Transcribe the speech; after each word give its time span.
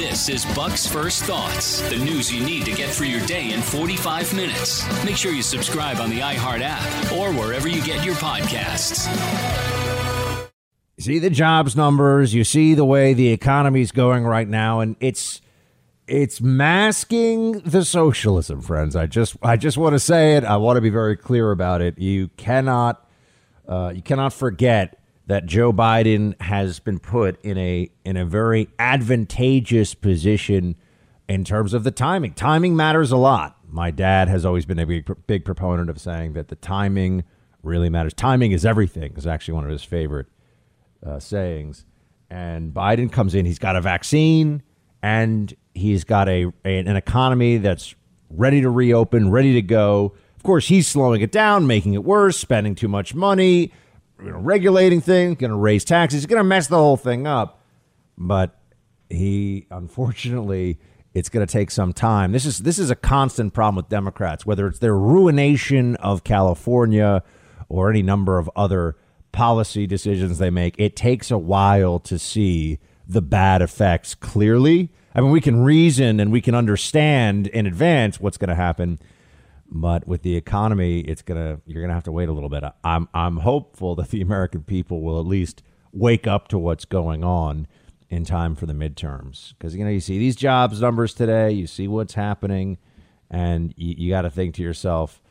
This 0.00 0.30
is 0.30 0.46
Buck's 0.54 0.86
First 0.86 1.24
Thoughts, 1.24 1.82
the 1.90 1.98
news 1.98 2.32
you 2.32 2.42
need 2.42 2.64
to 2.64 2.72
get 2.72 2.88
through 2.88 3.08
your 3.08 3.24
day 3.26 3.52
in 3.52 3.60
45 3.60 4.34
minutes. 4.34 5.04
Make 5.04 5.14
sure 5.14 5.30
you 5.30 5.42
subscribe 5.42 5.98
on 5.98 6.08
the 6.08 6.20
iHeart 6.20 6.62
app 6.62 7.12
or 7.12 7.34
wherever 7.34 7.68
you 7.68 7.84
get 7.84 8.02
your 8.02 8.14
podcasts. 8.14 9.06
See 10.98 11.18
the 11.18 11.28
jobs 11.28 11.76
numbers, 11.76 12.32
you 12.32 12.44
see 12.44 12.72
the 12.72 12.86
way 12.86 13.12
the 13.12 13.28
economy's 13.28 13.92
going 13.92 14.24
right 14.24 14.48
now, 14.48 14.80
and 14.80 14.96
it's 15.00 15.42
it's 16.06 16.40
masking 16.40 17.60
the 17.60 17.84
socialism, 17.84 18.62
friends. 18.62 18.96
I 18.96 19.04
just 19.06 19.36
I 19.42 19.58
just 19.58 19.76
want 19.76 19.92
to 19.92 20.00
say 20.00 20.34
it. 20.38 20.44
I 20.44 20.56
want 20.56 20.78
to 20.78 20.80
be 20.80 20.88
very 20.88 21.14
clear 21.14 21.50
about 21.50 21.82
it. 21.82 21.98
You 21.98 22.28
cannot 22.38 23.06
uh, 23.68 23.92
you 23.94 24.00
cannot 24.00 24.32
forget 24.32 24.98
that 25.30 25.46
Joe 25.46 25.72
Biden 25.72 26.34
has 26.42 26.80
been 26.80 26.98
put 26.98 27.40
in 27.44 27.56
a 27.56 27.88
in 28.04 28.16
a 28.16 28.24
very 28.24 28.68
advantageous 28.80 29.94
position 29.94 30.74
in 31.28 31.44
terms 31.44 31.72
of 31.72 31.84
the 31.84 31.92
timing. 31.92 32.34
Timing 32.34 32.74
matters 32.74 33.12
a 33.12 33.16
lot. 33.16 33.56
My 33.68 33.92
dad 33.92 34.26
has 34.26 34.44
always 34.44 34.66
been 34.66 34.80
a 34.80 34.84
big, 34.84 35.08
big 35.28 35.44
proponent 35.44 35.88
of 35.88 36.00
saying 36.00 36.32
that 36.32 36.48
the 36.48 36.56
timing 36.56 37.22
really 37.62 37.88
matters. 37.88 38.12
Timing 38.12 38.50
is 38.50 38.66
everything. 38.66 39.14
Is 39.16 39.24
actually 39.24 39.54
one 39.54 39.62
of 39.62 39.70
his 39.70 39.84
favorite 39.84 40.26
uh, 41.06 41.20
sayings. 41.20 41.86
And 42.28 42.74
Biden 42.74 43.12
comes 43.12 43.36
in. 43.36 43.46
He's 43.46 43.60
got 43.60 43.76
a 43.76 43.80
vaccine, 43.80 44.64
and 45.00 45.54
he's 45.74 46.02
got 46.02 46.28
a, 46.28 46.46
a 46.64 46.78
an 46.78 46.96
economy 46.96 47.58
that's 47.58 47.94
ready 48.30 48.62
to 48.62 48.68
reopen, 48.68 49.30
ready 49.30 49.52
to 49.52 49.62
go. 49.62 50.12
Of 50.34 50.42
course, 50.42 50.66
he's 50.66 50.88
slowing 50.88 51.20
it 51.20 51.30
down, 51.30 51.68
making 51.68 51.94
it 51.94 52.02
worse, 52.02 52.36
spending 52.36 52.74
too 52.74 52.88
much 52.88 53.14
money 53.14 53.70
you 54.22 54.30
know, 54.30 54.38
regulating 54.38 55.00
things, 55.00 55.36
going 55.36 55.50
to 55.50 55.56
raise 55.56 55.84
taxes, 55.84 56.26
going 56.26 56.38
to 56.38 56.44
mess 56.44 56.66
the 56.66 56.76
whole 56.76 56.96
thing 56.96 57.26
up. 57.26 57.62
But 58.16 58.58
he, 59.08 59.66
unfortunately, 59.70 60.78
it's 61.14 61.28
going 61.28 61.46
to 61.46 61.52
take 61.52 61.70
some 61.70 61.92
time. 61.92 62.32
This 62.32 62.44
is 62.44 62.58
this 62.58 62.78
is 62.78 62.90
a 62.90 62.96
constant 62.96 63.52
problem 63.52 63.76
with 63.76 63.88
Democrats, 63.88 64.46
whether 64.46 64.66
it's 64.66 64.78
their 64.78 64.96
ruination 64.96 65.96
of 65.96 66.24
California 66.24 67.22
or 67.68 67.90
any 67.90 68.02
number 68.02 68.38
of 68.38 68.50
other 68.54 68.96
policy 69.32 69.86
decisions 69.86 70.38
they 70.38 70.50
make. 70.50 70.74
It 70.78 70.96
takes 70.96 71.30
a 71.30 71.38
while 71.38 71.98
to 72.00 72.18
see 72.18 72.78
the 73.06 73.22
bad 73.22 73.62
effects 73.62 74.14
clearly. 74.14 74.90
I 75.14 75.20
mean, 75.20 75.30
we 75.30 75.40
can 75.40 75.62
reason 75.62 76.20
and 76.20 76.30
we 76.30 76.40
can 76.40 76.54
understand 76.54 77.48
in 77.48 77.66
advance 77.66 78.20
what's 78.20 78.36
going 78.36 78.50
to 78.50 78.54
happen 78.54 79.00
but 79.70 80.06
with 80.06 80.22
the 80.22 80.36
economy, 80.36 81.00
it's 81.00 81.22
gonna 81.22 81.60
you're 81.64 81.82
gonna 81.82 81.94
have 81.94 82.04
to 82.04 82.12
wait 82.12 82.28
a 82.28 82.32
little 82.32 82.48
bit. 82.48 82.64
I'm 82.82 83.08
I'm 83.14 83.38
hopeful 83.38 83.94
that 83.96 84.10
the 84.10 84.20
American 84.20 84.64
people 84.64 85.02
will 85.02 85.20
at 85.20 85.26
least 85.26 85.62
wake 85.92 86.26
up 86.26 86.48
to 86.48 86.58
what's 86.58 86.84
going 86.84 87.24
on 87.24 87.66
in 88.08 88.24
time 88.24 88.56
for 88.56 88.66
the 88.66 88.72
midterms. 88.72 89.50
Because 89.50 89.76
you 89.76 89.84
know 89.84 89.90
you 89.90 90.00
see 90.00 90.18
these 90.18 90.36
jobs 90.36 90.80
numbers 90.80 91.14
today, 91.14 91.52
you 91.52 91.66
see 91.66 91.86
what's 91.86 92.14
happening, 92.14 92.78
and 93.30 93.72
you, 93.76 93.94
you 93.96 94.10
got 94.10 94.22
to 94.22 94.30
think 94.30 94.56
to 94.56 94.62
yourself, 94.62 95.22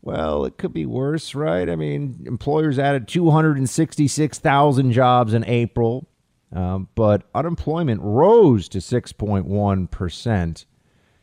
well, 0.00 0.44
it 0.44 0.58
could 0.58 0.72
be 0.72 0.86
worse, 0.86 1.34
right? 1.34 1.68
I 1.68 1.74
mean, 1.74 2.22
employers 2.24 2.78
added 2.78 3.08
266,000 3.08 4.92
jobs 4.92 5.34
in 5.34 5.44
April, 5.44 6.08
um, 6.52 6.88
but 6.94 7.24
unemployment 7.34 8.00
rose 8.00 8.68
to 8.68 8.78
6.1 8.78 9.90
percent. 9.90 10.66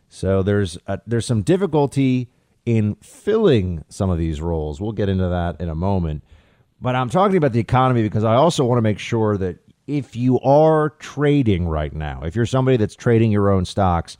So 0.09 0.43
there's 0.43 0.77
a, 0.87 0.99
there's 1.07 1.25
some 1.25 1.41
difficulty 1.41 2.29
in 2.65 2.95
filling 2.95 3.83
some 3.89 4.09
of 4.09 4.17
these 4.17 4.41
roles. 4.41 4.81
We'll 4.81 4.91
get 4.91 5.09
into 5.09 5.29
that 5.29 5.61
in 5.61 5.69
a 5.69 5.75
moment. 5.75 6.23
But 6.81 6.95
I'm 6.95 7.09
talking 7.09 7.37
about 7.37 7.53
the 7.53 7.59
economy 7.59 8.01
because 8.01 8.23
I 8.23 8.35
also 8.35 8.65
want 8.65 8.77
to 8.77 8.81
make 8.81 8.99
sure 8.99 9.37
that 9.37 9.57
if 9.87 10.15
you 10.15 10.39
are 10.41 10.89
trading 10.99 11.67
right 11.67 11.93
now, 11.93 12.21
if 12.23 12.35
you're 12.35 12.45
somebody 12.45 12.77
that's 12.77 12.95
trading 12.95 13.31
your 13.31 13.49
own 13.49 13.65
stocks, 13.65 14.17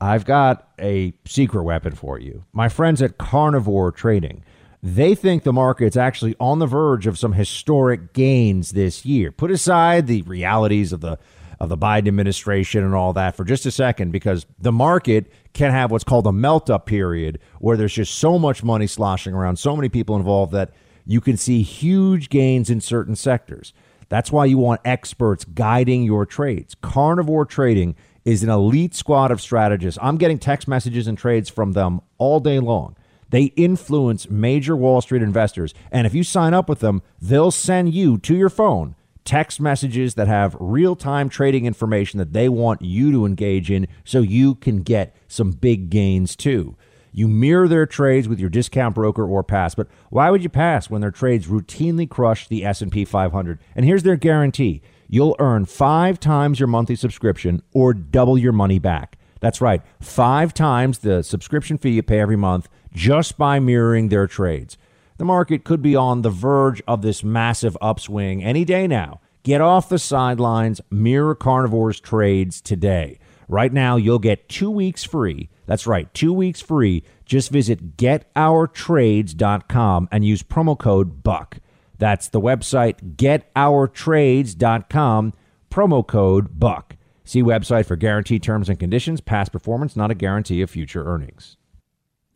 I've 0.00 0.24
got 0.24 0.68
a 0.80 1.12
secret 1.24 1.64
weapon 1.64 1.94
for 1.94 2.18
you. 2.18 2.44
My 2.52 2.68
friends 2.68 3.02
at 3.02 3.18
Carnivore 3.18 3.90
Trading, 3.90 4.44
they 4.80 5.16
think 5.16 5.42
the 5.42 5.52
market's 5.52 5.96
actually 5.96 6.36
on 6.38 6.60
the 6.60 6.66
verge 6.66 7.08
of 7.08 7.18
some 7.18 7.32
historic 7.32 8.12
gains 8.12 8.70
this 8.70 9.04
year. 9.04 9.32
Put 9.32 9.50
aside 9.50 10.06
the 10.06 10.22
realities 10.22 10.92
of 10.92 11.00
the 11.00 11.18
of 11.60 11.68
the 11.68 11.76
Biden 11.76 12.08
administration 12.08 12.84
and 12.84 12.94
all 12.94 13.12
that 13.12 13.36
for 13.36 13.44
just 13.44 13.66
a 13.66 13.70
second 13.70 14.12
because 14.12 14.46
the 14.58 14.72
market 14.72 15.30
can 15.52 15.70
have 15.72 15.90
what's 15.90 16.04
called 16.04 16.26
a 16.26 16.32
melt 16.32 16.70
up 16.70 16.86
period 16.86 17.40
where 17.58 17.76
there's 17.76 17.94
just 17.94 18.14
so 18.14 18.38
much 18.38 18.62
money 18.62 18.86
sloshing 18.86 19.34
around, 19.34 19.58
so 19.58 19.74
many 19.74 19.88
people 19.88 20.16
involved 20.16 20.52
that 20.52 20.70
you 21.04 21.20
can 21.20 21.36
see 21.36 21.62
huge 21.62 22.28
gains 22.28 22.70
in 22.70 22.80
certain 22.80 23.16
sectors. 23.16 23.72
That's 24.08 24.30
why 24.30 24.44
you 24.44 24.58
want 24.58 24.80
experts 24.84 25.44
guiding 25.44 26.04
your 26.04 26.24
trades. 26.26 26.74
Carnivore 26.80 27.44
Trading 27.44 27.94
is 28.24 28.42
an 28.42 28.50
elite 28.50 28.94
squad 28.94 29.30
of 29.30 29.40
strategists. 29.40 29.98
I'm 30.02 30.16
getting 30.16 30.38
text 30.38 30.68
messages 30.68 31.06
and 31.06 31.16
trades 31.16 31.48
from 31.48 31.72
them 31.72 32.00
all 32.18 32.40
day 32.40 32.58
long. 32.58 32.96
They 33.30 33.44
influence 33.56 34.30
major 34.30 34.76
Wall 34.76 35.00
Street 35.00 35.22
investors. 35.22 35.74
And 35.90 36.06
if 36.06 36.14
you 36.14 36.22
sign 36.22 36.54
up 36.54 36.68
with 36.68 36.80
them, 36.80 37.02
they'll 37.20 37.50
send 37.50 37.92
you 37.92 38.18
to 38.18 38.34
your 38.34 38.48
phone 38.48 38.94
text 39.28 39.60
messages 39.60 40.14
that 40.14 40.26
have 40.26 40.56
real 40.58 40.96
time 40.96 41.28
trading 41.28 41.66
information 41.66 42.16
that 42.18 42.32
they 42.32 42.48
want 42.48 42.80
you 42.80 43.12
to 43.12 43.26
engage 43.26 43.70
in 43.70 43.86
so 44.02 44.20
you 44.20 44.54
can 44.54 44.80
get 44.82 45.14
some 45.28 45.50
big 45.50 45.90
gains 45.90 46.34
too. 46.34 46.74
You 47.12 47.28
mirror 47.28 47.68
their 47.68 47.84
trades 47.84 48.26
with 48.26 48.40
your 48.40 48.48
discount 48.48 48.94
broker 48.94 49.28
or 49.28 49.44
pass, 49.44 49.74
but 49.74 49.86
why 50.08 50.30
would 50.30 50.42
you 50.42 50.48
pass 50.48 50.88
when 50.88 51.02
their 51.02 51.10
trades 51.10 51.46
routinely 51.46 52.08
crush 52.08 52.48
the 52.48 52.64
S&P 52.64 53.04
500? 53.04 53.58
And 53.76 53.84
here's 53.84 54.02
their 54.02 54.16
guarantee. 54.16 54.80
You'll 55.08 55.36
earn 55.38 55.66
5 55.66 56.18
times 56.18 56.58
your 56.58 56.66
monthly 56.66 56.96
subscription 56.96 57.62
or 57.74 57.92
double 57.92 58.38
your 58.38 58.52
money 58.52 58.78
back. 58.78 59.18
That's 59.40 59.60
right, 59.60 59.82
5 60.00 60.54
times 60.54 61.00
the 61.00 61.22
subscription 61.22 61.76
fee 61.76 61.90
you 61.90 62.02
pay 62.02 62.20
every 62.20 62.36
month 62.36 62.70
just 62.94 63.36
by 63.36 63.60
mirroring 63.60 64.08
their 64.08 64.26
trades. 64.26 64.78
The 65.18 65.24
market 65.24 65.64
could 65.64 65.82
be 65.82 65.96
on 65.96 66.22
the 66.22 66.30
verge 66.30 66.80
of 66.86 67.02
this 67.02 67.24
massive 67.24 67.76
upswing 67.80 68.40
any 68.42 68.64
day 68.64 68.86
now. 68.86 69.20
Get 69.42 69.60
off 69.60 69.88
the 69.88 69.98
sidelines, 69.98 70.80
mirror 70.90 71.34
carnivores 71.34 71.98
trades 72.00 72.60
today. 72.60 73.18
Right 73.48 73.72
now, 73.72 73.96
you'll 73.96 74.20
get 74.20 74.48
two 74.48 74.70
weeks 74.70 75.02
free. 75.04 75.48
That's 75.66 75.86
right, 75.86 76.12
two 76.14 76.32
weeks 76.32 76.60
free. 76.60 77.02
Just 77.24 77.50
visit 77.50 77.96
getourtrades.com 77.96 80.08
and 80.12 80.24
use 80.24 80.42
promo 80.42 80.78
code 80.78 81.24
BUCK. 81.24 81.58
That's 81.98 82.28
the 82.28 82.40
website 82.40 83.16
getourtrades.com, 83.16 85.32
promo 85.70 86.06
code 86.06 86.60
BUCK. 86.60 86.96
See 87.24 87.42
website 87.42 87.86
for 87.86 87.96
guaranteed 87.96 88.42
terms 88.42 88.70
and 88.70 88.78
conditions. 88.78 89.20
Past 89.20 89.50
performance 89.52 89.96
not 89.96 90.12
a 90.12 90.14
guarantee 90.14 90.62
of 90.62 90.70
future 90.70 91.04
earnings. 91.04 91.57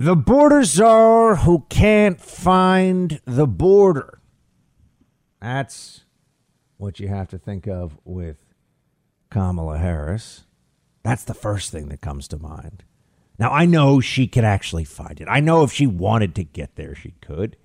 The 0.03 0.17
border 0.17 0.65
czar 0.65 1.37
who 1.37 1.65
can't 1.69 2.21
find 2.21 3.21
the 3.25 3.47
border. 3.47 4.19
That's 5.41 6.01
what 6.77 6.99
you 6.99 7.07
have 7.07 7.29
to 7.29 7.39
think 7.39 7.69
of 7.69 7.97
with 8.03 8.39
Kamala 9.31 9.79
Harris. 9.79 10.43
That's 11.05 11.23
the 11.23 11.35
first 11.35 11.71
thing 11.71 11.89
that 11.91 12.01
comes 12.01 12.27
to 12.29 12.37
mind. 12.37 12.83
Now, 13.39 13.53
I 13.53 13.65
know 13.65 14.01
she 14.01 14.27
could 14.27 14.43
actually 14.43 14.83
find 14.83 15.21
it. 15.21 15.29
I 15.31 15.39
know 15.39 15.63
if 15.63 15.73
she 15.73 15.87
wanted 15.87 16.35
to 16.35 16.43
get 16.43 16.75
there, 16.75 16.97
she 16.97 17.15
could. 17.21 17.57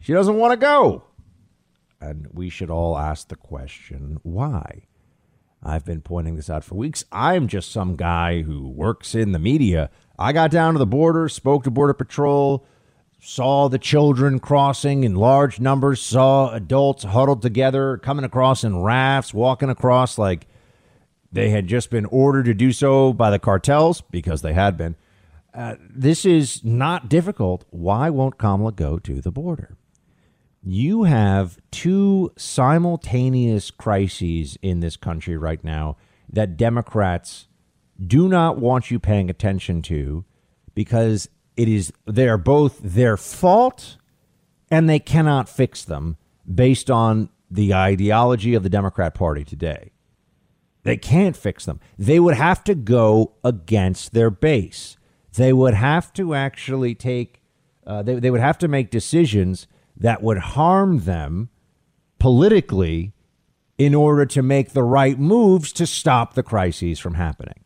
She 0.00 0.12
doesn't 0.12 0.38
want 0.38 0.54
to 0.54 0.56
go. 0.56 1.04
And 2.00 2.26
we 2.32 2.50
should 2.50 2.68
all 2.68 2.98
ask 2.98 3.28
the 3.28 3.36
question 3.36 4.18
why? 4.24 4.88
I've 5.62 5.84
been 5.84 6.00
pointing 6.00 6.34
this 6.34 6.50
out 6.50 6.64
for 6.64 6.74
weeks. 6.74 7.04
I'm 7.12 7.46
just 7.46 7.70
some 7.70 7.94
guy 7.94 8.42
who 8.42 8.68
works 8.68 9.14
in 9.14 9.30
the 9.30 9.38
media. 9.38 9.88
I 10.18 10.32
got 10.32 10.50
down 10.50 10.74
to 10.74 10.78
the 10.78 10.86
border, 10.86 11.28
spoke 11.28 11.64
to 11.64 11.70
Border 11.70 11.94
Patrol, 11.94 12.66
saw 13.20 13.68
the 13.68 13.78
children 13.78 14.38
crossing 14.38 15.04
in 15.04 15.14
large 15.14 15.60
numbers, 15.60 16.00
saw 16.00 16.50
adults 16.52 17.04
huddled 17.04 17.42
together, 17.42 17.98
coming 17.98 18.24
across 18.24 18.64
in 18.64 18.80
rafts, 18.80 19.34
walking 19.34 19.70
across 19.70 20.16
like 20.18 20.46
they 21.32 21.50
had 21.50 21.66
just 21.66 21.90
been 21.90 22.06
ordered 22.06 22.44
to 22.44 22.54
do 22.54 22.72
so 22.72 23.12
by 23.12 23.30
the 23.30 23.38
cartels 23.38 24.00
because 24.10 24.42
they 24.42 24.54
had 24.54 24.76
been. 24.76 24.96
Uh, 25.52 25.74
this 25.80 26.24
is 26.24 26.62
not 26.64 27.08
difficult. 27.08 27.64
Why 27.70 28.10
won't 28.10 28.38
Kamala 28.38 28.72
go 28.72 28.98
to 28.98 29.20
the 29.20 29.32
border? 29.32 29.76
You 30.62 31.04
have 31.04 31.58
two 31.70 32.32
simultaneous 32.36 33.70
crises 33.70 34.58
in 34.62 34.80
this 34.80 34.96
country 34.96 35.36
right 35.36 35.62
now 35.62 35.96
that 36.28 36.56
Democrats 36.56 37.45
do 38.04 38.28
not 38.28 38.58
want 38.58 38.90
you 38.90 38.98
paying 38.98 39.30
attention 39.30 39.82
to 39.82 40.24
because 40.74 41.28
it 41.56 41.68
is 41.68 41.92
they 42.04 42.28
are 42.28 42.38
both 42.38 42.78
their 42.80 43.16
fault 43.16 43.96
and 44.70 44.88
they 44.88 44.98
cannot 44.98 45.48
fix 45.48 45.84
them 45.84 46.16
based 46.52 46.90
on 46.90 47.28
the 47.50 47.72
ideology 47.72 48.54
of 48.54 48.62
the 48.62 48.68
Democrat 48.68 49.14
Party 49.14 49.44
today. 49.44 49.92
They 50.82 50.96
can't 50.96 51.36
fix 51.36 51.64
them. 51.64 51.80
They 51.98 52.20
would 52.20 52.34
have 52.34 52.62
to 52.64 52.74
go 52.74 53.34
against 53.42 54.12
their 54.12 54.30
base. 54.30 54.96
They 55.34 55.52
would 55.52 55.74
have 55.74 56.12
to 56.14 56.34
actually 56.34 56.94
take, 56.94 57.42
uh, 57.86 58.02
they, 58.02 58.14
they 58.20 58.30
would 58.30 58.40
have 58.40 58.58
to 58.58 58.68
make 58.68 58.90
decisions 58.90 59.66
that 59.96 60.22
would 60.22 60.38
harm 60.38 61.00
them 61.00 61.48
politically 62.18 63.12
in 63.78 63.94
order 63.94 64.24
to 64.26 64.42
make 64.42 64.72
the 64.72 64.82
right 64.82 65.18
moves 65.18 65.72
to 65.72 65.86
stop 65.86 66.34
the 66.34 66.42
crises 66.42 66.98
from 66.98 67.14
happening. 67.14 67.64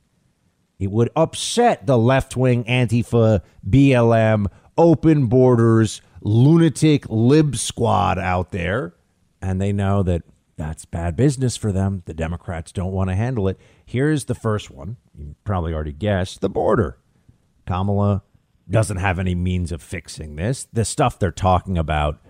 It 0.80 0.90
would 0.90 1.10
upset 1.14 1.86
the 1.86 1.98
left 1.98 2.36
wing 2.36 2.64
Antifa, 2.64 3.42
BLM, 3.68 4.46
open 4.78 5.26
borders, 5.26 6.00
lunatic 6.22 7.04
lib 7.10 7.56
squad 7.56 8.18
out 8.18 8.50
there. 8.50 8.94
And 9.42 9.60
they 9.60 9.72
know 9.72 10.02
that 10.02 10.22
that's 10.56 10.86
bad 10.86 11.16
business 11.16 11.56
for 11.56 11.70
them. 11.70 12.02
The 12.06 12.14
Democrats 12.14 12.72
don't 12.72 12.92
want 12.92 13.10
to 13.10 13.14
handle 13.14 13.46
it. 13.46 13.60
Here's 13.84 14.24
the 14.24 14.34
first 14.34 14.70
one. 14.70 14.96
You 15.14 15.36
probably 15.44 15.74
already 15.74 15.92
guessed 15.92 16.40
the 16.40 16.48
border. 16.48 16.98
Kamala 17.66 18.22
doesn't 18.68 18.98
have 18.98 19.18
any 19.18 19.34
means 19.34 19.72
of 19.72 19.82
fixing 19.82 20.36
this. 20.36 20.66
The 20.72 20.86
stuff 20.86 21.18
they're 21.18 21.30
talking 21.30 21.76
about 21.76 22.20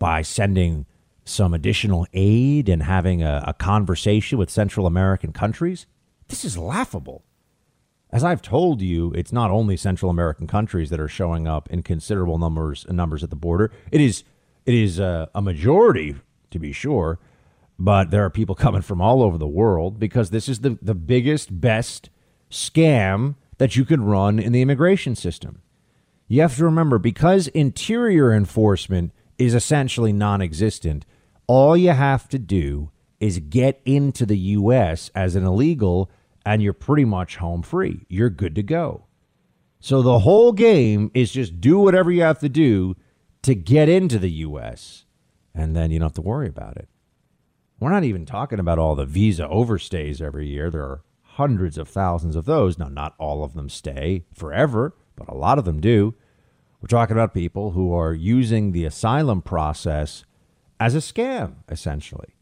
by 0.00 0.22
sending 0.22 0.86
some 1.24 1.54
additional 1.54 2.06
aid 2.12 2.68
and 2.68 2.82
having 2.82 3.22
a, 3.22 3.44
a 3.46 3.54
conversation 3.54 4.36
with 4.36 4.50
Central 4.50 4.86
American 4.86 5.32
countries, 5.32 5.86
this 6.26 6.44
is 6.44 6.58
laughable. 6.58 7.24
As 8.12 8.24
I've 8.24 8.42
told 8.42 8.82
you, 8.82 9.12
it's 9.12 9.32
not 9.32 9.50
only 9.50 9.76
Central 9.76 10.10
American 10.10 10.46
countries 10.46 10.90
that 10.90 10.98
are 10.98 11.08
showing 11.08 11.46
up 11.46 11.70
in 11.70 11.82
considerable 11.82 12.38
numbers 12.38 12.84
numbers 12.88 13.22
at 13.22 13.30
the 13.30 13.36
border. 13.36 13.70
It 13.92 14.00
is 14.00 14.24
it 14.66 14.74
is 14.74 14.98
a, 14.98 15.30
a 15.34 15.40
majority, 15.40 16.16
to 16.50 16.58
be 16.58 16.72
sure, 16.72 17.18
but 17.78 18.10
there 18.10 18.24
are 18.24 18.30
people 18.30 18.54
coming 18.66 18.82
from 18.82 19.00
all 19.00 19.22
over 19.22 19.38
the 19.38 19.46
world 19.46 19.98
because 19.98 20.30
this 20.30 20.48
is 20.48 20.60
the, 20.60 20.78
the 20.82 20.94
biggest, 20.94 21.60
best 21.60 22.10
scam 22.50 23.36
that 23.58 23.76
you 23.76 23.84
can 23.84 24.04
run 24.04 24.38
in 24.38 24.52
the 24.52 24.62
immigration 24.62 25.14
system. 25.14 25.62
You 26.28 26.42
have 26.42 26.56
to 26.56 26.64
remember 26.64 26.98
because 26.98 27.48
interior 27.48 28.32
enforcement 28.32 29.12
is 29.38 29.54
essentially 29.54 30.12
non 30.12 30.42
existent, 30.42 31.06
all 31.46 31.76
you 31.76 31.90
have 31.90 32.28
to 32.28 32.38
do 32.38 32.90
is 33.18 33.38
get 33.38 33.80
into 33.84 34.24
the 34.24 34.38
U.S. 34.38 35.10
as 35.14 35.36
an 35.36 35.44
illegal 35.44 36.10
and 36.44 36.62
you're 36.62 36.72
pretty 36.72 37.04
much 37.04 37.36
home 37.36 37.62
free. 37.62 38.06
You're 38.08 38.30
good 38.30 38.54
to 38.54 38.62
go. 38.62 39.06
So 39.80 40.02
the 40.02 40.20
whole 40.20 40.52
game 40.52 41.10
is 41.14 41.32
just 41.32 41.60
do 41.60 41.78
whatever 41.78 42.10
you 42.10 42.22
have 42.22 42.38
to 42.40 42.48
do 42.48 42.96
to 43.42 43.54
get 43.54 43.88
into 43.88 44.18
the 44.18 44.30
U.S., 44.30 45.06
and 45.54 45.74
then 45.74 45.90
you 45.90 45.98
don't 45.98 46.06
have 46.06 46.14
to 46.14 46.20
worry 46.20 46.48
about 46.48 46.76
it. 46.76 46.88
We're 47.78 47.90
not 47.90 48.04
even 48.04 48.26
talking 48.26 48.58
about 48.58 48.78
all 48.78 48.94
the 48.94 49.06
visa 49.06 49.48
overstays 49.48 50.20
every 50.20 50.46
year. 50.46 50.70
There 50.70 50.82
are 50.82 51.02
hundreds 51.22 51.78
of 51.78 51.88
thousands 51.88 52.36
of 52.36 52.44
those. 52.44 52.78
Now, 52.78 52.88
not 52.88 53.14
all 53.18 53.42
of 53.42 53.54
them 53.54 53.70
stay 53.70 54.24
forever, 54.34 54.94
but 55.16 55.28
a 55.28 55.34
lot 55.34 55.58
of 55.58 55.64
them 55.64 55.80
do. 55.80 56.14
We're 56.80 56.88
talking 56.88 57.16
about 57.16 57.32
people 57.32 57.70
who 57.70 57.94
are 57.94 58.12
using 58.12 58.72
the 58.72 58.84
asylum 58.84 59.40
process 59.40 60.24
as 60.78 60.94
a 60.94 60.98
scam, 60.98 61.56
essentially. 61.70 62.34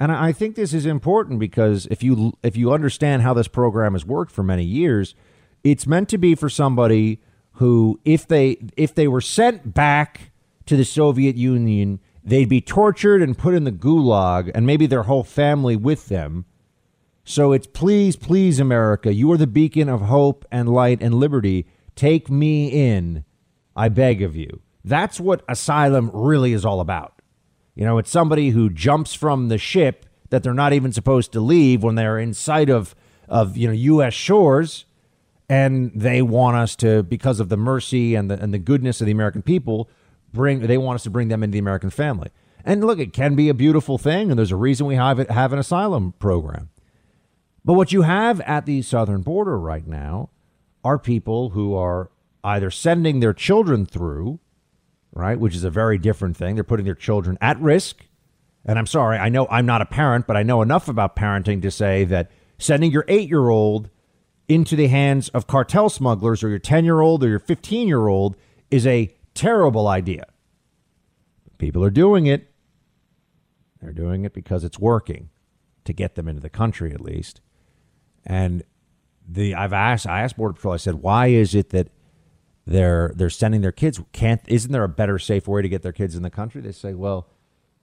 And 0.00 0.12
I 0.12 0.32
think 0.32 0.54
this 0.54 0.72
is 0.72 0.86
important 0.86 1.40
because 1.40 1.86
if 1.90 2.02
you 2.02 2.32
if 2.42 2.56
you 2.56 2.72
understand 2.72 3.22
how 3.22 3.34
this 3.34 3.48
program 3.48 3.94
has 3.94 4.06
worked 4.06 4.30
for 4.30 4.42
many 4.42 4.64
years, 4.64 5.14
it's 5.64 5.86
meant 5.86 6.08
to 6.10 6.18
be 6.18 6.34
for 6.34 6.48
somebody 6.48 7.20
who 7.52 8.00
if 8.04 8.26
they 8.26 8.58
if 8.76 8.94
they 8.94 9.08
were 9.08 9.20
sent 9.20 9.74
back 9.74 10.30
to 10.66 10.76
the 10.76 10.84
Soviet 10.84 11.36
Union, 11.36 11.98
they'd 12.22 12.48
be 12.48 12.60
tortured 12.60 13.22
and 13.22 13.36
put 13.36 13.54
in 13.54 13.64
the 13.64 13.72
gulag 13.72 14.50
and 14.54 14.66
maybe 14.66 14.86
their 14.86 15.04
whole 15.04 15.24
family 15.24 15.74
with 15.74 16.08
them. 16.08 16.44
So 17.24 17.52
it's 17.52 17.66
please, 17.66 18.16
please 18.16 18.60
America, 18.60 19.12
you 19.12 19.30
are 19.32 19.36
the 19.36 19.46
beacon 19.46 19.88
of 19.88 20.02
hope 20.02 20.46
and 20.52 20.68
light 20.68 21.02
and 21.02 21.14
liberty. 21.14 21.66
Take 21.96 22.30
me 22.30 22.68
in, 22.68 23.24
I 23.74 23.88
beg 23.88 24.22
of 24.22 24.36
you. 24.36 24.60
That's 24.84 25.18
what 25.18 25.44
asylum 25.48 26.10
really 26.14 26.52
is 26.52 26.64
all 26.64 26.80
about. 26.80 27.17
You 27.78 27.84
know, 27.84 27.98
it's 27.98 28.10
somebody 28.10 28.50
who 28.50 28.70
jumps 28.70 29.14
from 29.14 29.50
the 29.50 29.56
ship 29.56 30.04
that 30.30 30.42
they're 30.42 30.52
not 30.52 30.72
even 30.72 30.92
supposed 30.92 31.30
to 31.30 31.40
leave 31.40 31.84
when 31.84 31.94
they're 31.94 32.18
in 32.18 32.34
sight 32.34 32.68
of 32.68 32.96
of 33.28 33.56
you 33.56 33.68
know 33.68 33.72
U.S. 33.72 34.14
shores, 34.14 34.84
and 35.48 35.92
they 35.94 36.20
want 36.20 36.56
us 36.56 36.74
to 36.76 37.04
because 37.04 37.38
of 37.38 37.50
the 37.50 37.56
mercy 37.56 38.16
and 38.16 38.28
the 38.28 38.42
and 38.42 38.52
the 38.52 38.58
goodness 38.58 39.00
of 39.00 39.06
the 39.06 39.12
American 39.12 39.42
people 39.42 39.88
bring 40.32 40.58
they 40.58 40.76
want 40.76 40.96
us 40.96 41.04
to 41.04 41.10
bring 41.10 41.28
them 41.28 41.44
into 41.44 41.52
the 41.52 41.60
American 41.60 41.88
family. 41.88 42.30
And 42.64 42.82
look, 42.82 42.98
it 42.98 43.12
can 43.12 43.36
be 43.36 43.48
a 43.48 43.54
beautiful 43.54 43.96
thing, 43.96 44.30
and 44.30 44.36
there's 44.36 44.50
a 44.50 44.56
reason 44.56 44.84
we 44.84 44.96
have 44.96 45.20
it, 45.20 45.30
have 45.30 45.52
an 45.52 45.60
asylum 45.60 46.14
program. 46.18 46.70
But 47.64 47.74
what 47.74 47.92
you 47.92 48.02
have 48.02 48.40
at 48.40 48.66
the 48.66 48.82
southern 48.82 49.22
border 49.22 49.56
right 49.56 49.86
now 49.86 50.30
are 50.82 50.98
people 50.98 51.50
who 51.50 51.76
are 51.76 52.10
either 52.42 52.72
sending 52.72 53.20
their 53.20 53.32
children 53.32 53.86
through 53.86 54.40
right? 55.18 55.38
Which 55.38 55.56
is 55.56 55.64
a 55.64 55.70
very 55.70 55.98
different 55.98 56.36
thing. 56.36 56.54
They're 56.54 56.64
putting 56.64 56.86
their 56.86 56.94
children 56.94 57.36
at 57.40 57.60
risk. 57.60 58.06
And 58.64 58.78
I'm 58.78 58.86
sorry, 58.86 59.18
I 59.18 59.28
know 59.28 59.48
I'm 59.50 59.66
not 59.66 59.82
a 59.82 59.86
parent, 59.86 60.26
but 60.26 60.36
I 60.36 60.44
know 60.44 60.62
enough 60.62 60.88
about 60.88 61.16
parenting 61.16 61.60
to 61.62 61.70
say 61.70 62.04
that 62.04 62.30
sending 62.56 62.92
your 62.92 63.04
eight 63.08 63.28
year 63.28 63.48
old 63.48 63.90
into 64.46 64.76
the 64.76 64.86
hands 64.86 65.28
of 65.30 65.46
cartel 65.46 65.88
smugglers 65.88 66.44
or 66.44 66.48
your 66.48 66.58
10 66.60 66.84
year 66.84 67.00
old 67.00 67.24
or 67.24 67.28
your 67.28 67.40
15 67.40 67.88
year 67.88 68.06
old 68.06 68.36
is 68.70 68.86
a 68.86 69.12
terrible 69.34 69.88
idea. 69.88 70.24
People 71.58 71.82
are 71.82 71.90
doing 71.90 72.26
it. 72.26 72.50
They're 73.80 73.92
doing 73.92 74.24
it 74.24 74.32
because 74.32 74.62
it's 74.62 74.78
working 74.78 75.30
to 75.84 75.92
get 75.92 76.14
them 76.14 76.28
into 76.28 76.40
the 76.40 76.50
country 76.50 76.92
at 76.92 77.00
least. 77.00 77.40
And 78.24 78.62
the 79.26 79.54
I've 79.54 79.72
asked 79.72 80.06
I 80.06 80.20
asked 80.20 80.36
Border 80.36 80.54
Patrol, 80.54 80.74
I 80.74 80.78
said, 80.78 80.96
why 80.96 81.28
is 81.28 81.54
it 81.54 81.70
that 81.70 81.88
they're 82.68 83.12
they're 83.16 83.30
sending 83.30 83.62
their 83.62 83.72
kids. 83.72 84.00
Can't 84.12 84.42
isn't 84.46 84.70
there 84.70 84.84
a 84.84 84.88
better, 84.88 85.18
safe 85.18 85.48
way 85.48 85.62
to 85.62 85.68
get 85.68 85.82
their 85.82 85.92
kids 85.92 86.14
in 86.14 86.22
the 86.22 86.30
country? 86.30 86.60
They 86.60 86.72
say, 86.72 86.92
well, 86.92 87.26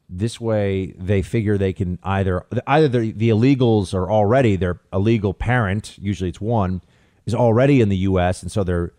this 0.08 0.40
way 0.40 0.94
they 0.98 1.24
figure 1.24 1.58
they 1.58 1.74
can 1.74 1.98
either 2.04 2.46
either 2.68 2.88
the, 2.88 3.12
the 3.12 3.30
illegals 3.30 3.96
are 3.96 4.12
already 4.12 4.56
their 4.56 4.80
illegal 4.94 5.34
parent, 5.34 5.98
usually 5.98 6.30
it's 6.30 6.40
one, 6.40 6.82
is 7.26 7.34
already 7.34 7.82
in 7.82 7.90
the 7.90 7.98
U.S. 7.98 8.44
and 8.44 8.52
so 8.52 8.64
they're 8.64 8.94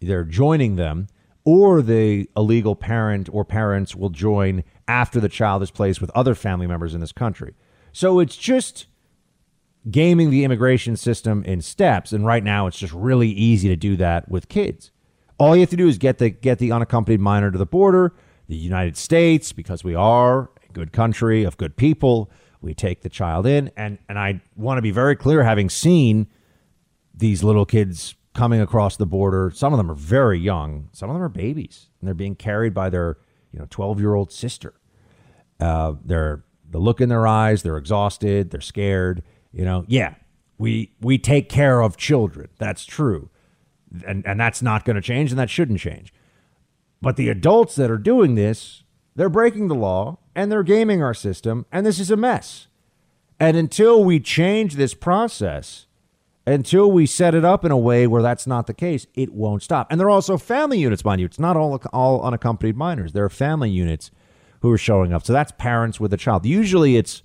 they're 0.00 0.24
joining 0.24 0.76
them, 0.76 1.08
or 1.44 1.82
the 1.82 2.30
illegal 2.36 2.76
parent 2.76 3.28
or 3.32 3.44
parents 3.44 3.96
will 3.96 4.10
join 4.10 4.62
after 4.86 5.18
the 5.18 5.28
child 5.28 5.64
is 5.64 5.70
placed 5.72 6.00
with 6.00 6.10
other 6.10 6.36
family 6.36 6.68
members 6.68 6.94
in 6.94 7.00
this 7.00 7.12
country. 7.12 7.54
So 7.92 8.20
it's 8.20 8.36
just 8.36 8.86
gaming 9.90 10.30
the 10.30 10.44
immigration 10.44 10.96
system 10.96 11.42
in 11.42 11.60
steps, 11.60 12.12
and 12.12 12.24
right 12.24 12.44
now 12.44 12.68
it's 12.68 12.78
just 12.78 12.92
really 12.92 13.30
easy 13.30 13.68
to 13.68 13.76
do 13.76 13.96
that 13.96 14.28
with 14.28 14.48
kids. 14.48 14.92
All 15.38 15.56
you 15.56 15.60
have 15.60 15.70
to 15.70 15.76
do 15.76 15.88
is 15.88 15.98
get 15.98 16.18
the 16.18 16.30
get 16.30 16.58
the 16.58 16.72
unaccompanied 16.72 17.20
minor 17.20 17.50
to 17.50 17.58
the 17.58 17.66
border. 17.66 18.14
The 18.46 18.56
United 18.56 18.96
States, 18.96 19.52
because 19.52 19.82
we 19.84 19.94
are 19.94 20.50
a 20.68 20.72
good 20.72 20.92
country 20.92 21.44
of 21.44 21.56
good 21.56 21.76
people, 21.76 22.30
we 22.60 22.74
take 22.74 23.00
the 23.00 23.08
child 23.08 23.46
in. 23.46 23.70
And 23.76 23.98
and 24.08 24.18
I 24.18 24.42
want 24.54 24.78
to 24.78 24.82
be 24.82 24.90
very 24.90 25.16
clear, 25.16 25.42
having 25.42 25.70
seen 25.70 26.28
these 27.14 27.42
little 27.42 27.64
kids 27.66 28.14
coming 28.34 28.60
across 28.60 28.96
the 28.96 29.06
border, 29.06 29.50
some 29.54 29.72
of 29.72 29.78
them 29.78 29.90
are 29.90 29.96
very 29.96 30.38
young, 30.38 30.88
some 30.92 31.08
of 31.08 31.14
them 31.14 31.22
are 31.22 31.28
babies, 31.28 31.88
and 32.00 32.06
they're 32.06 32.14
being 32.14 32.34
carried 32.34 32.74
by 32.74 32.90
their 32.90 33.16
you 33.50 33.58
know 33.58 33.66
12 33.70 33.98
year 33.98 34.14
old 34.14 34.30
sister. 34.30 34.74
Uh, 35.58 35.94
they're 36.04 36.44
the 36.68 36.78
look 36.78 37.00
in 37.00 37.08
their 37.08 37.26
eyes, 37.26 37.62
they're 37.62 37.78
exhausted, 37.78 38.50
they're 38.50 38.60
scared. 38.60 39.22
You 39.52 39.64
know, 39.64 39.84
yeah, 39.88 40.14
we 40.58 40.94
we 41.00 41.18
take 41.18 41.48
care 41.48 41.80
of 41.80 41.96
children. 41.96 42.50
That's 42.58 42.84
true 42.84 43.30
and, 44.06 44.26
and 44.26 44.40
that's 44.40 44.62
not 44.62 44.84
going 44.84 44.96
to 44.96 45.02
change 45.02 45.30
and 45.30 45.38
that 45.38 45.50
shouldn't 45.50 45.80
change. 45.80 46.12
But 47.00 47.16
the 47.16 47.28
adults 47.28 47.74
that 47.76 47.90
are 47.90 47.98
doing 47.98 48.34
this, 48.34 48.82
they're 49.14 49.28
breaking 49.28 49.68
the 49.68 49.74
law 49.74 50.18
and 50.34 50.50
they're 50.50 50.62
gaming 50.62 51.02
our 51.02 51.14
system, 51.14 51.66
and 51.70 51.86
this 51.86 52.00
is 52.00 52.10
a 52.10 52.16
mess. 52.16 52.66
And 53.38 53.56
until 53.56 54.04
we 54.04 54.20
change 54.20 54.74
this 54.74 54.94
process, 54.94 55.86
until 56.46 56.90
we 56.90 57.06
set 57.06 57.34
it 57.34 57.44
up 57.44 57.64
in 57.64 57.70
a 57.70 57.78
way 57.78 58.06
where 58.06 58.22
that's 58.22 58.46
not 58.46 58.66
the 58.66 58.74
case, 58.74 59.06
it 59.14 59.32
won't 59.32 59.62
stop. 59.62 59.86
And 59.90 59.98
there 59.98 60.06
are 60.06 60.10
also 60.10 60.36
family 60.36 60.78
units, 60.78 61.04
mind 61.04 61.20
you. 61.20 61.26
It's 61.26 61.38
not 61.38 61.56
all 61.56 61.80
all 61.92 62.22
unaccompanied 62.22 62.76
minors. 62.76 63.12
There 63.12 63.24
are 63.24 63.30
family 63.30 63.70
units 63.70 64.10
who 64.60 64.70
are 64.70 64.78
showing 64.78 65.12
up. 65.12 65.24
So 65.24 65.32
that's 65.32 65.52
parents 65.52 66.00
with 66.00 66.12
a 66.12 66.16
child. 66.16 66.46
Usually, 66.46 66.96
it's 66.96 67.22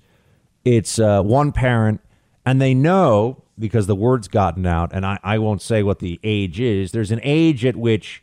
it's 0.64 0.98
uh, 0.98 1.22
one 1.22 1.52
parent, 1.52 2.00
and 2.44 2.60
they 2.60 2.74
know 2.74 3.42
because 3.58 3.86
the 3.86 3.94
word's 3.94 4.28
gotten 4.28 4.66
out, 4.66 4.90
and 4.92 5.04
I, 5.04 5.18
I 5.22 5.38
won't 5.38 5.62
say 5.62 5.82
what 5.82 5.98
the 5.98 6.18
age 6.24 6.60
is. 6.60 6.92
There's 6.92 7.10
an 7.10 7.20
age 7.22 7.64
at 7.64 7.76
which, 7.76 8.22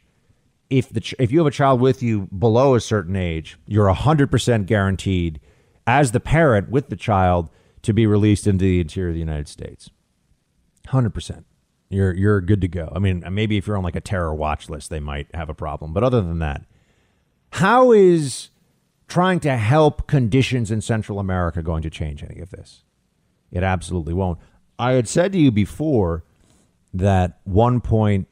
if 0.69 0.89
the 0.89 1.15
if 1.19 1.31
you 1.31 1.39
have 1.39 1.47
a 1.47 1.51
child 1.51 1.79
with 1.79 2.01
you 2.01 2.27
below 2.37 2.75
a 2.75 2.81
certain 2.81 3.15
age, 3.15 3.57
you're 3.65 3.91
hundred 3.93 4.31
percent 4.31 4.65
guaranteed, 4.65 5.39
as 5.85 6.11
the 6.11 6.19
parent 6.19 6.69
with 6.69 6.89
the 6.89 6.95
child, 6.95 7.49
to 7.83 7.93
be 7.93 8.07
released 8.07 8.47
into 8.47 8.65
the 8.65 8.81
interior 8.81 9.09
of 9.09 9.13
the 9.13 9.19
United 9.19 9.47
States. 9.47 9.89
Hundred 10.87 11.13
percent. 11.13 11.45
You're 11.89 12.13
you're 12.13 12.41
good 12.41 12.61
to 12.61 12.67
go. 12.67 12.91
I 12.95 12.99
mean, 12.99 13.23
maybe 13.31 13.57
if 13.57 13.67
you're 13.67 13.77
on 13.77 13.83
like 13.83 13.95
a 13.95 14.01
terror 14.01 14.33
watch 14.33 14.69
list, 14.69 14.89
they 14.89 14.99
might 14.99 15.27
have 15.33 15.49
a 15.49 15.53
problem. 15.53 15.93
But 15.93 16.03
other 16.03 16.21
than 16.21 16.39
that, 16.39 16.65
how 17.53 17.91
is 17.91 18.49
trying 19.07 19.39
to 19.41 19.55
help 19.55 20.07
conditions 20.07 20.69
in 20.69 20.81
Central 20.81 21.19
America 21.19 21.61
going 21.61 21.83
to 21.83 21.89
change 21.89 22.23
any 22.23 22.41
of 22.41 22.49
this? 22.49 22.83
It 23.51 23.63
absolutely 23.63 24.13
won't. 24.13 24.39
I 24.79 24.93
had 24.93 25.07
said 25.07 25.31
to 25.33 25.39
you 25.39 25.51
before 25.51 26.23
that 26.93 27.39
one 27.43 27.81
point, 27.81 28.27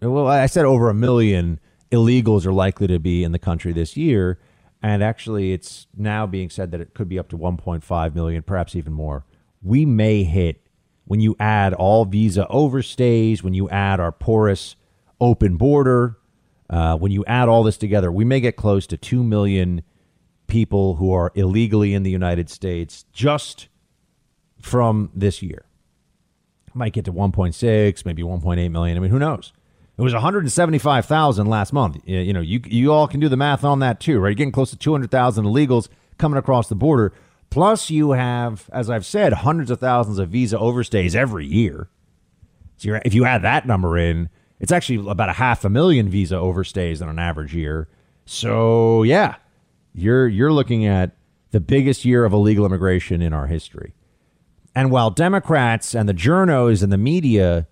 well, 0.00 0.26
I 0.26 0.46
said 0.46 0.64
over 0.64 0.90
a 0.90 0.94
million 0.94 1.60
illegals 1.90 2.44
are 2.44 2.52
likely 2.52 2.86
to 2.88 2.98
be 2.98 3.24
in 3.24 3.32
the 3.32 3.38
country 3.38 3.72
this 3.72 3.96
year. 3.96 4.38
And 4.82 5.02
actually, 5.02 5.52
it's 5.52 5.86
now 5.96 6.26
being 6.26 6.50
said 6.50 6.70
that 6.72 6.80
it 6.80 6.92
could 6.92 7.08
be 7.08 7.18
up 7.18 7.28
to 7.30 7.38
1.5 7.38 8.14
million, 8.14 8.42
perhaps 8.42 8.76
even 8.76 8.92
more. 8.92 9.24
We 9.62 9.86
may 9.86 10.24
hit 10.24 10.60
when 11.06 11.20
you 11.20 11.36
add 11.38 11.72
all 11.74 12.04
visa 12.04 12.46
overstays, 12.50 13.42
when 13.42 13.54
you 13.54 13.68
add 13.70 14.00
our 14.00 14.12
porous 14.12 14.76
open 15.20 15.56
border, 15.56 16.18
uh, 16.68 16.96
when 16.96 17.12
you 17.12 17.24
add 17.26 17.48
all 17.48 17.62
this 17.62 17.76
together, 17.76 18.10
we 18.10 18.24
may 18.24 18.40
get 18.40 18.56
close 18.56 18.86
to 18.86 18.96
2 18.96 19.22
million 19.22 19.82
people 20.46 20.96
who 20.96 21.12
are 21.12 21.32
illegally 21.34 21.94
in 21.94 22.02
the 22.02 22.10
United 22.10 22.50
States 22.50 23.04
just 23.12 23.68
from 24.64 25.10
this 25.14 25.42
year. 25.42 25.66
Might 26.72 26.92
get 26.92 27.04
to 27.04 27.12
1.6, 27.12 28.04
maybe 28.04 28.22
1.8 28.22 28.70
million. 28.70 28.96
I 28.96 29.00
mean, 29.00 29.10
who 29.10 29.18
knows? 29.18 29.52
It 29.96 30.02
was 30.02 30.12
175,000 30.12 31.46
last 31.46 31.72
month. 31.72 31.98
You 32.04 32.32
know, 32.32 32.40
you 32.40 32.60
you 32.66 32.92
all 32.92 33.06
can 33.06 33.20
do 33.20 33.28
the 33.28 33.36
math 33.36 33.62
on 33.62 33.78
that 33.78 34.00
too, 34.00 34.18
right? 34.18 34.30
You're 34.30 34.34
getting 34.34 34.52
close 34.52 34.70
to 34.70 34.76
200,000 34.76 35.44
illegals 35.44 35.88
coming 36.18 36.36
across 36.36 36.68
the 36.68 36.74
border. 36.74 37.12
Plus, 37.50 37.90
you 37.90 38.12
have, 38.12 38.68
as 38.72 38.90
I've 38.90 39.06
said, 39.06 39.32
hundreds 39.32 39.70
of 39.70 39.78
thousands 39.78 40.18
of 40.18 40.30
visa 40.30 40.56
overstays 40.56 41.14
every 41.14 41.46
year. 41.46 41.88
So 42.78 42.98
if 43.04 43.14
you 43.14 43.24
add 43.24 43.42
that 43.42 43.66
number 43.66 43.96
in, 43.96 44.28
it's 44.58 44.72
actually 44.72 45.08
about 45.08 45.28
a 45.28 45.34
half 45.34 45.64
a 45.64 45.70
million 45.70 46.08
visa 46.08 46.34
overstays 46.34 47.00
in 47.00 47.08
an 47.08 47.20
average 47.20 47.54
year. 47.54 47.86
So 48.26 49.04
yeah, 49.04 49.36
you're 49.94 50.26
you're 50.26 50.52
looking 50.52 50.86
at 50.86 51.12
the 51.52 51.60
biggest 51.60 52.04
year 52.04 52.24
of 52.24 52.32
illegal 52.32 52.66
immigration 52.66 53.22
in 53.22 53.32
our 53.32 53.46
history. 53.46 53.94
And 54.74 54.90
while 54.90 55.10
Democrats 55.10 55.94
and 55.94 56.08
the 56.08 56.14
journos 56.14 56.82
and 56.82 56.92
the 56.92 56.98
media, 56.98 57.66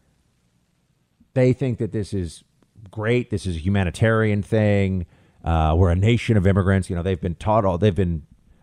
they 1.35 1.53
think 1.53 1.79
that 1.79 1.93
this 1.93 2.15
is 2.15 2.45
great, 2.91 3.31
this 3.31 3.47
is 3.47 3.57
a 3.57 3.59
humanitarian 3.59 4.43
thing. 4.43 5.07
Uh, 5.45 5.75
we're 5.77 5.91
a 5.91 5.97
nation 5.97 6.37
of 6.37 6.47
immigrants. 6.47 6.89
You 6.89 6.97
know, 6.97 7.03
they've 7.03 7.21
been 7.21 7.35
taught 7.35 7.65
all, 7.65 7.79
they've 7.79 7.95
been 7.95 8.23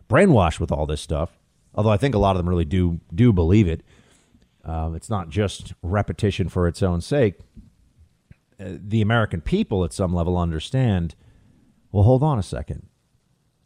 brainwashed 0.10 0.60
with 0.60 0.72
all 0.72 0.86
this 0.86 1.02
stuff. 1.02 1.38
Although 1.76 1.92
I 1.92 1.98
think 1.98 2.16
a 2.16 2.20
lot 2.20 2.32
of 2.32 2.38
them 2.38 2.50
really 2.50 2.66
do 2.66 3.00
do 3.14 3.32
believe 3.32 3.68
it. 3.68 3.84
Uh, 4.66 4.92
it's 4.96 5.10
not 5.10 5.30
just 5.30 5.74
repetition 5.82 6.50
for 6.50 6.68
its 6.68 6.82
own 6.82 7.02
sake. 7.02 7.36
Uh, 8.60 8.72
the 8.78 9.02
American 9.02 9.42
people, 9.42 9.84
at 9.84 9.94
some 9.94 10.14
level, 10.14 10.38
understand. 10.38 11.16
Well, 11.92 12.04
hold 12.04 12.24
on 12.24 12.38
a 12.38 12.44
second. 12.44 12.88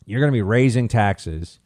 You're 0.05 0.19
going 0.19 0.31
to 0.31 0.35
be 0.35 0.41
raising 0.41 0.87
taxes 0.87 1.59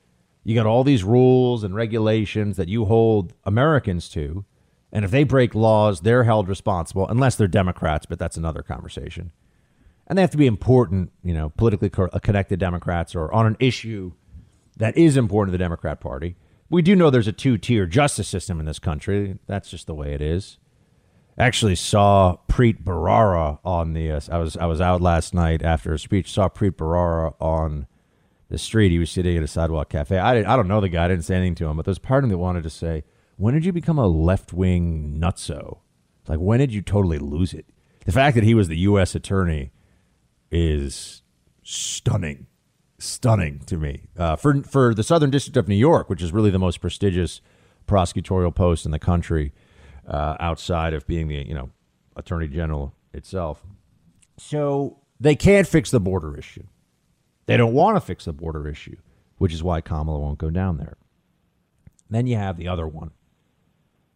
you 0.48 0.56
got 0.56 0.66
all 0.66 0.86
these 0.86 1.04
rules 1.04 1.66
and 1.66 1.76
regulations 1.76 2.56
that 2.56 2.70
you 2.70 2.86
hold 2.86 3.34
Americans 3.44 4.08
to. 4.08 4.46
And 4.94 5.04
if 5.04 5.12
they 5.12 5.26
break 5.26 5.54
laws, 5.54 6.00
they're 6.00 6.24
held 6.24 6.48
responsible, 6.48 7.06
unless 7.10 7.36
they're 7.36 7.50
Democrats, 7.50 8.06
but 8.06 8.18
that's 8.18 8.38
another 8.38 8.62
conversation. 8.62 9.34
And 10.08 10.18
they 10.18 10.22
have 10.22 10.32
to 10.32 10.38
be 10.38 10.48
important, 10.48 11.12
you 11.22 11.34
know, 11.34 11.50
politically 11.50 11.92
uh, 11.98 12.20
connected 12.20 12.62
Democrats 12.62 13.14
or 13.14 13.30
on 13.34 13.46
an 13.46 13.58
issue 13.60 14.14
that 14.78 14.98
is 14.98 15.18
important 15.18 15.50
to 15.50 15.58
the 15.58 15.62
Democrat 15.62 16.00
Party. 16.00 16.38
We 16.70 16.82
do 16.82 16.96
know 16.96 17.10
there's 17.10 17.28
a 17.28 17.34
two 17.34 17.58
tier 17.58 17.86
justice 17.86 18.30
system 18.30 18.62
in 18.62 18.66
this 18.66 18.80
country. 18.80 19.40
That's 19.48 19.70
just 19.70 19.86
the 19.86 19.96
way 19.96 20.14
it 20.14 20.22
is. 20.22 20.60
Actually, 21.38 21.76
saw 21.76 22.38
Preet 22.48 22.86
Bharara 22.86 23.60
on 23.66 23.92
the. 23.92 24.12
Uh, 24.12 24.22
I 24.32 24.38
was 24.38 24.56
I 24.56 24.66
was 24.66 24.80
out 24.80 25.02
last 25.02 25.34
night 25.34 25.62
after 25.62 25.92
a 25.92 26.00
speech. 26.00 26.32
Saw 26.32 26.48
Preet 26.48 26.78
Bharara 26.78 27.34
on 27.42 27.86
the 28.50 28.58
street. 28.58 28.92
He 28.92 29.00
was 29.00 29.12
sitting 29.12 29.38
at 29.38 29.44
a 29.44 29.48
sidewalk 29.48 29.90
cafe. 29.90 30.18
I, 30.18 30.40
I 30.40 30.56
don't 30.56 30.68
know 30.68 30.82
the 30.82 30.90
guy. 30.90 31.06
I 31.06 31.08
didn't 31.08 31.26
say 31.26 31.36
anything 31.36 31.56
to 31.56 31.68
him, 31.68 31.78
but 31.78 31.86
there's 31.86 32.00
part 32.00 32.24
of 32.24 32.30
me 32.30 32.34
that 32.34 32.40
wanted 32.40 32.64
to 32.64 32.70
say, 32.70 33.04
when 33.36 33.54
did 33.54 33.66
you 33.66 33.74
become 33.74 34.00
a 34.00 34.08
left 34.08 34.54
wing 34.54 35.18
nutso? 35.20 35.80
Like, 36.28 36.40
when 36.40 36.60
did 36.60 36.74
you 36.74 36.82
totally 36.82 37.20
lose 37.20 37.54
it? 37.54 37.66
The 38.06 38.12
fact 38.12 38.36
that 38.36 38.44
he 38.44 38.54
was 38.54 38.68
the 38.68 38.78
U.S. 38.80 39.16
attorney 39.16 39.72
is 40.50 41.22
stunning, 41.64 42.48
stunning 43.00 43.60
to 43.66 43.78
me. 43.78 44.04
Uh, 44.18 44.36
for 44.36 44.64
for 44.64 44.94
the 44.94 45.04
Southern 45.04 45.30
District 45.30 45.58
of 45.58 45.68
New 45.68 45.76
York, 45.76 46.10
which 46.10 46.22
is 46.22 46.32
really 46.32 46.50
the 46.50 46.60
most 46.60 46.80
prestigious 46.80 47.42
prosecutorial 47.86 48.54
post 48.56 48.86
in 48.86 48.92
the 48.92 49.00
country, 49.00 49.54
uh, 50.08 50.38
outside 50.40 50.94
of 50.94 51.06
being 51.06 51.28
the 51.28 51.46
you 51.48 51.54
know 51.54 51.70
attorney 52.16 52.48
general 52.48 52.96
itself. 53.14 53.66
So 54.38 55.00
they 55.20 55.36
can't 55.36 55.68
fix 55.68 55.92
the 55.92 56.00
border 56.00 56.38
issue. 56.38 56.64
They 57.48 57.58
don't 57.58 57.74
want 57.74 57.96
to 57.98 58.02
fix 58.02 58.26
the 58.26 58.34
border 58.34 58.68
issue, 58.68 58.98
which 59.38 59.54
is 59.54 59.64
why 59.64 59.82
Kamala 59.82 60.20
won't 60.20 60.38
go 60.38 60.52
down 60.52 60.78
there. 60.78 60.98
Then 62.10 62.28
you 62.28 62.36
have 62.36 62.58
the 62.58 62.68
other 62.68 62.88
one. 62.88 63.12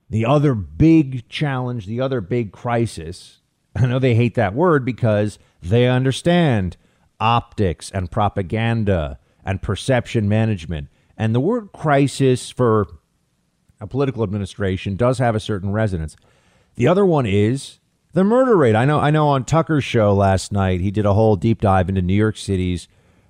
The 0.09 0.25
other 0.25 0.53
big 0.53 1.27
challenge, 1.29 1.85
the 1.85 2.01
other 2.01 2.21
big 2.21 2.51
crisis. 2.51 3.39
I 3.75 3.87
know 3.87 3.99
they 3.99 4.15
hate 4.15 4.35
that 4.35 4.53
word 4.53 4.85
because 4.85 5.39
they 5.61 5.87
understand 5.87 6.77
optics 7.19 7.89
and 7.91 8.11
propaganda 8.11 9.19
and 9.45 9.61
perception 9.61 10.27
management. 10.27 10.89
And 11.17 11.33
the 11.33 11.39
word 11.39 11.71
crisis 11.71 12.49
for 12.51 12.87
a 13.79 13.87
political 13.87 14.23
administration 14.23 14.95
does 14.95 15.19
have 15.19 15.35
a 15.35 15.39
certain 15.39 15.71
resonance. 15.71 16.15
The 16.75 16.87
other 16.87 17.05
one 17.05 17.25
is 17.25 17.79
the 18.13 18.23
murder 18.23 18.57
rate. 18.57 18.75
I 18.75 18.85
know 18.85 18.99
I 18.99 19.11
know 19.11 19.29
on 19.29 19.45
Tucker's 19.45 19.83
show 19.83 20.13
last 20.13 20.51
night, 20.51 20.81
he 20.81 20.91
did 20.91 21.05
a 21.05 21.13
whole 21.13 21.35
deep 21.35 21.61
dive 21.61 21.89
into 21.89 22.01
New 22.01 22.13
York 22.13 22.37
City's 22.37 22.87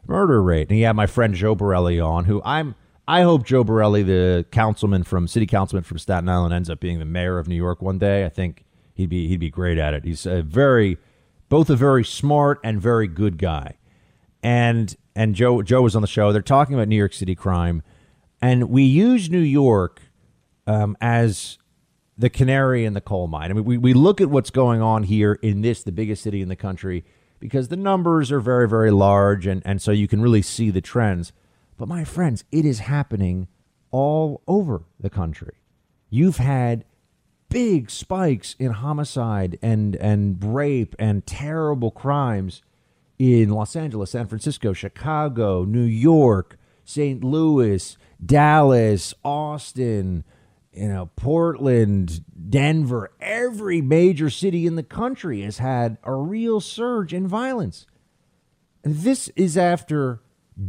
murder 0.08 0.42
rate. 0.42 0.70
And 0.70 0.78
he 0.78 0.84
had 0.84 0.96
my 0.96 1.08
friend 1.08 1.34
Joe 1.34 1.56
Borelli 1.56 2.00
on, 2.00 2.26
who 2.26 2.42
I'm. 2.44 2.76
I 3.08 3.24
hope 3.24 3.46
Joe 3.46 3.64
Borelli, 3.64 4.04
the 4.04 4.46
councilman 4.52 5.04
from 5.04 5.28
city 5.28 5.46
councilman 5.46 5.84
from 5.84 5.98
Staten 5.98 6.30
Island, 6.30 6.54
ends 6.54 6.70
up 6.70 6.80
being 6.80 7.00
the 7.00 7.06
mayor 7.06 7.40
of 7.40 7.48
New 7.48 7.56
York 7.56 7.82
one 7.82 7.98
day. 7.98 8.26
I 8.26 8.30
think 8.30 8.64
he'd 8.94 9.10
be 9.10 9.28
he'd 9.28 9.40
be 9.40 9.50
great 9.50 9.78
at 9.78 9.94
it. 9.94 10.06
He's 10.06 10.26
a 10.26 10.42
very, 10.42 10.98
both 11.50 11.70
a 11.70 11.76
very 11.76 12.06
smart 12.06 12.60
and 12.64 12.82
very 12.82 13.08
good 13.08 13.38
guy. 13.38 13.78
And 14.44 14.96
and 15.16 15.36
Joe 15.36 15.62
Joe 15.62 15.82
was 15.82 15.96
on 15.96 16.02
the 16.02 16.08
show. 16.08 16.32
They're 16.32 16.42
talking 16.42 16.76
about 16.76 16.88
New 16.88 16.96
York 16.96 17.14
City 17.14 17.36
crime, 17.36 17.84
and 18.42 18.70
we 18.70 18.84
use 18.84 19.30
New 19.30 19.40
York 19.40 20.02
um, 20.68 20.96
as 21.02 21.58
the 22.18 22.30
canary 22.30 22.86
in 22.86 22.94
the 22.94 23.02
coal 23.02 23.28
mine. 23.28 23.50
I 23.50 23.54
mean, 23.54 23.66
we, 23.66 23.78
we 23.78 23.94
look 23.94 24.22
at 24.22 24.30
what's 24.30 24.52
going 24.52 24.82
on 24.82 25.04
here 25.04 25.40
in 25.42 25.62
this, 25.62 25.84
the 25.84 25.92
biggest 25.92 26.22
city 26.22 26.42
in 26.42 26.50
the 26.50 26.56
country, 26.56 27.04
because 27.42 27.68
the 27.68 27.76
numbers 27.76 28.32
are 28.32 28.40
very, 28.40 28.70
very 28.70 28.92
large, 28.92 29.46
and, 29.46 29.62
and 29.66 29.82
so 29.82 29.92
you 29.92 30.08
can 30.08 30.22
really 30.22 30.42
see 30.42 30.70
the 30.70 30.80
trends. 30.80 31.34
But 31.78 31.90
my 31.90 32.06
friends, 32.06 32.46
it 32.52 32.64
is 32.64 32.80
happening 32.80 33.48
all 33.90 34.42
over 34.48 34.84
the 35.00 35.10
country. 35.10 35.56
You've 36.10 36.38
had 36.38 36.86
big 37.50 37.90
spikes 37.90 38.56
in 38.60 38.72
homicide 38.72 39.60
and, 39.62 39.96
and 39.98 40.42
rape 40.56 40.96
and 41.00 41.26
terrible 41.26 41.92
crimes 41.92 42.62
in 43.20 43.50
Los 43.50 43.76
Angeles, 43.76 44.12
San 44.12 44.28
Francisco, 44.28 44.72
Chicago, 44.72 45.66
New 45.66 45.84
York, 45.84 46.58
St. 46.86 47.24
Louis, 47.24 47.98
Dallas, 48.24 49.14
Austin, 49.24 50.24
you 50.74 50.88
know, 50.88 51.10
Portland, 51.16 52.24
Denver, 52.50 53.12
every 53.20 53.82
major 53.82 54.30
city 54.30 54.66
in 54.66 54.76
the 54.76 54.84
country 54.84 55.42
has 55.42 55.58
had 55.58 55.98
a 56.04 56.14
real 56.14 56.62
surge 56.62 57.14
in 57.14 57.28
violence. 57.28 57.86
And 58.84 58.96
this 58.98 59.28
is 59.36 59.58
after 59.58 60.22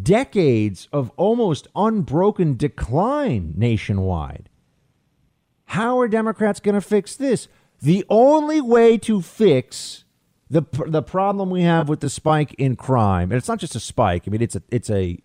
decades 0.03 0.89
of 0.93 1.11
almost 1.17 1.69
unbroken 1.77 2.57
decline 2.57 3.55
nationwide. 3.57 4.49
How 5.67 6.01
are 6.01 6.09
Democrats 6.09 6.61
going 6.61 6.75
to 6.75 6.81
fix 6.81 7.17
this? 7.17 7.49
The 7.81 8.05
only 8.09 8.61
way 8.61 8.99
to 8.99 9.23
fix 9.23 10.05
the 10.51 10.63
the 10.87 11.03
problem 11.03 11.49
we 11.49 11.63
have 11.63 11.89
with 11.89 12.01
the 12.01 12.11
spike 12.11 12.55
in 12.59 12.77
crime, 12.77 13.33
and 13.33 13.39
it's 13.39 13.49
not 13.49 13.59
just 13.59 13.75
a 13.75 13.81
spike. 13.81 14.25
I 14.27 14.31
mean, 14.31 14.43
it's 14.43 14.55
a 14.55 14.63
it's 14.71 14.91
a 14.91 15.19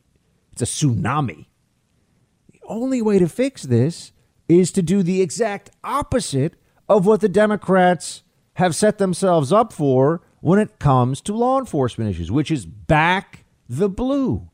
it's 0.54 0.62
a 0.62 0.66
tsunami. 0.66 1.48
The 2.52 2.62
only 2.66 3.02
way 3.02 3.20
to 3.20 3.28
fix 3.28 3.64
this 3.64 4.14
is 4.48 4.72
to 4.72 4.82
do 4.82 5.04
the 5.04 5.22
exact 5.22 5.70
opposite 5.84 6.56
of 6.88 7.06
what 7.06 7.22
the 7.22 7.30
Democrats 7.30 8.24
have 8.54 8.76
set 8.76 8.98
themselves 8.98 9.52
up 9.52 9.72
for 9.74 10.22
when 10.40 10.60
it 10.60 10.80
comes 10.80 11.22
to 11.22 11.36
law 11.36 11.60
enforcement 11.60 12.10
issues, 12.10 12.32
which 12.32 12.52
is 12.52 12.66
back 12.66 13.46
the 13.70 13.90
blue. 13.90 14.50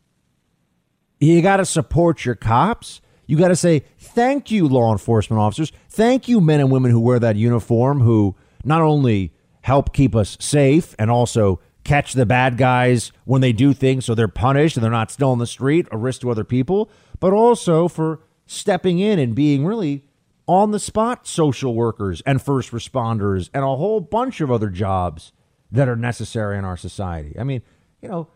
You 1.20 1.42
got 1.42 1.58
to 1.58 1.66
support 1.66 2.26
your 2.26 2.36
cops. 2.36 3.02
You 3.28 3.38
got 3.38 3.48
to 3.50 3.56
say, 3.56 3.84
thank 3.98 4.52
you, 4.52 4.68
law 4.68 4.92
enforcement 4.92 5.40
officers. 5.40 5.72
Thank 5.90 6.28
you, 6.28 6.42
men 6.42 6.60
and 6.60 6.72
women 6.72 6.92
who 6.92 7.00
wear 7.00 7.20
that 7.20 7.38
uniform, 7.38 8.02
who 8.02 8.36
not 8.66 8.82
only 8.82 9.34
help 9.62 9.94
keep 9.94 10.16
us 10.16 10.38
safe 10.42 10.96
and 11.00 11.10
also 11.10 11.62
catch 11.84 12.14
the 12.14 12.26
bad 12.26 12.58
guys 12.58 13.12
when 13.26 13.42
they 13.42 13.54
do 13.54 13.74
things 13.74 14.06
so 14.06 14.16
they're 14.16 14.28
punished 14.28 14.76
and 14.76 14.84
they're 14.84 14.92
not 14.92 15.12
still 15.12 15.32
on 15.32 15.40
the 15.40 15.48
street, 15.48 15.88
a 15.92 15.98
risk 15.98 16.22
to 16.22 16.32
other 16.32 16.44
people, 16.44 16.90
but 17.20 17.34
also 17.34 17.88
for 17.88 18.20
stepping 18.54 19.00
in 19.00 19.20
and 19.20 19.36
being 19.36 19.66
really 19.66 20.04
on 20.48 20.72
the 20.72 20.80
spot 20.80 21.26
social 21.28 21.74
workers 21.74 22.22
and 22.26 22.42
first 22.42 22.72
responders 22.72 23.50
and 23.54 23.64
a 23.64 23.76
whole 23.76 24.00
bunch 24.00 24.42
of 24.42 24.52
other 24.52 24.70
jobs 24.70 25.32
that 25.72 25.88
are 25.88 25.96
necessary 25.96 26.58
in 26.58 26.66
our 26.66 26.78
society. 26.78 27.36
I 27.40 27.44
mean, 27.44 27.62
you 28.02 28.10
know, 28.10 28.28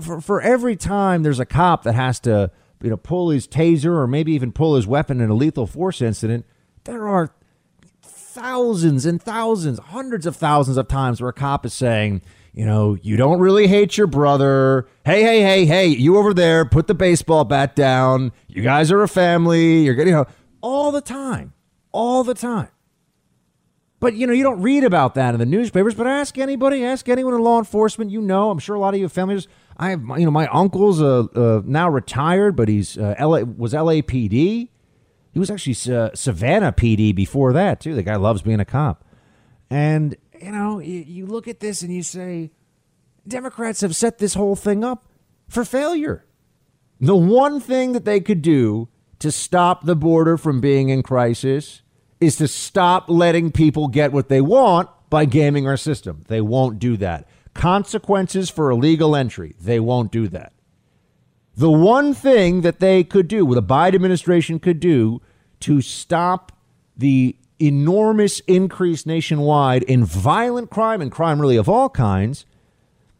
for, 0.00 0.20
for 0.20 0.40
every 0.40 0.76
time 0.76 1.22
there's 1.22 1.40
a 1.40 1.46
cop 1.46 1.82
that 1.82 1.94
has 1.94 2.20
to, 2.20 2.50
you 2.82 2.90
know, 2.90 2.96
pull 2.96 3.30
his 3.30 3.46
taser 3.46 3.96
or 3.96 4.06
maybe 4.06 4.32
even 4.32 4.52
pull 4.52 4.76
his 4.76 4.86
weapon 4.86 5.20
in 5.20 5.28
a 5.28 5.34
lethal 5.34 5.66
force 5.66 6.00
incident, 6.00 6.46
there 6.84 7.08
are 7.08 7.34
thousands 8.02 9.06
and 9.06 9.20
thousands, 9.20 9.78
hundreds 9.78 10.26
of 10.26 10.36
thousands 10.36 10.76
of 10.76 10.88
times 10.88 11.20
where 11.20 11.30
a 11.30 11.34
cop 11.34 11.66
is 11.66 11.74
saying, 11.74 12.22
you 12.56 12.64
know, 12.64 12.96
you 13.02 13.18
don't 13.18 13.38
really 13.38 13.66
hate 13.66 13.98
your 13.98 14.06
brother. 14.06 14.88
Hey, 15.04 15.22
hey, 15.22 15.42
hey, 15.42 15.66
hey, 15.66 15.88
you 15.88 16.16
over 16.16 16.32
there, 16.32 16.64
put 16.64 16.86
the 16.86 16.94
baseball 16.94 17.44
bat 17.44 17.76
down. 17.76 18.32
You 18.48 18.62
guys 18.62 18.90
are 18.90 19.02
a 19.02 19.08
family. 19.08 19.82
You're 19.82 19.94
getting, 19.94 20.14
you 20.14 20.20
know, 20.20 20.26
all 20.62 20.90
the 20.90 21.02
time, 21.02 21.52
all 21.92 22.24
the 22.24 22.32
time. 22.32 22.68
But 24.00 24.14
you 24.14 24.26
know, 24.26 24.32
you 24.32 24.42
don't 24.42 24.62
read 24.62 24.84
about 24.84 25.14
that 25.16 25.34
in 25.34 25.38
the 25.38 25.46
newspapers. 25.46 25.94
But 25.94 26.06
ask 26.06 26.38
anybody, 26.38 26.82
ask 26.82 27.06
anyone 27.10 27.34
in 27.34 27.40
law 27.40 27.58
enforcement. 27.58 28.10
You 28.10 28.22
know, 28.22 28.50
I'm 28.50 28.58
sure 28.58 28.74
a 28.74 28.80
lot 28.80 28.94
of 28.94 28.98
you 28.98 29.04
have 29.04 29.12
families. 29.12 29.48
I 29.76 29.90
have, 29.90 30.00
you 30.16 30.24
know, 30.24 30.30
my 30.30 30.46
uncle's 30.48 31.02
uh, 31.02 31.24
uh, 31.34 31.60
now 31.64 31.90
retired, 31.90 32.56
but 32.56 32.68
he's 32.68 32.96
uh, 32.96 33.16
LA 33.20 33.40
was 33.40 33.74
LAPD. 33.74 34.30
He 34.30 35.38
was 35.38 35.50
actually 35.50 35.94
uh, 35.94 36.10
Savannah 36.14 36.72
PD 36.72 37.14
before 37.14 37.52
that 37.52 37.80
too. 37.80 37.94
The 37.94 38.02
guy 38.02 38.16
loves 38.16 38.40
being 38.40 38.60
a 38.60 38.64
cop, 38.64 39.04
and 39.68 40.16
you 40.40 40.52
know, 40.52 40.78
you, 40.78 41.00
you 41.06 41.26
look 41.26 41.48
at 41.48 41.60
this 41.60 41.82
and 41.82 41.92
you 41.92 42.02
say, 42.02 42.50
Democrats 43.26 43.80
have 43.80 43.96
set 43.96 44.18
this 44.18 44.34
whole 44.34 44.56
thing 44.56 44.84
up 44.84 45.06
for 45.48 45.64
failure. 45.64 46.24
The 47.00 47.16
one 47.16 47.60
thing 47.60 47.92
that 47.92 48.04
they 48.04 48.20
could 48.20 48.42
do 48.42 48.88
to 49.18 49.30
stop 49.30 49.84
the 49.84 49.96
border 49.96 50.36
from 50.36 50.60
being 50.60 50.88
in 50.88 51.02
crisis 51.02 51.82
is 52.20 52.36
to 52.36 52.48
stop 52.48 53.08
letting 53.08 53.52
people 53.52 53.88
get 53.88 54.12
what 54.12 54.28
they 54.28 54.40
want 54.40 54.88
by 55.10 55.24
gaming 55.24 55.66
our 55.66 55.76
system. 55.76 56.24
They 56.28 56.40
won't 56.40 56.78
do 56.78 56.96
that. 56.98 57.28
Consequences 57.54 58.50
for 58.50 58.70
illegal 58.70 59.14
entry. 59.14 59.54
They 59.60 59.80
won't 59.80 60.12
do 60.12 60.28
that. 60.28 60.52
The 61.54 61.70
one 61.70 62.12
thing 62.12 62.60
that 62.62 62.80
they 62.80 63.02
could 63.02 63.28
do, 63.28 63.46
what 63.46 63.54
the 63.54 63.62
Biden 63.62 63.94
administration 63.94 64.58
could 64.58 64.80
do 64.80 65.22
to 65.60 65.80
stop 65.80 66.52
the 66.96 67.36
enormous 67.58 68.40
increase 68.40 69.06
nationwide 69.06 69.82
in 69.84 70.04
violent 70.04 70.70
crime 70.70 71.00
and 71.00 71.10
crime 71.10 71.40
really 71.40 71.56
of 71.56 71.68
all 71.68 71.88
kinds 71.88 72.44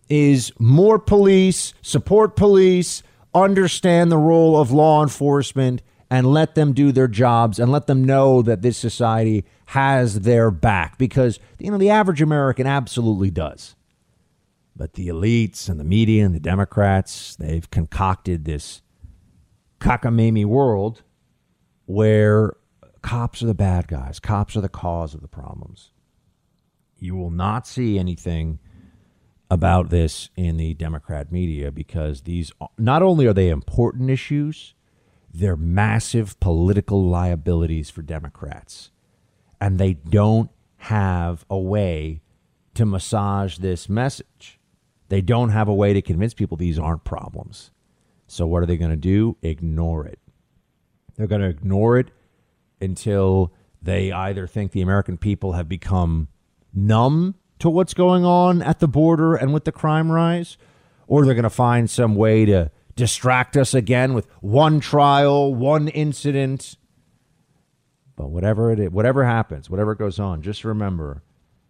is 0.08 0.52
more 0.58 0.98
police, 0.98 1.74
support 1.82 2.36
police, 2.36 3.02
understand 3.34 4.10
the 4.10 4.18
role 4.18 4.60
of 4.60 4.70
law 4.70 5.02
enforcement 5.02 5.82
and 6.10 6.26
let 6.26 6.54
them 6.54 6.72
do 6.72 6.92
their 6.92 7.08
jobs 7.08 7.58
and 7.58 7.72
let 7.72 7.86
them 7.86 8.04
know 8.04 8.42
that 8.42 8.62
this 8.62 8.78
society 8.78 9.44
has 9.66 10.20
their 10.20 10.50
back 10.50 10.96
because 10.98 11.40
you 11.58 11.70
know 11.70 11.78
the 11.78 11.90
average 11.90 12.22
American 12.22 12.66
absolutely 12.66 13.30
does. 13.30 13.74
But 14.76 14.92
the 14.92 15.08
elites 15.08 15.68
and 15.68 15.80
the 15.80 15.84
media 15.84 16.24
and 16.24 16.34
the 16.34 16.40
Democrats, 16.40 17.34
they've 17.36 17.68
concocted 17.70 18.44
this 18.44 18.82
cockamamie 19.80 20.44
world 20.44 21.02
where 21.86 22.54
cops 23.06 23.40
are 23.40 23.46
the 23.46 23.54
bad 23.54 23.86
guys. 23.86 24.18
Cops 24.18 24.56
are 24.56 24.60
the 24.60 24.68
cause 24.68 25.14
of 25.14 25.22
the 25.22 25.28
problems. 25.28 25.92
You 26.98 27.14
will 27.14 27.30
not 27.30 27.66
see 27.66 27.98
anything 27.98 28.58
about 29.48 29.90
this 29.90 30.28
in 30.36 30.56
the 30.56 30.74
Democrat 30.74 31.30
media 31.30 31.70
because 31.70 32.22
these 32.22 32.50
not 32.76 33.02
only 33.02 33.26
are 33.26 33.32
they 33.32 33.48
important 33.48 34.10
issues, 34.10 34.74
they're 35.32 35.56
massive 35.56 36.38
political 36.40 37.06
liabilities 37.06 37.90
for 37.90 38.02
Democrats. 38.02 38.90
And 39.60 39.78
they 39.78 39.94
don't 39.94 40.50
have 40.78 41.44
a 41.48 41.58
way 41.58 42.22
to 42.74 42.84
massage 42.84 43.58
this 43.58 43.88
message. 43.88 44.58
They 45.10 45.20
don't 45.20 45.50
have 45.50 45.68
a 45.68 45.74
way 45.74 45.92
to 45.92 46.02
convince 46.02 46.34
people 46.34 46.56
these 46.56 46.78
aren't 46.78 47.04
problems. 47.04 47.70
So, 48.26 48.48
what 48.48 48.64
are 48.64 48.66
they 48.66 48.76
going 48.76 48.90
to 48.90 48.96
do? 48.96 49.36
Ignore 49.42 50.06
it. 50.06 50.18
They're 51.14 51.28
going 51.28 51.42
to 51.42 51.48
ignore 51.48 51.98
it 51.98 52.10
until 52.80 53.52
they 53.80 54.12
either 54.12 54.46
think 54.46 54.72
the 54.72 54.82
American 54.82 55.16
people 55.16 55.52
have 55.52 55.68
become 55.68 56.28
numb 56.74 57.34
to 57.58 57.70
what's 57.70 57.94
going 57.94 58.24
on 58.24 58.62
at 58.62 58.80
the 58.80 58.88
border 58.88 59.34
and 59.34 59.54
with 59.54 59.64
the 59.64 59.72
crime 59.72 60.10
rise, 60.10 60.58
or 61.06 61.24
they're 61.24 61.34
going 61.34 61.44
to 61.44 61.50
find 61.50 61.88
some 61.88 62.14
way 62.14 62.44
to 62.44 62.70
distract 62.96 63.56
us 63.56 63.74
again 63.74 64.14
with 64.14 64.26
one 64.40 64.80
trial, 64.80 65.54
one 65.54 65.88
incident. 65.88 66.76
But 68.16 68.30
whatever 68.30 68.72
it 68.72 68.80
is, 68.80 68.90
whatever 68.90 69.24
happens, 69.24 69.70
whatever 69.70 69.94
goes 69.94 70.18
on, 70.18 70.42
just 70.42 70.64
remember 70.64 71.22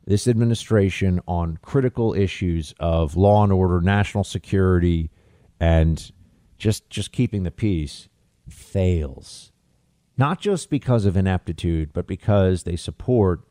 this 0.07 0.29
administration 0.29 1.21
on 1.27 1.59
critical 1.63 2.15
issues 2.15 2.73
of 2.79 3.17
law 3.17 3.43
and 3.43 3.53
order, 3.53 3.81
national 3.81 4.25
security, 4.25 5.11
and 5.59 6.13
just 6.59 6.89
just 6.89 7.13
keeping 7.13 7.43
the 7.43 7.51
peace 7.51 8.09
fails. 8.49 9.53
Not 10.19 10.41
just 10.41 10.71
because 10.71 11.05
of 11.05 11.17
ineptitude, 11.17 11.93
but 11.93 12.07
because 12.07 12.63
they 12.63 12.77
support 12.77 13.43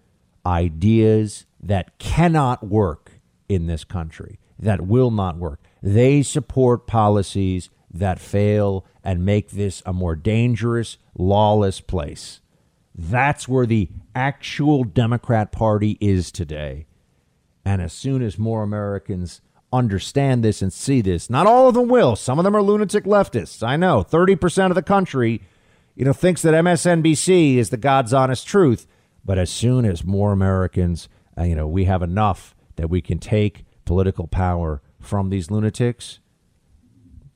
ideas 0.46 1.46
that 1.62 1.98
cannot 2.00 2.66
work 2.66 3.12
in 3.48 3.68
this 3.68 3.84
country, 3.84 4.40
that 4.58 4.82
will 4.82 5.12
not 5.12 5.38
work. 5.38 5.62
They 5.82 6.24
support 6.24 6.88
policies 6.88 7.70
that 7.92 8.20
fail 8.20 8.86
and 9.04 9.26
make 9.26 9.52
this 9.52 9.82
a 9.86 9.94
more 9.94 10.16
dangerous, 10.16 10.98
lawless 11.18 11.82
place. 11.82 12.42
That's 12.94 13.48
where 13.48 13.66
the 13.66 13.90
actual 14.16 14.84
Democrat 14.84 15.52
Party 15.52 15.98
is 16.00 16.32
today. 16.32 16.88
And 17.66 17.82
as 17.82 17.94
soon 17.94 18.22
as 18.22 18.38
more 18.38 18.64
Americans 18.64 19.42
understand 19.74 20.44
this 20.44 20.62
and 20.62 20.72
see 20.72 21.02
this, 21.02 21.30
not 21.30 21.48
all 21.48 21.68
of 21.68 21.76
them 21.76 21.90
will. 21.90 22.16
Some 22.16 22.40
of 22.40 22.46
them 22.46 22.56
are 22.56 22.62
lunatic 22.62 23.04
leftists. 23.04 23.66
I 23.66 23.76
know 23.76 24.04
30% 24.04 24.68
of 24.70 24.76
the 24.76 24.84
country, 24.84 25.42
you 25.96 26.06
know, 26.06 26.14
thinks 26.14 26.42
that 26.42 26.54
MSNBC 26.54 27.56
is 27.56 27.70
the 27.70 27.78
God's 27.78 28.14
honest 28.14 28.48
truth. 28.48 28.86
But 29.24 29.40
as 29.40 29.50
soon 29.50 29.86
as 29.86 30.04
more 30.04 30.32
Americans, 30.32 31.10
uh, 31.38 31.44
you 31.44 31.56
know, 31.56 31.68
we 31.68 31.86
have 31.86 32.04
enough 32.04 32.56
that 32.76 32.90
we 32.90 33.02
can 33.02 33.18
take 33.18 33.66
political 33.86 34.28
power 34.28 34.82
from 35.00 35.30
these 35.30 35.50
lunatics, 35.50 36.20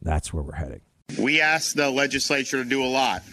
that's 0.01 0.33
where 0.33 0.43
we're 0.43 0.53
heading. 0.55 0.81
We 1.17 1.41
asked 1.41 1.75
the 1.75 1.89
legislature 1.89 2.63
to 2.63 2.69
do 2.69 2.83
a 2.83 2.87
lot, 2.87 3.23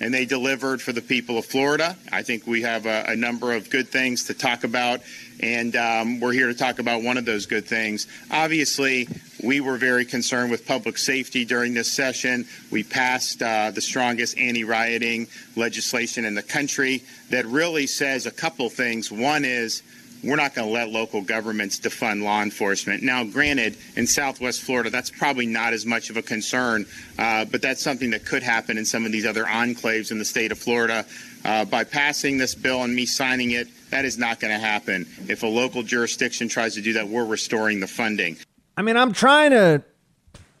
and 0.00 0.12
they 0.12 0.24
delivered 0.24 0.80
for 0.80 0.92
the 0.92 1.02
people 1.02 1.38
of 1.38 1.44
Florida. 1.44 1.96
I 2.12 2.22
think 2.22 2.46
we 2.46 2.62
have 2.62 2.86
a, 2.86 3.04
a 3.08 3.16
number 3.16 3.52
of 3.52 3.70
good 3.70 3.88
things 3.88 4.24
to 4.24 4.34
talk 4.34 4.64
about, 4.64 5.00
and 5.40 5.74
um, 5.76 6.20
we're 6.20 6.32
here 6.32 6.48
to 6.48 6.54
talk 6.54 6.78
about 6.78 7.02
one 7.02 7.16
of 7.16 7.24
those 7.24 7.46
good 7.46 7.66
things. 7.66 8.06
Obviously, 8.30 9.08
we 9.44 9.60
were 9.60 9.76
very 9.76 10.04
concerned 10.04 10.50
with 10.50 10.66
public 10.66 10.98
safety 10.98 11.44
during 11.44 11.74
this 11.74 11.92
session. 11.92 12.46
We 12.70 12.82
passed 12.82 13.42
uh, 13.42 13.70
the 13.70 13.80
strongest 13.80 14.38
anti 14.38 14.64
rioting 14.64 15.28
legislation 15.56 16.24
in 16.24 16.34
the 16.34 16.42
country 16.42 17.02
that 17.30 17.46
really 17.46 17.86
says 17.86 18.26
a 18.26 18.30
couple 18.30 18.68
things. 18.70 19.12
One 19.12 19.44
is 19.44 19.82
we're 20.24 20.36
not 20.36 20.54
going 20.54 20.66
to 20.66 20.72
let 20.72 20.88
local 20.88 21.20
governments 21.20 21.78
defund 21.78 22.22
law 22.22 22.42
enforcement. 22.42 23.02
Now, 23.02 23.24
granted, 23.24 23.76
in 23.94 24.06
Southwest 24.06 24.62
Florida, 24.62 24.88
that's 24.88 25.10
probably 25.10 25.46
not 25.46 25.74
as 25.74 25.84
much 25.84 26.08
of 26.08 26.16
a 26.16 26.22
concern, 26.22 26.86
uh, 27.18 27.44
but 27.44 27.60
that's 27.60 27.82
something 27.82 28.10
that 28.10 28.24
could 28.24 28.42
happen 28.42 28.78
in 28.78 28.86
some 28.86 29.04
of 29.04 29.12
these 29.12 29.26
other 29.26 29.44
enclaves 29.44 30.10
in 30.10 30.18
the 30.18 30.24
state 30.24 30.50
of 30.50 30.58
Florida. 30.58 31.04
Uh, 31.44 31.66
by 31.66 31.84
passing 31.84 32.38
this 32.38 32.54
bill 32.54 32.84
and 32.84 32.94
me 32.94 33.04
signing 33.04 33.50
it, 33.50 33.68
that 33.90 34.06
is 34.06 34.16
not 34.16 34.40
going 34.40 34.52
to 34.52 34.58
happen. 34.58 35.06
If 35.28 35.42
a 35.42 35.46
local 35.46 35.82
jurisdiction 35.82 36.48
tries 36.48 36.74
to 36.74 36.80
do 36.80 36.94
that, 36.94 37.06
we're 37.06 37.26
restoring 37.26 37.80
the 37.80 37.86
funding. 37.86 38.38
I 38.76 38.82
mean, 38.82 38.96
I'm 38.96 39.12
trying 39.12 39.50
to 39.50 39.84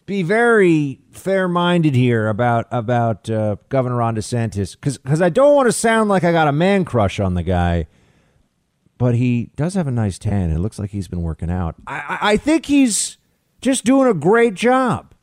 be 0.06 0.22
very 0.22 1.00
fair-minded 1.12 1.94
here 1.94 2.28
about 2.28 2.66
about 2.70 3.30
uh, 3.30 3.56
Governor 3.68 3.96
Ron 3.96 4.16
DeSantis 4.16 4.72
because 4.72 4.98
because 4.98 5.22
I 5.22 5.30
don't 5.30 5.54
want 5.54 5.68
to 5.68 5.72
sound 5.72 6.08
like 6.08 6.24
I 6.24 6.32
got 6.32 6.48
a 6.48 6.52
man 6.52 6.84
crush 6.84 7.20
on 7.20 7.34
the 7.34 7.42
guy 7.42 7.86
but 8.98 9.14
he 9.14 9.50
does 9.56 9.74
have 9.74 9.86
a 9.86 9.90
nice 9.90 10.18
tan. 10.18 10.50
It 10.50 10.58
looks 10.58 10.78
like 10.78 10.90
he's 10.90 11.08
been 11.08 11.22
working 11.22 11.50
out. 11.50 11.74
I, 11.86 12.18
I 12.20 12.36
think 12.36 12.66
he's 12.66 13.18
just 13.60 13.84
doing 13.84 14.08
a 14.08 14.14
great 14.14 14.54
job. 14.54 15.14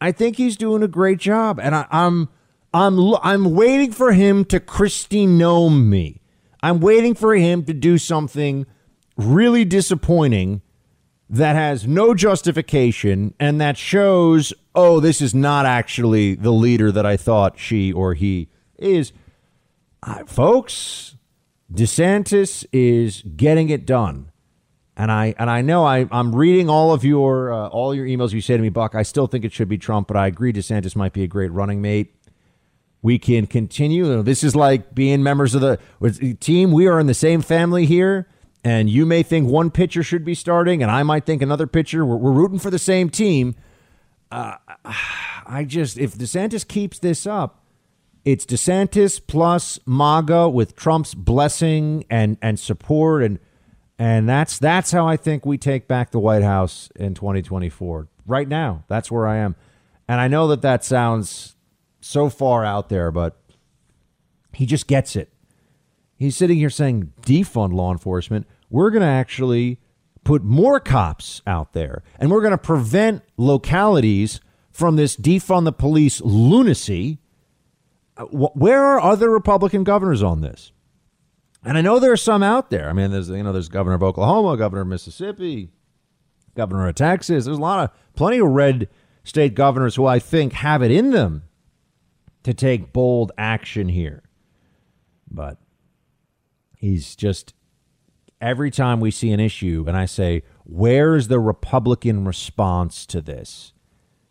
I 0.00 0.12
think 0.12 0.36
he's 0.36 0.56
doing 0.56 0.82
a 0.82 0.88
great 0.88 1.18
job, 1.18 1.60
and 1.60 1.74
I, 1.74 1.86
am 1.92 2.28
I'm, 2.72 2.98
I'm 2.98 3.14
I'm 3.22 3.54
waiting 3.54 3.92
for 3.92 4.12
him 4.12 4.44
to 4.46 4.60
Noem 4.60 5.86
me. 5.86 6.20
I'm 6.62 6.80
waiting 6.80 7.14
for 7.14 7.34
him 7.34 7.64
to 7.64 7.74
do 7.74 7.98
something 7.98 8.66
really 9.16 9.64
disappointing 9.64 10.62
that 11.30 11.54
has 11.54 11.86
no 11.86 12.12
justification 12.12 13.34
and 13.38 13.60
that 13.60 13.78
shows, 13.78 14.52
oh, 14.74 14.98
this 14.98 15.22
is 15.22 15.32
not 15.32 15.64
actually 15.64 16.34
the 16.34 16.50
leader 16.50 16.90
that 16.90 17.06
I 17.06 17.16
thought 17.16 17.56
she 17.56 17.92
or 17.92 18.14
he 18.14 18.48
is. 18.76 19.12
Folks, 20.26 21.16
DeSantis 21.72 22.66
is 22.72 23.22
getting 23.22 23.70
it 23.70 23.86
done. 23.86 24.32
And 24.96 25.10
I 25.10 25.34
and 25.38 25.48
I 25.48 25.62
know 25.62 25.86
I, 25.86 26.06
I'm 26.10 26.34
reading 26.34 26.68
all 26.68 26.92
of 26.92 27.04
your 27.04 27.52
uh, 27.52 27.68
all 27.68 27.94
your 27.94 28.04
emails 28.04 28.32
you 28.32 28.42
say 28.42 28.56
to 28.56 28.62
me, 28.62 28.68
Buck. 28.68 28.94
I 28.94 29.02
still 29.02 29.26
think 29.26 29.46
it 29.46 29.52
should 29.52 29.68
be 29.68 29.78
Trump, 29.78 30.08
but 30.08 30.16
I 30.16 30.26
agree 30.26 30.52
DeSantis 30.52 30.94
might 30.94 31.14
be 31.14 31.22
a 31.22 31.26
great 31.26 31.52
running 31.52 31.80
mate. 31.80 32.14
We 33.00 33.18
can 33.18 33.46
continue. 33.46 34.22
This 34.22 34.44
is 34.44 34.54
like 34.54 34.94
being 34.94 35.22
members 35.22 35.54
of 35.54 35.62
the 35.62 35.78
team. 36.40 36.72
We 36.72 36.86
are 36.86 37.00
in 37.00 37.06
the 37.06 37.14
same 37.14 37.40
family 37.40 37.86
here, 37.86 38.28
and 38.62 38.90
you 38.90 39.06
may 39.06 39.22
think 39.22 39.48
one 39.48 39.70
pitcher 39.70 40.02
should 40.02 40.24
be 40.24 40.34
starting, 40.34 40.82
and 40.82 40.90
I 40.90 41.02
might 41.02 41.24
think 41.24 41.42
another 41.42 41.66
pitcher. 41.66 42.04
We're, 42.04 42.16
we're 42.16 42.32
rooting 42.32 42.58
for 42.58 42.70
the 42.70 42.78
same 42.78 43.10
team. 43.10 43.54
Uh, 44.30 44.56
I 45.46 45.64
just 45.66 45.98
if 45.98 46.16
DeSantis 46.16 46.66
keeps 46.66 46.98
this 46.98 47.26
up, 47.26 47.64
it's 48.24 48.44
DeSantis 48.46 49.20
plus 49.26 49.78
MAGA 49.86 50.48
with 50.48 50.76
Trump's 50.76 51.14
blessing 51.14 52.04
and 52.10 52.36
and 52.40 52.58
support 52.58 53.22
and 53.22 53.38
and 53.98 54.26
that's 54.26 54.58
that's 54.58 54.92
how 54.92 55.06
I 55.06 55.18
think 55.18 55.44
we 55.44 55.58
take 55.58 55.86
back 55.86 56.10
the 56.10 56.18
White 56.18 56.42
House 56.42 56.88
in 56.96 57.14
2024. 57.14 58.08
Right 58.26 58.48
now, 58.48 58.84
that's 58.88 59.10
where 59.10 59.26
I 59.26 59.36
am. 59.36 59.56
And 60.08 60.20
I 60.20 60.26
know 60.26 60.48
that 60.48 60.62
that 60.62 60.84
sounds 60.84 61.54
so 62.00 62.30
far 62.30 62.64
out 62.64 62.88
there, 62.88 63.10
but 63.10 63.38
he 64.54 64.64
just 64.64 64.86
gets 64.86 65.16
it. 65.16 65.30
He's 66.20 66.36
sitting 66.36 66.58
here 66.58 66.68
saying 66.68 67.14
defund 67.22 67.72
law 67.72 67.90
enforcement. 67.90 68.46
We're 68.68 68.90
going 68.90 69.00
to 69.00 69.08
actually 69.08 69.80
put 70.22 70.44
more 70.44 70.78
cops 70.78 71.40
out 71.46 71.72
there 71.72 72.02
and 72.18 72.30
we're 72.30 72.42
going 72.42 72.50
to 72.50 72.58
prevent 72.58 73.22
localities 73.38 74.38
from 74.70 74.96
this 74.96 75.16
defund 75.16 75.64
the 75.64 75.72
police 75.72 76.20
lunacy. 76.20 77.20
Uh, 78.18 78.26
where 78.26 78.84
are 78.84 79.00
other 79.00 79.30
Republican 79.30 79.82
governors 79.82 80.22
on 80.22 80.42
this? 80.42 80.72
And 81.64 81.78
I 81.78 81.80
know 81.80 81.98
there 81.98 82.12
are 82.12 82.18
some 82.18 82.42
out 82.42 82.68
there. 82.68 82.90
I 82.90 82.92
mean, 82.92 83.12
there's 83.12 83.30
you 83.30 83.42
know, 83.42 83.52
there's 83.52 83.70
governor 83.70 83.96
of 83.96 84.02
Oklahoma, 84.02 84.58
governor 84.58 84.82
of 84.82 84.88
Mississippi, 84.88 85.70
governor 86.54 86.86
of 86.86 86.96
Texas. 86.96 87.46
There's 87.46 87.56
a 87.56 87.60
lot 87.62 87.82
of 87.82 88.14
plenty 88.14 88.40
of 88.40 88.48
red 88.48 88.90
state 89.24 89.54
governors 89.54 89.96
who 89.96 90.04
I 90.04 90.18
think 90.18 90.52
have 90.52 90.82
it 90.82 90.90
in 90.90 91.12
them 91.12 91.44
to 92.42 92.52
take 92.52 92.92
bold 92.92 93.32
action 93.38 93.88
here. 93.88 94.22
But 95.30 95.56
he's 96.80 97.14
just 97.14 97.54
every 98.40 98.70
time 98.70 99.00
we 99.00 99.10
see 99.10 99.30
an 99.32 99.40
issue 99.40 99.84
and 99.86 99.96
I 99.96 100.06
say, 100.06 100.42
where's 100.64 101.28
the 101.28 101.38
Republican 101.38 102.24
response 102.24 103.04
to 103.06 103.20
this? 103.20 103.72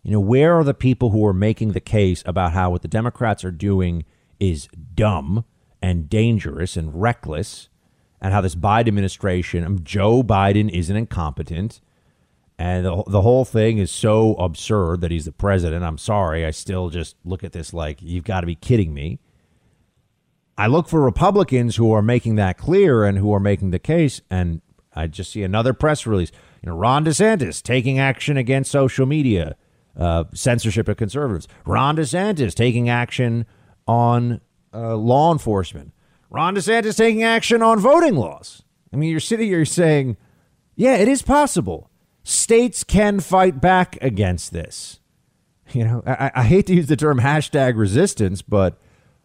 You 0.03 0.11
know, 0.11 0.19
where 0.19 0.57
are 0.57 0.63
the 0.63 0.73
people 0.73 1.11
who 1.11 1.25
are 1.25 1.33
making 1.33 1.73
the 1.73 1.79
case 1.79 2.23
about 2.25 2.53
how 2.53 2.71
what 2.71 2.81
the 2.81 2.87
Democrats 2.87 3.43
are 3.43 3.51
doing 3.51 4.05
is 4.39 4.67
dumb 4.95 5.45
and 5.81 6.09
dangerous 6.09 6.75
and 6.75 6.99
reckless 6.99 7.69
and 8.19 8.33
how 8.33 8.41
this 8.41 8.55
Biden 8.55 8.87
administration, 8.87 9.63
um, 9.63 9.83
Joe 9.83 10.23
Biden 10.23 10.69
isn't 10.69 10.95
incompetent 10.95 11.79
and 12.57 12.85
the, 12.85 13.03
the 13.07 13.21
whole 13.21 13.45
thing 13.45 13.77
is 13.77 13.89
so 13.89 14.33
absurd 14.35 14.99
that 14.99 15.11
he's 15.11 15.23
the 15.23 15.31
president. 15.31 15.85
I'm 15.85 15.97
sorry. 15.97 16.45
I 16.45 16.51
still 16.51 16.89
just 16.89 17.15
look 17.23 17.41
at 17.41 17.53
this 17.53 17.73
like, 17.73 18.01
you've 18.01 18.25
got 18.25 18.41
to 18.41 18.47
be 18.47 18.55
kidding 18.55 18.93
me. 18.93 19.19
I 20.59 20.67
look 20.67 20.89
for 20.89 20.99
Republicans 20.99 21.77
who 21.77 21.93
are 21.93 22.01
making 22.01 22.35
that 22.35 22.57
clear 22.57 23.05
and 23.05 23.17
who 23.17 23.33
are 23.33 23.39
making 23.39 23.71
the 23.71 23.79
case. 23.79 24.19
And 24.29 24.61
I 24.93 25.07
just 25.07 25.31
see 25.31 25.41
another 25.41 25.73
press 25.73 26.05
release. 26.05 26.33
You 26.61 26.69
know, 26.69 26.75
Ron 26.75 27.05
DeSantis 27.05 27.63
taking 27.63 27.97
action 27.97 28.35
against 28.35 28.69
social 28.69 29.05
media, 29.05 29.55
uh, 29.97 30.25
censorship 30.33 30.89
of 30.89 30.97
conservatives. 30.97 31.47
Ron 31.65 31.95
DeSantis 31.95 32.53
taking 32.53 32.89
action 32.89 33.45
on 33.87 34.41
uh, 34.73 34.97
law 34.97 35.31
enforcement. 35.31 35.93
Ron 36.29 36.55
DeSantis 36.55 36.97
taking 36.97 37.23
action 37.23 37.61
on 37.61 37.79
voting 37.79 38.17
laws. 38.17 38.61
I 38.91 38.97
mean, 38.97 39.11
you're 39.11 39.21
sitting 39.21 39.47
here 39.47 39.63
saying, 39.63 40.17
yeah, 40.75 40.97
it 40.97 41.07
is 41.07 41.21
possible 41.21 41.89
states 42.23 42.83
can 42.83 43.21
fight 43.21 43.61
back 43.61 43.97
against 44.01 44.51
this. 44.51 44.99
You 45.71 45.85
know, 45.85 46.03
I, 46.05 46.31
I 46.35 46.43
hate 46.43 46.65
to 46.67 46.73
use 46.73 46.87
the 46.87 46.97
term 46.97 47.21
hashtag 47.21 47.77
resistance, 47.77 48.41
but 48.41 48.77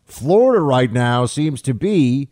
Florida 0.04 0.60
right 0.62 0.92
now 0.92 1.26
seems 1.26 1.62
to 1.62 1.74
be 1.74 2.28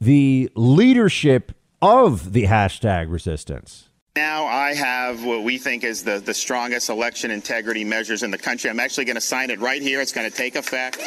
the 0.00 0.50
leadership 0.54 1.52
of 1.82 2.32
the 2.32 2.44
hashtag 2.44 3.10
resistance. 3.10 3.88
Now 4.16 4.46
I 4.46 4.74
have 4.74 5.24
what 5.24 5.44
we 5.44 5.58
think 5.58 5.84
is 5.84 6.02
the, 6.02 6.18
the 6.18 6.34
strongest 6.34 6.88
election 6.88 7.30
integrity 7.30 7.84
measures 7.84 8.22
in 8.22 8.30
the 8.30 8.38
country. 8.38 8.68
I'm 8.68 8.80
actually 8.80 9.04
going 9.04 9.16
to 9.16 9.20
sign 9.20 9.50
it 9.50 9.60
right 9.60 9.80
here. 9.80 10.00
It's 10.00 10.12
going 10.12 10.28
to 10.28 10.36
take 10.36 10.56
effect. 10.56 10.96
So 10.96 11.02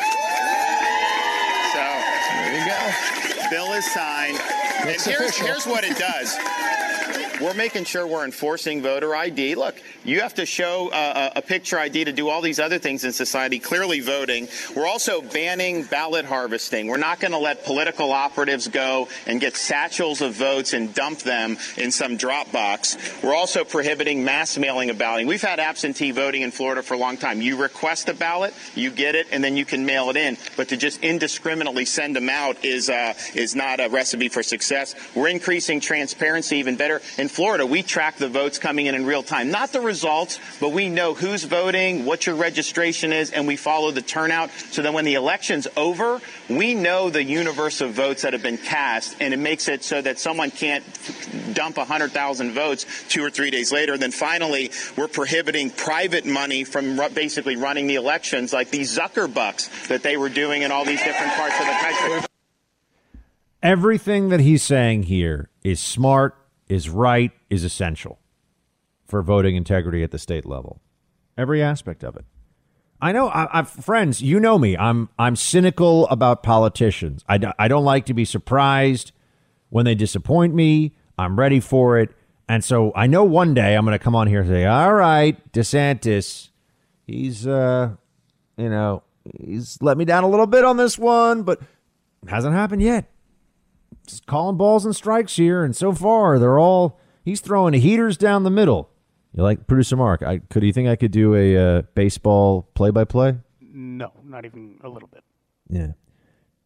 there 1.75 2.57
you 2.57 2.65
go. 2.65 3.49
Bill 3.49 3.73
is 3.73 3.85
signed. 3.91 4.39
It's 4.83 5.05
and 5.05 5.15
here's, 5.15 5.35
here's 5.35 5.65
what 5.67 5.83
it 5.83 5.97
does. 5.97 6.37
We're 7.41 7.55
making 7.55 7.85
sure 7.85 8.05
we're 8.05 8.23
enforcing 8.23 8.83
voter 8.83 9.15
ID. 9.15 9.55
Look, 9.55 9.81
you 10.03 10.21
have 10.21 10.35
to 10.35 10.45
show 10.45 10.89
uh, 10.89 11.31
a 11.35 11.41
picture 11.41 11.79
ID 11.79 12.05
to 12.05 12.11
do 12.11 12.29
all 12.29 12.39
these 12.39 12.59
other 12.59 12.77
things 12.77 13.03
in 13.03 13.13
society, 13.13 13.57
clearly 13.57 13.99
voting. 13.99 14.47
We're 14.75 14.85
also 14.85 15.23
banning 15.23 15.83
ballot 15.83 16.25
harvesting. 16.25 16.85
We're 16.85 16.97
not 16.97 17.19
going 17.19 17.31
to 17.31 17.39
let 17.39 17.65
political 17.65 18.11
operatives 18.11 18.67
go 18.67 19.07
and 19.25 19.41
get 19.41 19.55
satchels 19.55 20.21
of 20.21 20.33
votes 20.33 20.73
and 20.73 20.93
dump 20.93 21.21
them 21.21 21.57
in 21.77 21.89
some 21.89 22.15
drop 22.15 22.51
box. 22.51 22.95
We're 23.23 23.33
also 23.33 23.63
prohibiting 23.63 24.23
mass 24.23 24.59
mailing 24.59 24.91
of 24.91 24.99
balloting. 24.99 25.25
We've 25.25 25.41
had 25.41 25.59
absentee 25.59 26.11
voting 26.11 26.43
in 26.43 26.51
Florida 26.51 26.83
for 26.83 26.93
a 26.93 26.97
long 26.97 27.17
time. 27.17 27.41
You 27.41 27.59
request 27.59 28.07
a 28.07 28.13
ballot, 28.13 28.53
you 28.75 28.91
get 28.91 29.15
it, 29.15 29.25
and 29.31 29.43
then 29.43 29.57
you 29.57 29.65
can 29.65 29.87
mail 29.87 30.11
it 30.11 30.15
in. 30.15 30.37
But 30.57 30.67
to 30.67 30.77
just 30.77 31.03
indiscriminately 31.03 31.85
send 31.85 32.15
them 32.15 32.29
out 32.29 32.63
is 32.63 32.87
uh, 32.87 33.15
is 33.33 33.55
not 33.55 33.79
a 33.79 33.89
recipe 33.89 34.29
for 34.29 34.43
success. 34.43 34.93
We're 35.15 35.29
increasing 35.29 35.79
transparency 35.79 36.57
even 36.57 36.75
better. 36.75 37.01
In 37.17 37.30
Florida, 37.31 37.65
we 37.65 37.81
track 37.81 38.17
the 38.17 38.27
votes 38.27 38.59
coming 38.59 38.87
in 38.87 38.95
in 38.95 39.05
real 39.05 39.23
time. 39.23 39.51
Not 39.51 39.71
the 39.71 39.79
results, 39.79 40.37
but 40.59 40.69
we 40.73 40.89
know 40.89 41.13
who's 41.13 41.45
voting, 41.45 42.03
what 42.03 42.25
your 42.25 42.35
registration 42.35 43.13
is, 43.13 43.31
and 43.31 43.47
we 43.47 43.55
follow 43.55 43.91
the 43.91 44.01
turnout 44.01 44.51
so 44.51 44.81
that 44.81 44.93
when 44.93 45.05
the 45.05 45.13
election's 45.13 45.65
over, 45.77 46.19
we 46.49 46.75
know 46.75 47.09
the 47.09 47.23
universe 47.23 47.79
of 47.79 47.91
votes 47.91 48.23
that 48.23 48.33
have 48.33 48.43
been 48.43 48.57
cast, 48.57 49.15
and 49.21 49.33
it 49.33 49.37
makes 49.37 49.69
it 49.69 49.85
so 49.85 50.01
that 50.01 50.19
someone 50.19 50.51
can't 50.51 50.83
dump 51.53 51.77
100,000 51.77 52.51
votes 52.51 52.85
two 53.07 53.23
or 53.23 53.29
three 53.29 53.49
days 53.49 53.71
later. 53.71 53.93
And 53.93 54.01
then 54.01 54.11
finally, 54.11 54.71
we're 54.97 55.07
prohibiting 55.07 55.69
private 55.69 56.25
money 56.25 56.65
from 56.65 56.97
basically 57.13 57.55
running 57.55 57.87
the 57.87 57.95
elections 57.95 58.51
like 58.51 58.71
these 58.71 58.97
Zucker 58.97 59.33
bucks 59.33 59.87
that 59.87 60.03
they 60.03 60.17
were 60.17 60.29
doing 60.29 60.63
in 60.63 60.71
all 60.71 60.83
these 60.83 61.01
different 61.01 61.31
parts 61.33 61.57
of 61.57 61.65
the 61.65 61.71
country. 61.71 62.27
Everything 63.63 64.29
that 64.29 64.41
he's 64.41 64.63
saying 64.63 65.03
here 65.03 65.49
is 65.63 65.79
smart 65.79 66.35
is 66.71 66.87
right 66.87 67.31
is 67.49 67.65
essential 67.65 68.17
for 69.05 69.21
voting 69.21 69.57
integrity 69.57 70.03
at 70.03 70.11
the 70.11 70.17
state 70.17 70.45
level. 70.45 70.79
Every 71.37 71.61
aspect 71.61 72.01
of 72.01 72.15
it. 72.15 72.23
I 73.01 73.11
know, 73.11 73.29
I, 73.29 73.49
have 73.51 73.69
friends. 73.69 74.21
You 74.21 74.39
know 74.39 74.57
me. 74.57 74.77
I'm 74.77 75.09
I'm 75.19 75.35
cynical 75.35 76.07
about 76.07 76.43
politicians. 76.43 77.25
I, 77.27 77.39
I 77.59 77.67
don't 77.67 77.83
like 77.83 78.05
to 78.05 78.13
be 78.13 78.23
surprised 78.23 79.11
when 79.69 79.83
they 79.83 79.95
disappoint 79.95 80.53
me. 80.53 80.95
I'm 81.17 81.37
ready 81.37 81.59
for 81.59 81.99
it, 81.99 82.11
and 82.47 82.63
so 82.63 82.93
I 82.95 83.07
know 83.07 83.25
one 83.25 83.53
day 83.53 83.75
I'm 83.75 83.83
going 83.83 83.97
to 83.97 84.03
come 84.03 84.15
on 84.15 84.27
here 84.27 84.41
and 84.41 84.49
say, 84.49 84.65
"All 84.65 84.93
right, 84.93 85.51
DeSantis, 85.51 86.49
he's 87.05 87.45
uh, 87.45 87.95
you 88.55 88.69
know, 88.69 89.03
he's 89.39 89.77
let 89.81 89.97
me 89.97 90.05
down 90.05 90.23
a 90.23 90.29
little 90.29 90.47
bit 90.47 90.63
on 90.63 90.77
this 90.77 90.97
one, 90.97 91.43
but 91.43 91.59
hasn't 92.27 92.53
happened 92.53 92.81
yet 92.81 93.09
just 94.07 94.25
calling 94.25 94.57
balls 94.57 94.85
and 94.85 94.95
strikes 94.95 95.35
here, 95.35 95.63
and 95.63 95.75
so 95.75 95.91
far 95.91 96.39
they're 96.39 96.59
all 96.59 96.99
he's 97.23 97.41
throwing 97.41 97.73
heaters 97.73 98.17
down 98.17 98.43
the 98.43 98.49
middle. 98.49 98.89
You 99.33 99.43
like 99.43 99.67
producer 99.67 99.95
Mark? 99.95 100.23
I 100.23 100.39
could. 100.39 100.63
You 100.63 100.73
think 100.73 100.89
I 100.89 100.95
could 100.95 101.11
do 101.11 101.35
a 101.35 101.57
uh, 101.57 101.81
baseball 101.95 102.69
play-by-play? 102.73 103.37
No, 103.61 104.11
not 104.25 104.45
even 104.45 104.79
a 104.83 104.89
little 104.89 105.07
bit. 105.07 105.23
Yeah, 105.69 105.93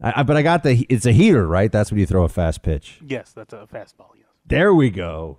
I, 0.01 0.21
I, 0.21 0.23
but 0.23 0.35
I 0.35 0.41
got 0.41 0.63
the. 0.63 0.85
It's 0.89 1.05
a 1.05 1.11
heater, 1.11 1.47
right? 1.47 1.71
That's 1.71 1.91
when 1.91 1.99
you 1.99 2.07
throw 2.07 2.23
a 2.23 2.29
fast 2.29 2.63
pitch. 2.63 2.99
Yes, 3.05 3.33
that's 3.33 3.53
a 3.53 3.67
fastball. 3.71 4.09
Yes. 4.15 4.27
There 4.47 4.73
we 4.73 4.89
go. 4.89 5.37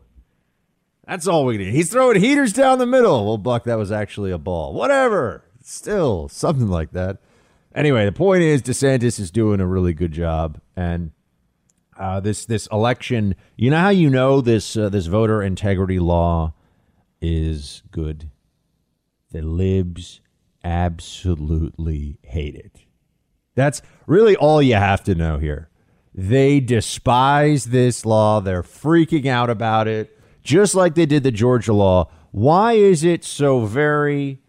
That's 1.06 1.26
all 1.26 1.44
we 1.44 1.56
need. 1.56 1.72
He's 1.72 1.90
throwing 1.90 2.20
heaters 2.20 2.52
down 2.52 2.78
the 2.78 2.86
middle. 2.86 3.24
Well, 3.24 3.38
Buck, 3.38 3.64
that 3.64 3.78
was 3.78 3.92
actually 3.92 4.32
a 4.32 4.38
ball. 4.38 4.72
Whatever. 4.74 5.44
Still 5.62 6.28
something 6.28 6.68
like 6.68 6.92
that. 6.92 7.18
Anyway, 7.74 8.04
the 8.04 8.12
point 8.12 8.42
is 8.42 8.62
DeSantis 8.62 9.20
is 9.20 9.30
doing 9.30 9.60
a 9.60 9.66
really 9.66 9.92
good 9.94 10.12
job, 10.12 10.60
and 10.76 11.10
uh, 11.98 12.20
this 12.20 12.46
this 12.46 12.66
election. 12.72 13.34
You 13.56 13.70
know 13.70 13.78
how 13.78 13.88
you 13.90 14.10
know 14.10 14.40
this 14.40 14.76
uh, 14.76 14.88
this 14.88 15.06
voter 15.06 15.42
integrity 15.42 15.98
law 15.98 16.54
is 17.20 17.82
good. 17.90 18.30
The 19.32 19.42
libs 19.42 20.20
absolutely 20.64 22.18
hate 22.22 22.54
it. 22.54 22.86
That's 23.54 23.82
really 24.06 24.36
all 24.36 24.62
you 24.62 24.74
have 24.74 25.02
to 25.04 25.14
know 25.14 25.38
here. 25.38 25.70
They 26.14 26.60
despise 26.60 27.66
this 27.66 28.06
law. 28.06 28.40
They're 28.40 28.62
freaking 28.62 29.26
out 29.26 29.50
about 29.50 29.88
it, 29.88 30.18
just 30.42 30.74
like 30.74 30.94
they 30.94 31.06
did 31.06 31.22
the 31.22 31.30
Georgia 31.30 31.72
law. 31.72 32.10
Why 32.30 32.72
is 32.72 33.04
it 33.04 33.24
so 33.24 33.64
very, 33.64 34.40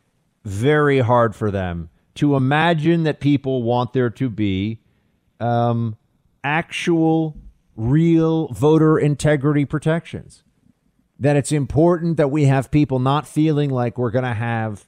very 0.44 1.00
hard 1.00 1.36
for 1.36 1.52
them 1.52 1.90
to 2.16 2.36
imagine 2.36 3.04
that 3.04 3.20
people 3.20 3.64
want 3.64 3.94
there 3.94 4.10
to 4.10 4.30
be 4.30 4.82
um, 5.40 5.98
actual, 6.48 7.36
real 7.76 8.48
voter 8.48 8.98
integrity 8.98 9.66
protections. 9.66 10.44
That 11.20 11.36
it's 11.36 11.52
important 11.52 12.16
that 12.18 12.30
we 12.30 12.46
have 12.46 12.72
people 12.72 13.00
not 13.00 13.28
feeling 13.28 13.70
like 13.70 13.98
we're 13.98 14.12
going 14.12 14.24
to 14.24 14.34
have 14.34 14.88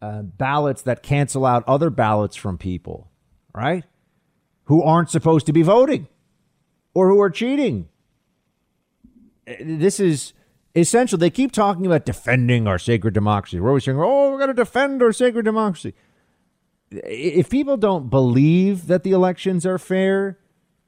uh, 0.00 0.22
ballots 0.22 0.82
that 0.82 1.02
cancel 1.02 1.44
out 1.44 1.64
other 1.66 1.90
ballots 1.90 2.36
from 2.36 2.58
people, 2.58 3.10
right? 3.54 3.84
Who 4.64 4.82
aren't 4.82 5.10
supposed 5.10 5.46
to 5.46 5.52
be 5.52 5.62
voting 5.62 6.06
or 6.92 7.08
who 7.08 7.20
are 7.20 7.30
cheating. 7.30 7.88
Uh, 9.48 9.54
this 9.60 9.98
is 9.98 10.32
essential. 10.74 11.18
They 11.18 11.30
keep 11.30 11.50
talking 11.50 11.86
about 11.86 12.04
defending 12.04 12.68
our 12.68 12.78
sacred 12.78 13.14
democracy. 13.14 13.58
We're 13.58 13.70
always 13.70 13.84
saying, 13.84 13.98
oh, 13.98 14.30
we're 14.30 14.38
going 14.38 14.48
to 14.48 14.54
defend 14.54 15.02
our 15.02 15.12
sacred 15.12 15.44
democracy. 15.44 15.94
If 16.90 17.50
people 17.50 17.76
don't 17.76 18.10
believe 18.10 18.86
that 18.86 19.02
the 19.02 19.12
elections 19.12 19.66
are 19.66 19.78
fair, 19.78 20.38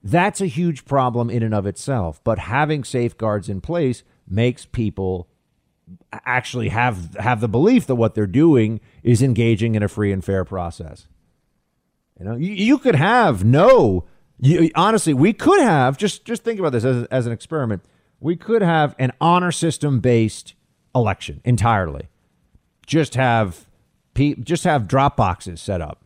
that's 0.03 0.41
a 0.41 0.47
huge 0.47 0.85
problem 0.85 1.31
in 1.31 1.43
and 1.43 1.55
of 1.55 1.67
itself. 1.67 2.21
But 2.25 2.39
having 2.39 2.85
safeguards 2.85 3.49
in 3.49 3.61
place 3.61 4.03
makes 4.29 4.67
people 4.67 5.29
actually 6.13 6.69
have 6.71 7.15
have 7.17 7.41
the 7.41 7.49
belief 7.49 7.87
that 7.87 7.95
what 7.97 8.15
they're 8.15 8.27
doing 8.27 8.81
is 9.03 9.23
engaging 9.23 9.75
in 9.75 9.83
a 9.83 9.89
free 9.89 10.13
and 10.13 10.25
fair 10.25 10.45
process. 10.45 11.09
You 12.19 12.25
know, 12.25 12.37
you, 12.37 12.53
you 12.53 12.79
could 12.79 12.95
have 12.97 13.45
no 13.45 14.07
You, 14.39 14.71
honestly, 14.75 15.15
we 15.15 15.33
could 15.33 15.61
have 15.61 15.97
just 15.97 16.25
just 16.25 16.45
think 16.45 16.61
about 16.61 16.73
this 16.73 16.85
as, 16.85 17.05
as 17.07 17.27
an 17.27 17.33
experiment. 17.33 17.83
We 18.21 18.37
could 18.37 18.63
have 18.63 18.95
an 18.99 19.13
honor 19.21 19.53
system 19.53 20.01
based 20.01 20.55
election 20.95 21.41
entirely. 21.45 22.09
Just 22.87 23.15
have 23.15 23.67
just 24.15 24.65
have 24.65 24.89
drop 24.89 25.17
boxes 25.17 25.61
set 25.61 25.81
up, 25.81 26.05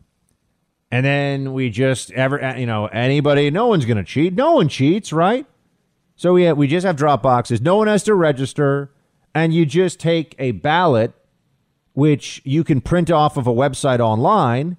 and 0.91 1.05
then 1.05 1.53
we 1.53 1.69
just 1.69 2.11
ever 2.11 2.43
uh, 2.43 2.55
you 2.55 2.65
know 2.65 2.87
anybody. 2.87 3.49
No 3.49 3.67
one's 3.67 3.85
going 3.85 3.97
to 3.97 4.03
cheat. 4.03 4.33
No 4.33 4.53
one 4.53 4.67
cheats, 4.67 5.13
right? 5.13 5.45
So 6.15 6.33
we 6.33 6.51
we 6.53 6.67
just 6.67 6.85
have 6.85 6.95
drop 6.95 7.23
boxes. 7.23 7.61
No 7.61 7.77
one 7.77 7.87
has 7.87 8.03
to 8.03 8.13
register, 8.13 8.91
and 9.33 9.53
you 9.53 9.65
just 9.65 9.99
take 9.99 10.35
a 10.37 10.51
ballot, 10.51 11.13
which 11.93 12.41
you 12.43 12.63
can 12.63 12.81
print 12.81 13.09
off 13.09 13.37
of 13.37 13.47
a 13.47 13.53
website 13.53 13.99
online 13.99 14.77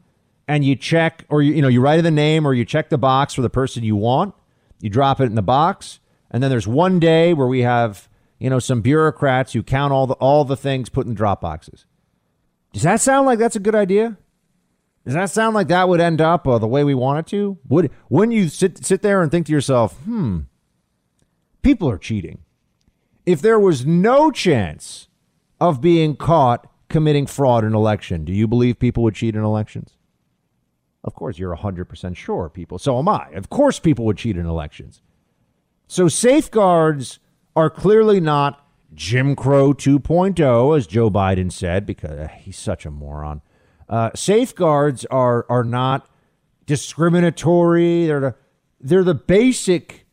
and 0.49 0.65
you 0.65 0.77
check 0.77 1.25
or 1.29 1.43
you, 1.43 1.55
you 1.55 1.63
know 1.63 1.69
you 1.69 1.81
write 1.81 1.99
in 1.99 2.05
the 2.05 2.11
name 2.11 2.47
or 2.47 2.55
you 2.55 2.65
check 2.65 2.89
the 2.89 2.99
box 2.99 3.35
for 3.35 3.43
the 3.43 3.51
person 3.51 3.83
you 3.83 3.97
want 3.97 4.35
you 4.81 4.91
drop 4.91 5.21
it 5.21 5.25
in 5.25 5.35
the 5.35 5.43
box 5.43 6.01
and 6.31 6.43
then 6.43 6.51
there's 6.51 6.67
one 6.67 6.99
day 6.99 7.33
where 7.33 7.47
we 7.47 7.61
have 7.61 8.09
you 8.39 8.51
know 8.51 8.59
some 8.59 8.81
bureaucrats 8.81 9.53
who 9.53 9.63
count 9.63 9.93
all 9.93 10.07
the 10.07 10.15
all 10.15 10.45
the 10.45 10.57
things 10.57 10.89
put 10.89 11.07
in 11.07 11.15
drop 11.15 11.41
boxes 11.41 11.87
does 12.73 12.83
that 12.83 13.01
sound 13.01 13.27
like 13.27 13.39
that's 13.39 13.57
a 13.57 13.61
good 13.61 13.75
idea 13.75 14.17
does 15.05 15.15
that 15.15 15.31
sound 15.31 15.55
like 15.55 15.69
that 15.69 15.89
would 15.89 16.01
end 16.01 16.21
up 16.21 16.47
uh, 16.47 16.59
the 16.59 16.69
way 16.69 16.85
we 16.85 16.95
want 16.95 17.19
it 17.19 17.27
to 17.31 17.59
would 17.69 17.91
when 18.09 18.31
you 18.31 18.49
sit 18.49 18.85
sit 18.85 19.03
there 19.03 19.23
and 19.23 19.31
think 19.31 19.47
to 19.47 19.53
yourself 19.53 19.97
hmm 20.01 20.41
people 21.63 21.89
are 21.89 21.99
cheating 21.99 22.39
if 23.25 23.41
there 23.41 23.59
was 23.59 23.87
no 23.87 24.31
chance 24.31 25.09
of 25.61 25.81
being 25.81 26.17
caught 26.17 26.69
committing 26.89 27.27
fraud 27.27 27.65
in 27.65 27.75
election 27.75 28.25
do 28.25 28.33
you 28.33 28.47
believe 28.47 28.79
people 28.79 29.03
would 29.03 29.15
cheat 29.15 29.35
in 29.35 29.43
elections 29.43 29.97
of 31.05 31.15
course, 31.15 31.39
you're 31.39 31.57
100% 31.57 32.17
sure 32.17 32.49
people. 32.49 32.79
So 32.79 32.99
am 32.99 33.09
I. 33.09 33.29
Of 33.31 33.51
course, 33.51 33.79
people 33.79 34.05
would 34.07 34.19
cheat 34.19 34.37
in 34.37 34.47
elections. 34.47 35.03
So 35.89 36.09
safeguards 36.09 37.19
are 37.57 37.71
clearly 37.71 38.21
not 38.21 38.65
Jim 38.95 39.35
Crow 39.35 39.73
2.0, 39.73 40.77
as 40.77 40.87
Joe 40.87 41.11
Biden 41.11 41.51
said, 41.51 41.87
because 41.87 42.19
uh, 42.19 42.29
he's 42.29 42.59
such 42.59 42.87
a 42.87 42.91
moron. 42.91 43.43
Uh, 43.93 44.11
safeguards 44.15 45.05
are 45.11 45.45
are 45.51 45.65
not 45.65 46.09
discriminatory. 46.65 48.07
They're 48.07 48.21
the, 48.21 48.35
they're 48.81 49.05
the 49.05 49.15
basic, 49.15 50.07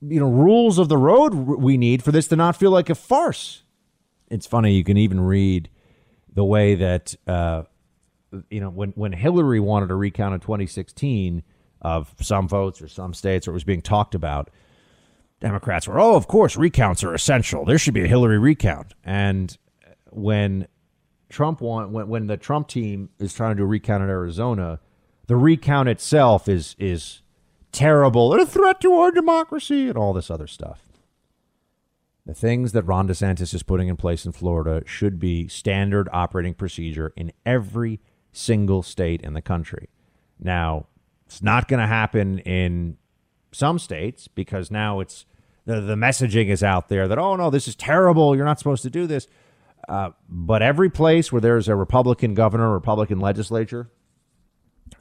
you 0.00 0.18
know, 0.18 0.28
rules 0.28 0.78
of 0.78 0.88
the 0.88 0.98
road 0.98 1.32
we 1.34 1.76
need 1.76 2.02
for 2.02 2.10
this 2.10 2.26
to 2.28 2.36
not 2.36 2.56
feel 2.56 2.72
like 2.72 2.90
a 2.90 2.96
farce. 2.96 3.62
It's 4.28 4.46
funny. 4.46 4.74
You 4.74 4.82
can 4.82 4.96
even 4.96 5.20
read 5.20 5.70
the 6.34 6.44
way 6.44 6.74
that 6.74 7.14
uh, 7.28 7.62
you 8.50 8.60
know, 8.60 8.70
when, 8.70 8.90
when 8.90 9.12
Hillary 9.12 9.60
wanted 9.60 9.90
a 9.90 9.94
recount 9.94 10.34
in 10.34 10.40
2016 10.40 11.42
of 11.80 12.14
some 12.20 12.48
votes 12.48 12.82
or 12.82 12.88
some 12.88 13.14
states, 13.14 13.46
or 13.46 13.52
it 13.52 13.54
was 13.54 13.64
being 13.64 13.82
talked 13.82 14.14
about, 14.14 14.50
Democrats 15.40 15.86
were, 15.86 16.00
oh, 16.00 16.16
of 16.16 16.26
course, 16.26 16.56
recounts 16.56 17.04
are 17.04 17.14
essential. 17.14 17.64
There 17.64 17.78
should 17.78 17.94
be 17.94 18.04
a 18.04 18.08
Hillary 18.08 18.38
recount. 18.38 18.94
And 19.04 19.56
when 20.10 20.66
Trump 21.28 21.60
want 21.60 21.90
when, 21.90 22.08
when 22.08 22.26
the 22.26 22.36
Trump 22.36 22.68
team 22.68 23.10
is 23.18 23.34
trying 23.34 23.56
to 23.56 23.56
do 23.56 23.64
a 23.64 23.66
recount 23.66 24.02
in 24.02 24.08
Arizona, 24.08 24.80
the 25.26 25.36
recount 25.36 25.88
itself 25.88 26.48
is 26.48 26.76
is 26.78 27.22
terrible 27.72 28.32
and 28.32 28.40
a 28.40 28.46
threat 28.46 28.80
to 28.80 28.94
our 28.94 29.10
democracy 29.10 29.88
and 29.88 29.98
all 29.98 30.12
this 30.12 30.30
other 30.30 30.46
stuff. 30.46 30.82
The 32.24 32.34
things 32.34 32.72
that 32.72 32.82
Ron 32.82 33.06
DeSantis 33.06 33.54
is 33.54 33.62
putting 33.62 33.88
in 33.88 33.96
place 33.96 34.24
in 34.26 34.32
Florida 34.32 34.82
should 34.86 35.20
be 35.20 35.46
standard 35.46 36.08
operating 36.12 36.54
procedure 36.54 37.12
in 37.16 37.32
every 37.44 38.00
single 38.32 38.82
state 38.82 39.20
in 39.22 39.34
the 39.34 39.42
country. 39.42 39.90
Now, 40.40 40.86
it's 41.26 41.42
not 41.42 41.68
going 41.68 41.80
to 41.80 41.86
happen 41.86 42.40
in 42.40 42.96
some 43.52 43.78
states 43.78 44.26
because 44.26 44.70
now 44.70 45.00
it's 45.00 45.24
the, 45.66 45.80
the 45.80 45.94
messaging 45.94 46.48
is 46.48 46.62
out 46.62 46.88
there 46.88 47.06
that, 47.06 47.18
oh, 47.18 47.36
no, 47.36 47.50
this 47.50 47.68
is 47.68 47.76
terrible. 47.76 48.34
You're 48.34 48.44
not 48.44 48.58
supposed 48.58 48.82
to 48.82 48.90
do 48.90 49.06
this. 49.06 49.28
Uh, 49.88 50.10
but 50.28 50.62
every 50.62 50.90
place 50.90 51.30
where 51.30 51.40
there's 51.40 51.68
a 51.68 51.76
Republican 51.76 52.34
governor, 52.34 52.72
Republican 52.72 53.20
legislature, 53.20 53.90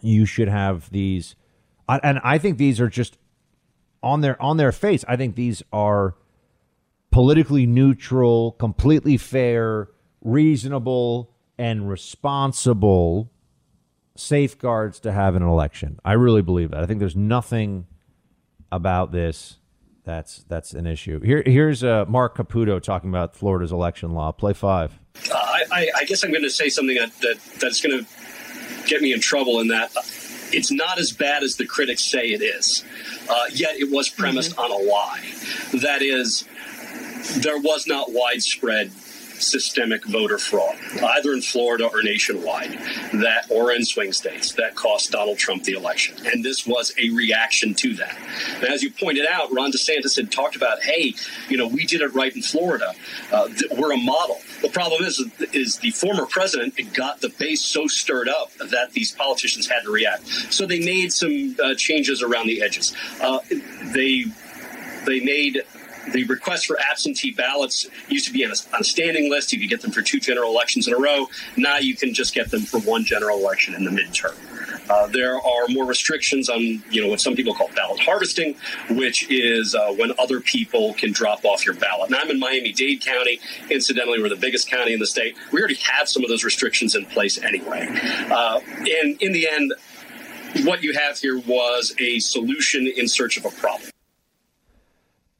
you 0.02 0.26
should 0.26 0.48
have 0.48 0.89
these. 0.91 1.36
And 1.88 2.19
I 2.24 2.38
think 2.38 2.58
these 2.58 2.80
are 2.80 2.89
just 2.89 3.17
on 4.04 4.21
their 4.21 4.39
on 4.41 4.58
their 4.58 4.71
face. 4.71 5.04
I 5.08 5.15
think 5.15 5.36
these 5.36 5.63
are 5.74 6.15
politically 7.12 7.65
neutral, 7.65 8.52
completely 8.54 9.17
fair, 9.17 9.89
reasonable 10.21 11.32
and 11.58 11.89
responsible 11.89 13.32
safeguards 14.15 15.00
to 15.02 15.12
have 15.12 15.36
in 15.36 15.41
an 15.41 15.50
election. 15.50 16.00
I 16.06 16.13
really 16.13 16.41
believe 16.41 16.71
that. 16.71 16.82
I 16.84 16.86
think 16.86 17.00
there's 17.00 17.15
nothing 17.15 17.88
about 18.71 19.12
this 19.12 19.58
that's 20.05 20.45
that's 20.47 20.73
an 20.73 20.87
issue. 20.87 21.19
Here, 21.19 21.43
here's 21.45 21.83
uh, 21.83 22.05
Marc 22.07 22.37
Caputo 22.37 22.81
talking 22.81 23.09
about 23.09 23.35
Florida's 23.35 23.71
election 23.71 24.13
law. 24.13 24.31
Play 24.31 24.53
five. 24.53 24.97
Uh, 25.31 25.35
I, 25.71 25.89
I, 25.95 26.05
guess 26.05 26.23
I'm 26.23 26.31
going 26.31 26.43
to 26.43 26.49
say 26.49 26.69
something 26.69 26.97
that, 26.97 27.11
that 27.21 27.39
that's 27.59 27.81
going 27.81 28.03
to 28.03 28.85
get 28.87 29.01
me 29.01 29.13
in 29.13 29.21
trouble 29.21 29.59
in 29.61 29.69
that 29.69 29.91
it's 30.51 30.71
not 30.71 30.99
as 30.99 31.11
bad 31.11 31.43
as 31.43 31.55
the 31.55 31.65
critics 31.65 32.03
say 32.03 32.27
it 32.29 32.41
is. 32.41 32.83
Uh, 33.29 33.45
yet 33.51 33.75
it 33.75 33.91
was 33.91 34.09
premised 34.09 34.55
mm-hmm. 34.55 34.61
on 34.61 34.71
a 34.71 34.89
lie. 34.89 35.33
That 35.81 36.01
is, 36.01 36.47
there 37.41 37.59
was 37.59 37.87
not 37.87 38.11
widespread 38.11 38.91
systemic 39.41 40.06
voter 40.06 40.38
fraud, 40.38 40.76
either 41.17 41.34
in 41.34 41.41
Florida 41.41 41.88
or 41.88 42.02
nationwide, 42.04 42.71
that 43.13 43.45
or 43.50 43.71
in 43.71 43.84
swing 43.84 44.13
states 44.13 44.54
that 44.54 44.76
cost 44.76 45.12
Donald 45.12 45.38
Trump 45.38 45.63
the 45.63 45.74
election. 45.74 46.15
And 46.26 46.43
this 46.43 46.65
was 46.65 46.93
a 46.98 47.10
reaction 47.12 47.74
to 47.76 47.93
that. 47.95 48.17
And 48.56 48.65
as 48.65 48.84
you 48.84 48.91
pointed 48.91 49.26
out, 49.26 49.54
Ron 49.54 49.71
DeSantis 49.71 50.15
had 50.15 50.32
talked 50.32 50.56
about, 50.56 50.82
hey, 50.82 51.13
you 51.50 51.58
know, 51.58 51.67
we 51.67 51.86
did 51.86 52.02
it 52.02 52.13
right 52.13 52.36
in 52.36 52.41
Florida. 52.41 52.93
Uh, 53.32 53.50
we're 53.78 53.93
a 53.93 53.98
model. 53.98 54.39
The 54.62 54.69
problem 54.69 55.04
is, 55.04 55.24
is 55.54 55.78
the 55.78 55.91
former 55.91 56.26
president 56.26 56.76
got 56.93 57.21
the 57.21 57.30
base 57.30 57.63
so 57.63 57.88
stirred 57.88 58.30
up 58.30 58.54
that 58.54 58.91
these 58.91 59.12
politicians 59.12 59.67
had 59.67 59.84
to 59.84 59.91
react. 59.91 60.28
So 60.28 60.65
they 60.65 60.80
made 60.80 61.12
some 61.12 61.56
uh, 61.63 61.76
changes 61.76 62.21
around 62.21 62.48
the 62.48 62.62
edges. 62.62 62.95
Uh, 63.21 63.39
they 63.93 64.26
they 65.06 65.19
made 65.19 65.62
the 66.11 66.23
request 66.25 66.65
for 66.65 66.77
absentee 66.79 67.31
ballots 67.31 67.87
used 68.07 68.27
to 68.27 68.33
be 68.33 68.45
on 68.45 68.51
a, 68.51 68.75
on 68.75 68.81
a, 68.81 68.83
standing 68.83 69.29
list. 69.29 69.51
You 69.51 69.59
could 69.59 69.69
get 69.69 69.81
them 69.81 69.91
for 69.91 70.01
two 70.01 70.19
general 70.19 70.51
elections 70.51 70.87
in 70.87 70.93
a 70.93 70.97
row. 70.97 71.27
Now 71.57 71.77
you 71.77 71.95
can 71.95 72.13
just 72.13 72.33
get 72.33 72.51
them 72.51 72.61
for 72.61 72.79
one 72.79 73.03
general 73.03 73.37
election 73.37 73.73
in 73.73 73.83
the 73.83 73.91
midterm. 73.91 74.35
Uh, 74.89 75.07
there 75.07 75.35
are 75.35 75.67
more 75.69 75.85
restrictions 75.85 76.49
on, 76.49 76.61
you 76.89 77.01
know, 77.01 77.07
what 77.07 77.19
some 77.19 77.35
people 77.35 77.53
call 77.53 77.69
ballot 77.75 77.99
harvesting, 77.99 78.55
which 78.91 79.29
is 79.31 79.73
uh, 79.73 79.91
when 79.93 80.11
other 80.19 80.39
people 80.39 80.93
can 80.93 81.11
drop 81.11 81.43
off 81.43 81.65
your 81.65 81.75
ballot. 81.75 82.09
Now, 82.11 82.19
I'm 82.21 82.29
in 82.29 82.39
Miami 82.39 82.71
Dade 82.71 83.01
County. 83.01 83.39
Incidentally, 83.69 84.21
we're 84.21 84.29
the 84.29 84.35
biggest 84.35 84.69
county 84.69 84.93
in 84.93 84.99
the 84.99 85.07
state. 85.07 85.35
We 85.51 85.59
already 85.59 85.75
have 85.75 86.07
some 86.07 86.23
of 86.23 86.29
those 86.29 86.43
restrictions 86.43 86.95
in 86.95 87.05
place 87.05 87.41
anyway. 87.41 87.87
Uh, 88.29 88.59
and 88.79 89.21
in 89.21 89.31
the 89.31 89.47
end, 89.49 89.73
what 90.63 90.83
you 90.83 90.93
have 90.93 91.17
here 91.17 91.39
was 91.39 91.93
a 91.99 92.19
solution 92.19 92.87
in 92.87 93.07
search 93.07 93.37
of 93.37 93.45
a 93.45 93.49
problem. 93.49 93.89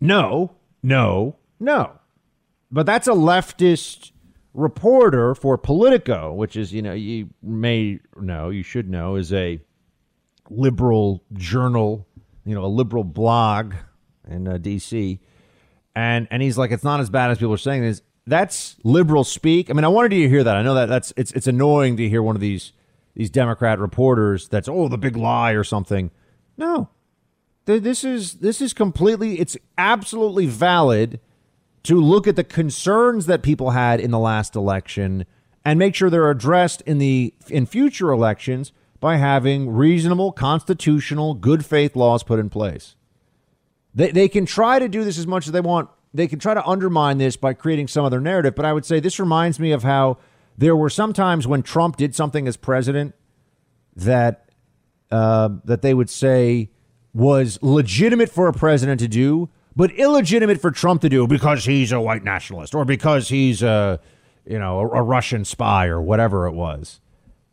No, 0.06 0.52
no, 0.84 1.36
no. 1.60 2.00
But 2.72 2.86
that's 2.86 3.08
a 3.08 3.12
leftist 3.12 4.12
reporter 4.54 5.36
for 5.36 5.58
Politico, 5.58 6.34
which 6.34 6.56
is, 6.56 6.74
you 6.74 6.82
know, 6.82 6.94
you 6.94 7.30
may 7.42 8.00
know, 8.20 8.50
you 8.50 8.64
should 8.64 8.90
know, 8.90 9.16
is 9.16 9.34
a 9.34 9.60
liberal 10.50 11.24
journal, 11.34 12.08
you 12.46 12.56
know, 12.56 12.64
a 12.64 12.68
liberal 12.68 13.04
blog 13.04 13.74
in 14.28 14.48
uh, 14.48 14.58
D.C. 14.58 15.20
And 15.96 16.28
and 16.32 16.42
he's 16.42 16.58
like, 16.58 16.72
it's 16.72 16.84
not 16.84 17.00
as 17.00 17.10
bad 17.10 17.32
as 17.32 17.38
people 17.38 17.54
are 17.54 17.58
saying. 17.58 17.84
Is 17.84 18.02
that's 18.28 18.76
liberal 18.84 19.24
speak? 19.24 19.70
I 19.70 19.74
mean, 19.74 19.86
I 19.86 19.88
wanted 19.90 20.14
you 20.14 20.24
to 20.24 20.30
hear 20.30 20.44
that. 20.44 20.56
I 20.56 20.62
know 20.62 20.74
that 20.74 20.88
that's 20.88 21.14
it's 21.16 21.32
it's 21.32 21.48
annoying 21.48 21.98
to 21.98 22.10
hear 22.10 22.22
one 22.22 22.36
of 22.36 22.42
these 22.42 22.74
these 23.14 23.30
Democrat 23.30 23.80
reporters 23.80 24.48
that's 24.50 24.68
oh 24.68 24.88
the 24.88 24.98
big 24.98 25.16
lie 25.16 25.52
or 25.52 25.64
something. 25.64 26.12
No, 26.58 26.90
this 27.66 28.04
is 28.04 28.36
this 28.36 28.62
is 28.62 28.74
completely 28.74 29.40
it's 29.40 29.58
absolutely 29.78 30.46
valid 30.46 31.20
to 31.84 32.00
look 32.00 32.28
at 32.28 32.36
the 32.36 32.44
concerns 32.44 33.26
that 33.26 33.44
people 33.44 33.72
had 33.72 34.00
in 34.00 34.12
the 34.12 34.20
last 34.20 34.56
election 34.56 35.26
and 35.64 35.80
make 35.80 35.96
sure 35.96 36.10
they're 36.10 36.30
addressed 36.30 36.82
in 36.82 37.00
the 37.00 37.34
in 37.50 37.66
future 37.66 38.12
elections 38.12 38.72
by 39.00 39.18
having 39.18 39.70
reasonable 39.70 40.32
constitutional 40.32 41.34
good 41.34 41.66
faith 41.66 41.96
laws 41.96 42.24
put 42.24 42.40
in 42.40 42.50
place. 42.50 42.96
They 43.94 44.12
they 44.12 44.28
can 44.28 44.46
try 44.46 44.80
to 44.80 44.88
do 44.88 45.04
this 45.04 45.18
as 45.18 45.28
much 45.28 45.48
as 45.48 45.54
they 45.54 45.62
want. 45.62 45.90
They 46.14 46.28
can 46.28 46.40
try 46.40 46.54
to 46.54 46.66
undermine 46.66 47.18
this 47.18 47.36
by 47.36 47.54
creating 47.54 47.88
some 47.88 48.06
other 48.06 48.22
narrative, 48.22 48.56
but 48.56 48.66
I 48.66 48.74
would 48.74 48.86
say 48.86 49.00
this 49.00 49.20
reminds 49.20 49.60
me 49.60 49.72
of 49.72 49.84
how 49.84 50.18
there 50.58 50.76
were 50.76 50.90
some 50.90 51.12
times 51.14 51.46
when 51.46 51.62
Trump 51.62 51.98
did 51.98 52.16
something 52.16 52.48
as 52.48 52.56
president 52.56 53.16
that 53.96 54.50
uh, 55.12 55.50
that 55.66 55.82
they 55.82 55.94
would 55.94 56.10
say 56.10 56.70
was 57.16 57.58
legitimate 57.64 58.30
for 58.30 58.48
a 58.48 58.54
president 58.54 59.00
to 59.00 59.08
do, 59.08 59.50
but 59.76 59.90
illegitimate 59.92 60.60
for 60.62 60.70
Trump 60.70 61.02
to 61.02 61.10
do 61.10 61.26
because 61.26 61.64
he's 61.66 61.92
a 61.94 62.00
white 62.02 62.24
nationalist 62.24 62.76
or 62.76 62.84
because 62.86 63.30
he's 63.30 63.64
a 63.64 64.00
you 64.46 64.60
know 64.60 64.80
a, 64.80 64.90
a 65.00 65.02
Russian 65.02 65.46
spy 65.46 65.88
or 65.88 66.02
whatever 66.02 66.46
it 66.46 66.52
was. 66.52 67.00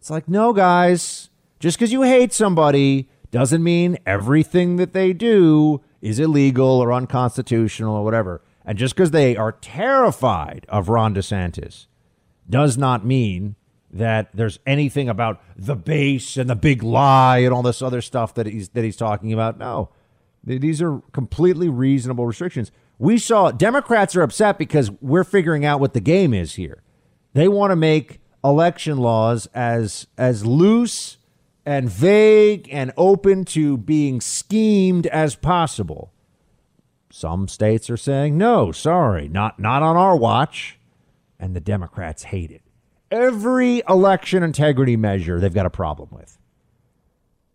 It's 0.01 0.11
like 0.11 0.29
no, 0.29 0.53
guys, 0.53 1.31
just 1.61 1.79
because 1.79 1.93
you 1.93 2.03
hate 2.03 2.33
somebody 2.33 3.09
Doesn't 3.33 3.63
mean 3.63 3.97
everything 4.05 4.77
that 4.77 4.93
they 4.93 5.15
do 5.15 5.81
is 6.03 6.19
illegal 6.21 6.67
or 6.67 6.93
unconstitutional 6.93 7.97
or 7.97 8.05
whatever. 8.05 8.43
And 8.65 8.77
just 8.77 8.95
because 8.95 9.11
they 9.11 9.37
are 9.37 9.53
terrified 9.53 10.67
of 10.69 10.91
Ron 10.91 11.15
DeSantis 11.15 11.87
does 12.49 12.77
not 12.77 13.07
mean 13.07 13.57
that 13.93 14.31
there's 14.33 14.59
anything 14.67 15.09
about 15.09 15.43
the 15.57 15.77
base 15.77 16.37
and 16.37 16.49
the 16.49 16.57
big 16.57 16.83
lie 16.83 17.39
and 17.39 17.53
all 17.53 17.63
this 17.63 17.83
other 17.83 18.01
stuff 18.01 18.35
that 18.35 18.47
he's 18.47 18.71
that 18.71 18.85
he's 18.85 18.97
talking 18.97 19.33
about. 19.33 19.59
No. 19.59 19.91
These 20.45 20.83
are 20.83 21.01
completely 21.13 21.69
reasonable 21.69 22.27
restrictions. 22.27 22.73
We 22.99 23.19
saw 23.19 23.51
Democrats 23.53 24.17
are 24.17 24.23
upset 24.23 24.59
because 24.59 24.91
we're 25.01 25.25
figuring 25.25 25.65
out 25.65 25.79
what 25.79 25.93
the 25.93 26.01
game 26.01 26.35
is 26.35 26.55
here. 26.55 26.83
They 27.33 27.49
want 27.49 27.71
to 27.71 27.77
make 27.77 28.21
election 28.43 28.99
laws 28.99 29.47
as 29.55 30.07
as 30.19 30.45
loose 30.45 31.19
and 31.65 31.89
vague 31.89 32.69
and 32.73 32.93
open 32.97 33.45
to 33.45 33.77
being 33.77 34.21
schemed 34.21 35.07
as 35.09 35.37
possible. 35.37 36.13
Some 37.11 37.47
states 37.47 37.89
are 37.91 37.97
saying, 37.97 38.37
"No, 38.37 38.73
sorry, 38.73 39.29
not 39.29 39.61
not 39.61 39.83
on 39.83 39.97
our 39.97 40.17
watch." 40.17 40.79
And 41.39 41.55
the 41.55 41.61
Democrats 41.61 42.25
hate 42.25 42.51
it. 42.51 42.62
Every 43.13 43.83
election 43.87 44.43
integrity 44.43 44.97
measure 44.97 45.39
they've 45.39 45.53
got 45.53 45.67
a 45.67 45.71
problem 45.71 46.09
with. 46.11 46.39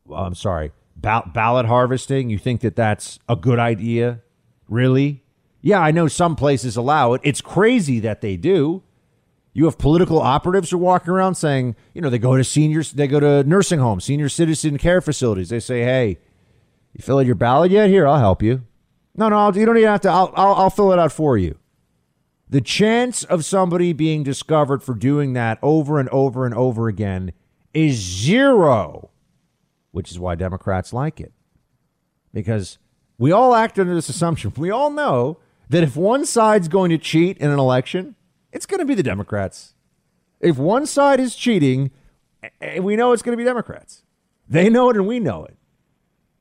Well, 0.05 0.23
I'm 0.23 0.35
sorry. 0.35 0.71
ballot 0.95 1.65
harvesting, 1.65 2.29
you 2.29 2.37
think 2.37 2.61
that 2.61 2.75
that's 2.75 3.17
a 3.27 3.35
good 3.35 3.57
idea? 3.57 4.21
Really? 4.69 5.23
Yeah, 5.61 5.79
I 5.79 5.89
know 5.89 6.07
some 6.07 6.35
places 6.35 6.77
allow 6.77 7.13
it. 7.13 7.21
It's 7.23 7.41
crazy 7.41 7.99
that 8.01 8.21
they 8.21 8.37
do. 8.37 8.83
You 9.53 9.65
have 9.65 9.79
political 9.79 10.21
operatives 10.21 10.69
who 10.69 10.77
are 10.77 10.79
walking 10.79 11.09
around 11.09 11.33
saying, 11.33 11.75
you 11.95 12.01
know, 12.01 12.11
they 12.11 12.19
go 12.19 12.37
to 12.37 12.43
seniors, 12.43 12.91
they 12.91 13.07
go 13.07 13.19
to 13.19 13.43
nursing 13.43 13.79
homes, 13.79 14.03
senior 14.03 14.29
citizen 14.29 14.77
care 14.77 15.01
facilities. 15.01 15.49
They 15.49 15.59
say, 15.59 15.81
hey, 15.81 16.19
you 16.93 17.01
fill 17.01 17.17
out 17.17 17.25
your 17.25 17.33
ballot 17.33 17.71
yet? 17.71 17.89
Here, 17.89 18.07
I'll 18.07 18.19
help 18.19 18.43
you. 18.43 18.63
No, 19.15 19.29
no, 19.29 19.51
you 19.51 19.65
don't 19.65 19.77
even 19.77 19.89
have 19.89 20.01
to. 20.01 20.09
I'll, 20.09 20.31
I'll, 20.35 20.53
I'll 20.53 20.69
fill 20.69 20.93
it 20.93 20.99
out 20.99 21.11
for 21.11 21.35
you. 21.35 21.57
The 22.49 22.61
chance 22.61 23.23
of 23.25 23.43
somebody 23.43 23.91
being 23.93 24.23
discovered 24.23 24.81
for 24.81 24.93
doing 24.93 25.33
that 25.33 25.59
over 25.61 25.99
and 25.99 26.07
over 26.09 26.45
and 26.45 26.55
over 26.55 26.87
again 26.87 27.33
is 27.73 27.95
zero, 27.95 29.09
which 29.91 30.11
is 30.11 30.19
why 30.19 30.35
Democrats 30.35 30.93
like 30.93 31.19
it. 31.19 31.33
Because 32.33 32.77
we 33.17 33.31
all 33.31 33.53
act 33.53 33.77
under 33.77 33.93
this 33.93 34.09
assumption. 34.09 34.53
We 34.55 34.69
all 34.69 34.89
know 34.89 35.39
that 35.69 35.83
if 35.83 35.97
one 35.97 36.25
side's 36.25 36.67
going 36.67 36.89
to 36.91 36.97
cheat 36.97 37.37
in 37.37 37.51
an 37.51 37.59
election, 37.59 38.15
it's 38.53 38.65
going 38.65 38.79
to 38.79 38.85
be 38.85 38.95
the 38.95 39.03
Democrats. 39.03 39.73
If 40.39 40.57
one 40.57 40.85
side 40.85 41.19
is 41.19 41.35
cheating, 41.35 41.91
eh, 42.61 42.79
we 42.79 42.95
know 42.95 43.11
it's 43.11 43.23
going 43.23 43.37
to 43.37 43.41
be 43.41 43.47
Democrats. 43.47 44.03
They 44.47 44.69
know 44.69 44.89
it 44.89 44.95
and 44.95 45.07
we 45.07 45.19
know 45.19 45.43
it 45.43 45.57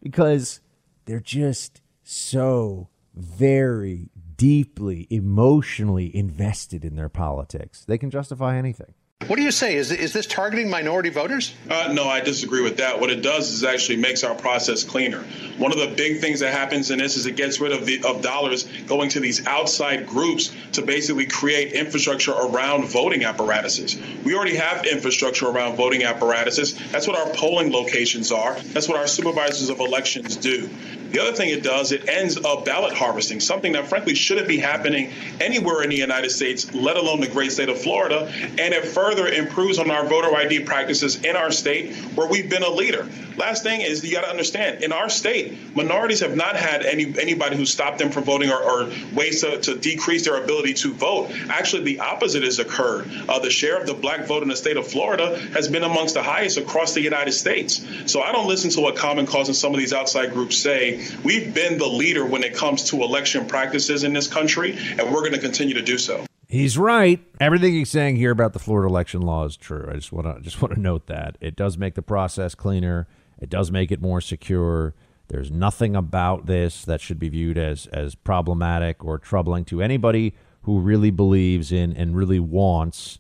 because 0.01 0.61
they're 1.07 1.19
just 1.19 1.81
so 2.05 2.89
very 3.15 4.11
deeply 4.37 5.07
emotionally 5.11 6.15
invested 6.15 6.85
in 6.85 6.97
their 6.97 7.09
politics. 7.09 7.85
They 7.85 7.99
can 7.99 8.11
justify 8.11 8.57
anything. 8.57 8.95
What 9.27 9.37
do 9.37 9.43
you 9.43 9.51
say? 9.51 9.77
Is, 9.77 9.91
is 9.91 10.13
this 10.13 10.27
targeting 10.27 10.71
minority 10.71 11.09
voters? 11.09 11.53
Uh, 11.69 11.91
no, 11.93 12.07
I 12.07 12.21
disagree 12.21 12.63
with 12.63 12.77
that. 12.77 13.01
What 13.01 13.11
it 13.11 13.23
does 13.23 13.51
is 13.51 13.65
actually 13.65 13.97
makes 13.97 14.23
our 14.23 14.35
process 14.35 14.85
cleaner. 14.85 15.23
One 15.57 15.73
of 15.73 15.79
the 15.79 15.95
big 15.97 16.21
things 16.21 16.41
that 16.41 16.53
happens 16.53 16.91
in 16.91 16.99
this 16.99 17.17
is 17.17 17.27
it 17.27 17.35
gets 17.35 17.59
rid 17.59 17.73
of 17.73 17.87
the 17.87 18.05
of 18.05 18.23
dollars 18.23 18.65
going 18.87 19.09
to 19.11 19.21
these 19.21 19.45
outside 19.47 20.07
groups 20.07 20.55
to 20.73 20.83
basically 20.83 21.27
create 21.27 21.73
infrastructure 21.73 22.33
around 22.33 22.85
voting 22.85 23.25
apparatuses. 23.25 23.99
We 24.23 24.37
already 24.37 24.57
have 24.57 24.85
infrastructure 24.85 25.49
around 25.49 25.77
voting 25.77 26.05
apparatuses. 26.05 26.75
That's 26.93 27.09
what 27.09 27.17
our 27.17 27.35
polling 27.35 27.73
locations 27.73 28.31
are. 28.31 28.55
That's 28.55 28.87
what 28.87 28.99
our 28.99 29.09
supervisors 29.09 29.71
of 29.71 29.81
elections 29.81 30.37
do. 30.37 30.69
The 31.11 31.21
other 31.21 31.33
thing 31.33 31.51
it 31.51 31.63
does, 31.63 31.93
it 31.93 32.09
ends 32.09 32.37
up 32.37 32.65
ballot 32.65 32.95
harvesting, 32.95 33.41
something 33.41 33.73
that 33.73 33.89
frankly 33.89 34.15
shouldn't 34.15 34.49
be 34.49 34.59
happening 34.59 35.13
anywhere 35.41 35.83
in 35.83 35.91
the 35.91 35.97
United 35.97 36.31
States, 36.31 36.73
let 36.75 36.97
alone 36.97 37.21
the 37.21 37.29
great 37.29 37.53
state 37.53 37.69
of 37.69 37.79
Florida. 37.79 38.31
And 38.59 38.75
it 38.75 38.85
further 38.85 39.27
improves 39.27 39.79
on 39.79 39.91
our 39.91 40.07
voter 40.07 40.35
ID 40.35 40.61
practices 40.61 41.25
in 41.25 41.37
our 41.37 41.51
state 41.51 41.95
where 42.15 42.29
we've 42.29 42.51
been 42.51 42.63
a 42.63 42.71
leader. 42.71 43.09
Last 43.37 43.63
thing 43.63 43.83
is 43.83 44.03
you 44.03 44.13
got 44.13 44.23
to 44.23 44.31
understand 44.31 44.83
in 44.83 44.93
our 44.93 45.09
state, 45.09 45.77
minorities 45.77 46.21
have 46.21 46.35
not 46.35 46.57
had 46.57 46.87
any 46.87 47.15
anybody 47.21 47.57
who 47.57 47.67
stopped 47.67 47.99
them 47.99 48.11
from 48.11 48.25
voting 48.25 48.51
or, 48.51 48.63
or 48.63 48.91
ways 49.15 49.43
to, 49.43 49.61
to, 49.61 49.77
decrease 49.77 50.25
their 50.25 50.43
ability 50.43 50.73
to 50.73 50.93
vote. 50.95 51.31
Actually, 51.51 51.85
the 51.85 52.01
opposite 52.01 52.43
has 52.43 52.59
occurred. 52.59 53.09
Uh, 53.29 53.39
the 53.39 53.51
share 53.51 53.79
of 53.79 53.87
the 53.87 53.95
black 53.95 54.27
vote 54.27 54.43
in 54.43 54.49
the 54.49 54.57
state 54.57 54.77
of 54.77 54.87
Florida 54.87 55.39
has 55.53 55.69
been 55.69 55.85
amongst 55.85 56.15
the 56.15 56.23
highest 56.23 56.57
across 56.57 56.95
the 56.95 57.01
United 57.01 57.33
States. 57.33 57.85
So 58.11 58.23
I 58.23 58.33
don't 58.33 58.49
listen 58.49 58.71
to 58.71 58.81
what 58.81 58.97
Common 58.97 59.27
Cause 59.27 59.49
and 59.49 59.57
some 59.57 59.75
of 59.75 59.79
these 59.79 59.93
outside 59.93 60.33
groups 60.33 60.57
say. 60.57 60.96
We've 61.23 61.53
been 61.53 61.79
the 61.79 61.87
leader 61.87 62.25
when 62.25 62.43
it 62.43 62.55
comes 62.55 62.85
to 62.91 63.03
election 63.03 63.47
practices 63.47 64.05
in 64.05 64.13
this 64.13 64.29
country, 64.29 64.77
and 64.99 65.13
we're 65.13 65.21
going 65.21 65.33
to 65.33 65.39
continue 65.39 65.75
to 65.75 65.83
do 65.83 65.99
so. 65.99 66.27
He's 66.49 66.79
right. 66.79 67.21
Everything 67.41 67.73
he's 67.73 67.91
saying 67.91 68.17
here 68.17 68.31
about 68.31 68.53
the 68.53 68.59
Florida 68.59 68.89
election 68.89 69.23
law 69.23 69.45
is 69.45 69.57
true. 69.57 69.89
I 69.91 69.95
just 69.95 70.13
want 70.13 70.27
to 70.27 70.41
just 70.41 70.63
want 70.63 70.75
to 70.75 70.81
note 70.81 71.07
that 71.09 71.37
it 71.41 71.57
does 71.57 71.77
make 71.77 71.95
the 71.95 72.03
process 72.03 72.55
cleaner. 72.55 73.09
It 73.41 73.51
does 73.51 73.71
make 73.71 73.91
it 73.91 74.01
more 74.01 74.21
secure. 74.21 74.95
There's 75.29 75.51
nothing 75.51 75.97
about 75.97 76.47
this 76.47 76.85
that 76.85 77.01
should 77.01 77.19
be 77.19 77.29
viewed 77.29 77.59
as 77.59 77.87
as 77.87 78.15
problematic 78.15 79.05
or 79.05 79.19
troubling 79.19 79.65
to 79.67 79.83
anybody 79.83 80.35
who 80.63 80.79
really 80.79 81.11
believes 81.11 81.73
in 81.73 81.93
and 81.93 82.17
really 82.17 82.41
wants 82.41 83.19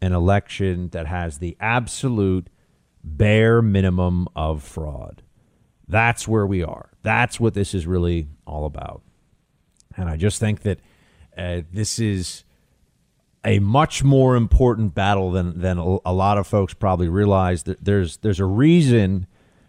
an 0.00 0.12
election 0.12 0.88
that 0.88 1.06
has 1.06 1.38
the 1.38 1.56
absolute 1.60 2.48
bare 3.04 3.60
minimum 3.60 4.28
of 4.34 4.62
fraud. 4.62 5.22
That's 5.86 6.26
where 6.26 6.46
we 6.46 6.62
are. 6.62 6.91
That's 7.02 7.40
what 7.40 7.54
this 7.54 7.74
is 7.74 7.86
really 7.86 8.28
all 8.46 8.64
about. 8.64 9.02
And 9.96 10.08
I 10.08 10.16
just 10.16 10.40
think 10.40 10.62
that 10.62 10.80
uh, 11.36 11.62
this 11.72 11.98
is 11.98 12.44
a 13.44 13.58
much 13.58 14.04
more 14.04 14.36
important 14.36 14.94
battle 14.94 15.32
than 15.32 15.60
than 15.60 15.78
a 15.78 16.12
lot 16.12 16.38
of 16.38 16.46
folks 16.46 16.74
probably 16.74 17.08
realize. 17.08 17.64
That 17.64 17.84
there's 17.84 18.18
there's 18.18 18.40
a 18.40 18.46
reason 18.46 19.26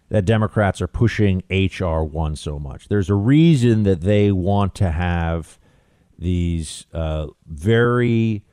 that 0.10 0.26
Democrats 0.26 0.82
are 0.82 0.88
pushing 0.88 1.42
HR 1.50 2.04
one 2.04 2.36
so 2.36 2.60
much. 2.60 2.88
There's 2.88 3.10
a 3.10 3.16
reason 3.16 3.84
that 3.84 4.02
they 4.02 4.32
want 4.32 4.76
to 4.76 4.92
have 4.92 5.58
these 6.20 6.86
uh, 6.94 7.28
very 7.48 8.44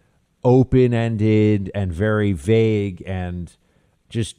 open 0.43 0.95
ended 0.95 1.71
and 1.75 1.93
very 1.93 2.33
vague 2.33 3.03
and 3.07 3.55
just 4.09 4.37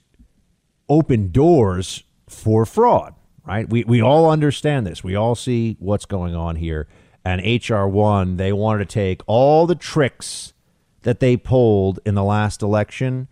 open 0.89 1.31
doors 1.31 2.03
for 2.27 2.65
fraud 2.65 3.13
right? 3.45 3.69
We, 3.69 3.83
we 3.83 4.01
all 4.01 4.29
understand 4.29 4.85
this. 4.85 5.03
We 5.03 5.15
all 5.15 5.35
see 5.35 5.77
what's 5.79 6.05
going 6.05 6.35
on 6.35 6.55
here. 6.55 6.87
And 7.23 7.41
HR1, 7.41 8.37
they 8.37 8.51
wanted 8.51 8.89
to 8.89 8.93
take 8.93 9.21
all 9.27 9.67
the 9.67 9.75
tricks 9.75 10.53
that 11.03 11.19
they 11.19 11.37
pulled 11.37 11.99
in 12.05 12.15
the 12.15 12.23
last 12.23 12.61
election 12.61 13.27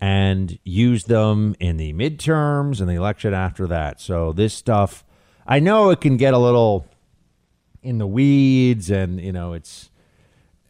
and 0.00 0.58
use 0.64 1.04
them 1.04 1.54
in 1.60 1.76
the 1.76 1.92
midterms 1.92 2.80
and 2.80 2.88
the 2.88 2.94
election 2.94 3.34
after 3.34 3.66
that. 3.68 4.00
So 4.00 4.32
this 4.32 4.54
stuff, 4.54 5.04
I 5.46 5.60
know 5.60 5.90
it 5.90 6.00
can 6.00 6.16
get 6.16 6.34
a 6.34 6.38
little 6.38 6.86
in 7.82 7.98
the 7.98 8.06
weeds 8.06 8.90
and, 8.90 9.20
you 9.20 9.32
know, 9.32 9.52
it's 9.52 9.90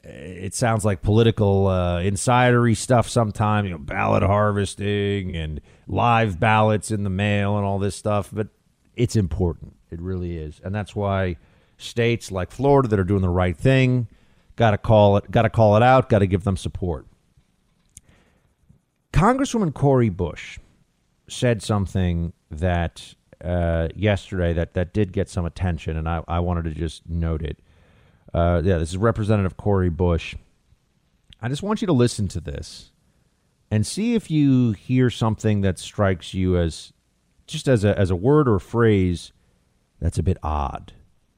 it 0.04 0.52
sounds 0.54 0.84
like 0.84 1.00
political 1.00 1.68
uh, 1.68 2.00
insidery 2.00 2.76
stuff 2.76 3.08
sometimes, 3.08 3.66
you 3.66 3.70
know, 3.70 3.78
ballot 3.78 4.24
harvesting 4.24 5.36
and 5.36 5.60
live 5.86 6.40
ballots 6.40 6.90
in 6.90 7.04
the 7.04 7.10
mail 7.10 7.56
and 7.56 7.64
all 7.64 7.78
this 7.78 7.94
stuff. 7.94 8.28
But 8.32 8.48
it's 8.96 9.16
important. 9.16 9.76
It 9.90 10.00
really 10.00 10.36
is, 10.36 10.60
and 10.64 10.74
that's 10.74 10.94
why 10.94 11.36
states 11.76 12.30
like 12.30 12.50
Florida 12.50 12.88
that 12.88 12.98
are 12.98 13.04
doing 13.04 13.22
the 13.22 13.28
right 13.28 13.56
thing 13.56 14.08
got 14.56 14.72
to 14.72 14.78
call 14.78 15.16
it, 15.16 15.30
got 15.30 15.42
to 15.42 15.50
call 15.50 15.76
it 15.76 15.82
out, 15.82 16.08
got 16.08 16.20
to 16.20 16.26
give 16.26 16.44
them 16.44 16.56
support. 16.56 17.06
Congresswoman 19.12 19.74
Cori 19.74 20.08
Bush 20.08 20.58
said 21.28 21.62
something 21.62 22.32
that 22.50 23.14
uh, 23.42 23.88
yesterday 23.94 24.52
that 24.52 24.74
that 24.74 24.92
did 24.92 25.12
get 25.12 25.28
some 25.28 25.44
attention, 25.44 25.96
and 25.96 26.08
I, 26.08 26.22
I 26.28 26.40
wanted 26.40 26.64
to 26.64 26.70
just 26.70 27.08
note 27.08 27.42
it. 27.42 27.58
Uh, 28.32 28.62
yeah, 28.64 28.78
this 28.78 28.90
is 28.90 28.96
Representative 28.96 29.56
Cori 29.56 29.90
Bush. 29.90 30.34
I 31.40 31.48
just 31.48 31.62
want 31.62 31.82
you 31.82 31.86
to 31.86 31.92
listen 31.92 32.28
to 32.28 32.40
this 32.40 32.92
and 33.70 33.86
see 33.86 34.14
if 34.14 34.30
you 34.30 34.72
hear 34.72 35.10
something 35.10 35.62
that 35.62 35.78
strikes 35.78 36.32
you 36.32 36.56
as 36.56 36.92
just 37.46 37.68
as 37.68 37.84
a 37.84 37.98
as 37.98 38.10
a 38.10 38.16
word 38.16 38.48
or 38.48 38.56
a 38.56 38.60
phrase 38.60 39.32
that's 40.00 40.18
a 40.18 40.22
bit 40.22 40.38
odd. 40.42 40.92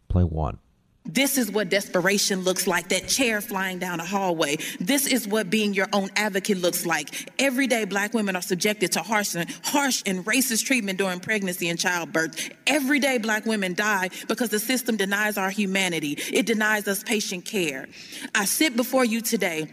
Play 0.08 0.24
one. 0.24 0.58
This 1.06 1.36
is 1.36 1.50
what 1.50 1.68
desperation 1.68 2.44
looks 2.44 2.66
like, 2.66 2.88
that 2.88 3.08
chair 3.08 3.42
flying 3.42 3.78
down 3.78 4.00
a 4.00 4.04
hallway. 4.06 4.56
This 4.80 5.06
is 5.06 5.28
what 5.28 5.50
being 5.50 5.74
your 5.74 5.86
own 5.92 6.08
advocate 6.16 6.56
looks 6.56 6.86
like. 6.86 7.30
Every 7.38 7.66
day, 7.66 7.84
black 7.84 8.14
women 8.14 8.36
are 8.36 8.42
subjected 8.42 8.92
to 8.92 9.02
harsh 9.02 9.34
and, 9.34 9.50
harsh 9.64 10.02
and 10.06 10.24
racist 10.24 10.64
treatment 10.64 10.96
during 10.96 11.20
pregnancy 11.20 11.68
and 11.68 11.78
childbirth. 11.78 12.50
Every 12.66 13.00
day, 13.00 13.18
black 13.18 13.44
women 13.44 13.74
die 13.74 14.08
because 14.28 14.48
the 14.48 14.58
system 14.58 14.96
denies 14.96 15.36
our 15.36 15.50
humanity, 15.50 16.16
it 16.32 16.46
denies 16.46 16.88
us 16.88 17.02
patient 17.02 17.44
care. 17.44 17.86
I 18.34 18.46
sit 18.46 18.74
before 18.74 19.04
you 19.04 19.20
today 19.20 19.68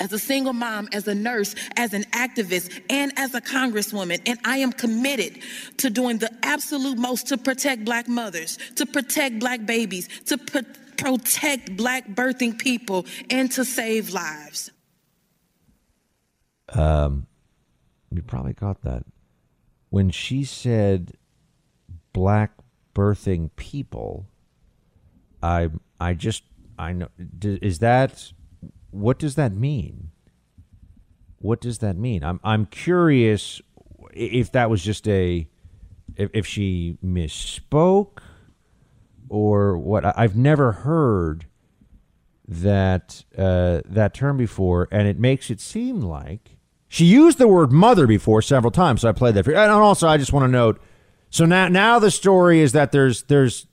as 0.00 0.12
a 0.12 0.18
single 0.18 0.52
mom, 0.52 0.88
as 0.92 1.06
a 1.06 1.14
nurse, 1.14 1.54
as 1.76 1.92
an 1.92 2.04
activist, 2.12 2.82
and 2.90 3.12
as 3.16 3.34
a 3.34 3.40
congresswoman. 3.40 4.20
And 4.26 4.38
I 4.44 4.58
am 4.58 4.72
committed 4.72 5.42
to 5.78 5.90
doing 5.90 6.18
the 6.18 6.30
absolute 6.42 6.98
most 6.98 7.28
to 7.28 7.38
protect 7.38 7.84
black 7.84 8.08
mothers, 8.08 8.58
to 8.76 8.86
protect 8.86 9.38
black 9.38 9.64
babies, 9.66 10.08
to 10.26 10.38
pro- 10.38 10.62
protect 10.96 11.76
black 11.76 12.08
birthing 12.08 12.58
people, 12.58 13.06
and 13.28 13.52
to 13.52 13.64
save 13.64 14.10
lives. 14.10 14.70
Um, 16.70 17.26
you 18.10 18.22
probably 18.22 18.52
got 18.52 18.82
that. 18.82 19.04
When 19.90 20.10
she 20.10 20.44
said 20.44 21.12
black 22.12 22.52
birthing 22.94 23.50
people, 23.56 24.26
I 25.42 25.70
I 26.00 26.14
just 26.14 26.44
I 26.78 26.92
know 26.92 27.08
is 27.42 27.80
that 27.80 28.32
what 28.90 29.18
does 29.18 29.34
that 29.36 29.52
mean? 29.52 30.10
What 31.38 31.60
does 31.60 31.78
that 31.78 31.96
mean? 31.96 32.22
I'm 32.22 32.40
I'm 32.44 32.66
curious 32.66 33.60
if 34.12 34.52
that 34.52 34.68
was 34.68 34.82
just 34.82 35.08
a 35.08 35.48
if, 36.16 36.30
if 36.34 36.46
she 36.46 36.98
misspoke 37.04 38.18
or 39.28 39.78
what. 39.78 40.04
I've 40.18 40.36
never 40.36 40.72
heard 40.72 41.46
that 42.46 43.24
uh, 43.38 43.80
that 43.84 44.12
term 44.12 44.36
before, 44.36 44.88
and 44.90 45.08
it 45.08 45.18
makes 45.18 45.50
it 45.50 45.60
seem 45.60 46.00
like 46.00 46.58
she 46.88 47.04
used 47.04 47.38
the 47.38 47.48
word 47.48 47.70
mother 47.70 48.06
before 48.06 48.42
several 48.42 48.72
times. 48.72 49.02
So 49.02 49.08
I 49.08 49.12
played 49.12 49.34
that 49.34 49.44
for. 49.44 49.52
You. 49.52 49.56
And 49.56 49.70
also, 49.70 50.08
I 50.08 50.16
just 50.16 50.32
want 50.32 50.44
to 50.44 50.48
note. 50.48 50.82
So 51.30 51.46
now, 51.46 51.68
now 51.68 52.00
the 52.00 52.10
story 52.10 52.60
is 52.60 52.72
that 52.72 52.90
there's 52.90 53.22
there's 53.22 53.66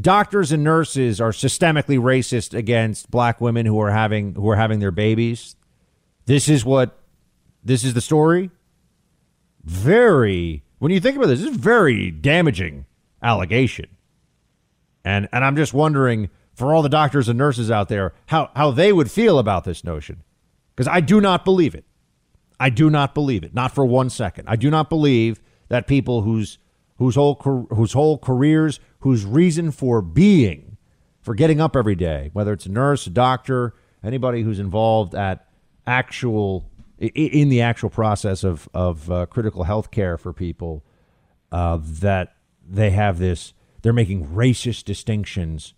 doctors 0.00 0.52
and 0.52 0.62
nurses 0.62 1.20
are 1.20 1.30
systemically 1.30 1.98
racist 1.98 2.56
against 2.56 3.10
black 3.10 3.40
women 3.40 3.66
who 3.66 3.80
are 3.80 3.90
having 3.90 4.34
who 4.34 4.48
are 4.50 4.56
having 4.56 4.80
their 4.80 4.90
babies. 4.90 5.56
This 6.26 6.48
is 6.48 6.64
what 6.64 6.98
this 7.64 7.84
is 7.84 7.94
the 7.94 8.00
story. 8.00 8.50
Very 9.64 10.62
when 10.78 10.92
you 10.92 11.00
think 11.00 11.16
about 11.16 11.26
this, 11.26 11.40
this 11.40 11.50
is 11.50 11.56
very 11.56 12.10
damaging 12.10 12.86
allegation. 13.22 13.86
And 15.04 15.28
and 15.32 15.44
I'm 15.44 15.56
just 15.56 15.74
wondering 15.74 16.30
for 16.54 16.74
all 16.74 16.82
the 16.82 16.88
doctors 16.88 17.28
and 17.28 17.38
nurses 17.38 17.70
out 17.70 17.88
there 17.88 18.12
how 18.26 18.50
how 18.54 18.70
they 18.70 18.92
would 18.92 19.10
feel 19.10 19.38
about 19.38 19.64
this 19.64 19.84
notion. 19.84 20.22
Because 20.74 20.88
I 20.88 21.00
do 21.00 21.20
not 21.20 21.44
believe 21.44 21.74
it. 21.74 21.84
I 22.60 22.70
do 22.70 22.90
not 22.90 23.14
believe 23.14 23.42
it. 23.42 23.54
Not 23.54 23.74
for 23.74 23.84
one 23.84 24.10
second. 24.10 24.48
I 24.48 24.56
do 24.56 24.70
not 24.70 24.88
believe 24.88 25.40
that 25.68 25.86
people 25.86 26.22
whose 26.22 26.58
whose 26.98 27.14
whole 27.14 27.34
whose 27.70 27.92
whole 27.92 28.18
careers, 28.18 28.80
whose 29.00 29.24
reason 29.24 29.70
for 29.70 30.02
being, 30.02 30.76
for 31.20 31.34
getting 31.34 31.60
up 31.60 31.76
every 31.76 31.94
day, 31.94 32.30
whether 32.32 32.52
it's 32.52 32.66
a 32.66 32.70
nurse, 32.70 33.06
a 33.06 33.10
doctor, 33.10 33.74
anybody 34.02 34.42
who's 34.42 34.58
involved 34.58 35.14
at 35.14 35.48
actual 35.86 36.70
in 36.98 37.48
the 37.48 37.62
actual 37.62 37.88
process 37.88 38.44
of 38.44 38.68
of 38.74 39.10
uh, 39.10 39.26
critical 39.26 39.64
health 39.64 39.90
care 39.90 40.18
for 40.18 40.32
people, 40.32 40.84
uh, 41.52 41.78
that 41.82 42.34
they 42.68 42.90
have 42.90 43.18
this, 43.18 43.54
they're 43.82 43.92
making 43.92 44.26
racist 44.26 44.84
distinctions 44.84 45.74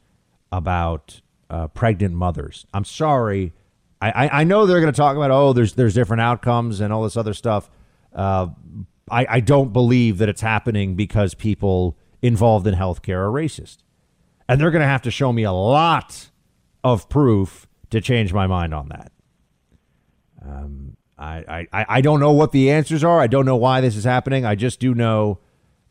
about 0.51 1.21
uh, 1.49 1.69
pregnant 1.69 2.15
mothers. 2.15 2.67
I'm 2.73 2.85
sorry. 2.85 3.53
I, 4.03 4.41
I, 4.41 4.45
know 4.45 4.65
they're 4.65 4.81
going 4.81 4.91
to 4.91 4.97
talk 4.97 5.15
about 5.15 5.31
oh 5.31 5.53
there's 5.53 5.75
there's 5.75 5.93
different 5.93 6.23
outcomes 6.23 6.81
and 6.81 6.91
all 6.91 7.03
this 7.03 7.19
other 7.19 7.35
stuff, 7.35 7.69
uh, 8.15 8.47
I, 9.11 9.27
I 9.29 9.41
don't 9.41 9.73
believe 9.73 10.19
that 10.19 10.29
it's 10.29 10.41
happening 10.41 10.95
because 10.95 11.35
people 11.35 11.99
involved 12.23 12.67
in 12.67 12.75
healthcare 12.75 13.19
are 13.19 13.31
racist. 13.31 13.79
And 14.49 14.61
they're 14.61 14.71
going 14.71 14.83
to 14.83 14.89
have 14.89 15.03
to 15.03 15.11
show 15.11 15.33
me 15.33 15.45
a 15.45 15.53
lot 15.53 16.31
of 16.83 17.09
proof 17.09 17.67
to 17.91 18.01
change 18.01 18.33
my 18.33 18.47
mind 18.47 18.75
on 18.75 18.89
that. 18.89 19.13
Um, 20.45 20.97
I, 21.19 21.67
I, 21.73 21.87
I 21.89 22.01
don't 22.01 22.19
know 22.19 22.33
what 22.33 22.53
the 22.53 22.71
answers 22.71 23.05
are. 23.05 23.21
I 23.21 23.27
don't 23.27 23.45
know 23.45 23.57
why 23.57 23.81
this 23.81 23.97
is 23.97 24.05
happening. 24.05 24.47
I 24.47 24.55
just 24.55 24.81
do 24.81 24.95
know, 24.95 25.39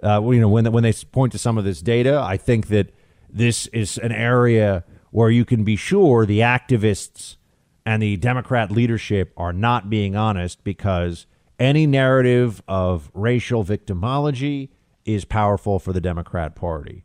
uh, 0.03 0.21
you 0.25 0.39
know, 0.39 0.49
when 0.49 0.71
when 0.71 0.83
they 0.83 0.93
point 1.11 1.31
to 1.33 1.37
some 1.37 1.57
of 1.57 1.63
this 1.63 1.81
data, 1.81 2.19
I 2.19 2.35
think 2.37 2.67
that 2.67 2.91
this 3.29 3.67
is 3.67 3.99
an 3.99 4.11
area 4.11 4.83
where 5.11 5.29
you 5.29 5.45
can 5.45 5.63
be 5.63 5.75
sure 5.75 6.25
the 6.25 6.39
activists 6.39 7.37
and 7.85 8.01
the 8.01 8.17
Democrat 8.17 8.71
leadership 8.71 9.33
are 9.37 9.53
not 9.53 9.89
being 9.89 10.15
honest 10.15 10.63
because 10.63 11.27
any 11.59 11.85
narrative 11.85 12.63
of 12.67 13.11
racial 13.13 13.63
victimology 13.63 14.69
is 15.05 15.25
powerful 15.25 15.79
for 15.79 15.93
the 15.93 16.01
Democrat 16.01 16.55
Party. 16.55 17.03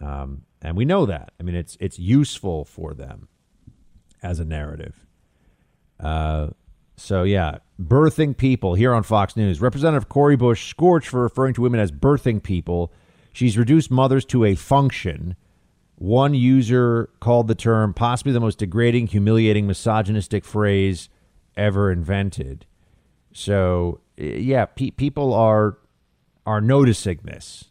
Um, 0.00 0.42
and 0.62 0.76
we 0.76 0.84
know 0.84 1.06
that. 1.06 1.32
I 1.38 1.42
mean, 1.42 1.54
it's 1.54 1.76
it's 1.80 1.98
useful 1.98 2.64
for 2.64 2.94
them 2.94 3.28
as 4.22 4.40
a 4.40 4.44
narrative. 4.44 5.06
Uh, 6.00 6.48
so 6.96 7.22
yeah, 7.22 7.58
birthing 7.80 8.36
people 8.36 8.74
here 8.74 8.92
on 8.92 9.02
Fox 9.02 9.36
News. 9.36 9.60
Representative 9.60 10.08
Cori 10.08 10.36
Bush 10.36 10.68
scorched 10.68 11.08
for 11.08 11.22
referring 11.22 11.54
to 11.54 11.62
women 11.62 11.80
as 11.80 11.92
birthing 11.92 12.42
people. 12.42 12.92
She's 13.32 13.56
reduced 13.56 13.90
mothers 13.90 14.24
to 14.26 14.44
a 14.44 14.54
function. 14.54 15.36
One 15.96 16.34
user 16.34 17.10
called 17.20 17.48
the 17.48 17.54
term 17.54 17.94
possibly 17.94 18.32
the 18.32 18.40
most 18.40 18.58
degrading, 18.58 19.08
humiliating, 19.08 19.66
misogynistic 19.66 20.44
phrase 20.44 21.08
ever 21.56 21.90
invented. 21.90 22.66
So 23.32 24.00
yeah, 24.16 24.64
pe- 24.66 24.90
people 24.90 25.32
are 25.34 25.78
are 26.46 26.60
noticing 26.60 27.20
this, 27.24 27.66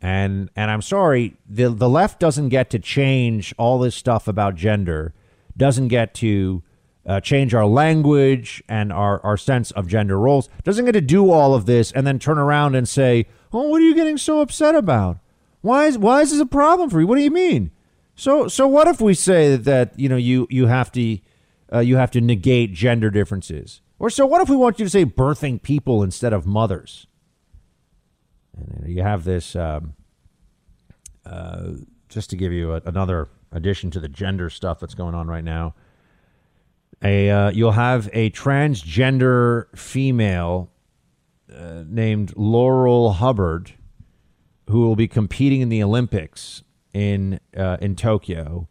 and 0.00 0.50
and 0.56 0.70
I'm 0.70 0.82
sorry, 0.82 1.36
the 1.48 1.68
the 1.68 1.88
left 1.88 2.18
doesn't 2.20 2.48
get 2.48 2.70
to 2.70 2.78
change 2.78 3.54
all 3.58 3.78
this 3.78 3.94
stuff 3.94 4.26
about 4.26 4.54
gender, 4.54 5.14
doesn't 5.56 5.88
get 5.88 6.14
to 6.14 6.62
uh, 7.06 7.20
change 7.20 7.54
our 7.54 7.66
language 7.66 8.62
and 8.68 8.92
our 8.92 9.20
our 9.24 9.36
sense 9.36 9.70
of 9.72 9.86
gender 9.86 10.18
roles, 10.18 10.48
doesn't 10.64 10.84
get 10.84 10.92
to 10.92 11.00
do 11.00 11.30
all 11.30 11.54
of 11.54 11.66
this 11.66 11.92
and 11.92 12.06
then 12.06 12.18
turn 12.18 12.38
around 12.38 12.74
and 12.74 12.88
say, 12.88 13.26
oh, 13.52 13.68
what 13.68 13.80
are 13.80 13.84
you 13.84 13.94
getting 13.94 14.18
so 14.18 14.40
upset 14.40 14.74
about? 14.74 15.18
Why 15.60 15.86
is 15.86 15.98
why 15.98 16.20
is 16.22 16.30
this 16.30 16.40
a 16.40 16.46
problem 16.46 16.90
for 16.90 17.00
you? 17.00 17.06
What 17.06 17.16
do 17.16 17.22
you 17.22 17.30
mean? 17.30 17.70
So 18.14 18.48
so 18.48 18.66
what 18.66 18.88
if 18.88 19.00
we 19.00 19.14
say 19.14 19.56
that, 19.56 19.64
that 19.64 19.98
you 19.98 20.08
know 20.08 20.16
you 20.16 20.46
you 20.50 20.66
have 20.66 20.92
to 20.92 21.18
uh, 21.72 21.78
you 21.80 21.96
have 21.96 22.10
to 22.12 22.20
negate 22.20 22.72
gender 22.72 23.10
differences? 23.10 23.80
Or 24.02 24.10
so 24.10 24.26
what 24.26 24.42
if 24.42 24.48
we 24.48 24.56
want 24.56 24.80
you 24.80 24.84
to 24.84 24.90
say 24.90 25.04
birthing 25.04 25.62
people 25.62 26.02
instead 26.02 26.32
of 26.32 26.44
mothers? 26.44 27.06
And 28.56 28.92
you 28.92 29.00
have 29.00 29.22
this, 29.22 29.54
um, 29.54 29.94
uh, 31.24 31.74
just 32.08 32.28
to 32.30 32.36
give 32.36 32.52
you 32.52 32.72
a, 32.74 32.82
another 32.84 33.28
addition 33.52 33.92
to 33.92 34.00
the 34.00 34.08
gender 34.08 34.50
stuff 34.50 34.80
that's 34.80 34.94
going 34.94 35.14
on 35.14 35.28
right 35.28 35.44
now. 35.44 35.76
A 37.00 37.30
uh, 37.30 37.50
you'll 37.52 37.70
have 37.70 38.10
a 38.12 38.30
transgender 38.30 39.66
female 39.78 40.72
uh, 41.54 41.84
named 41.86 42.32
Laurel 42.36 43.12
Hubbard 43.12 43.74
who 44.68 44.80
will 44.80 44.96
be 44.96 45.06
competing 45.06 45.60
in 45.60 45.68
the 45.68 45.80
Olympics 45.80 46.64
in 46.92 47.38
uh, 47.56 47.76
in 47.80 47.94
Tokyo 47.94 48.68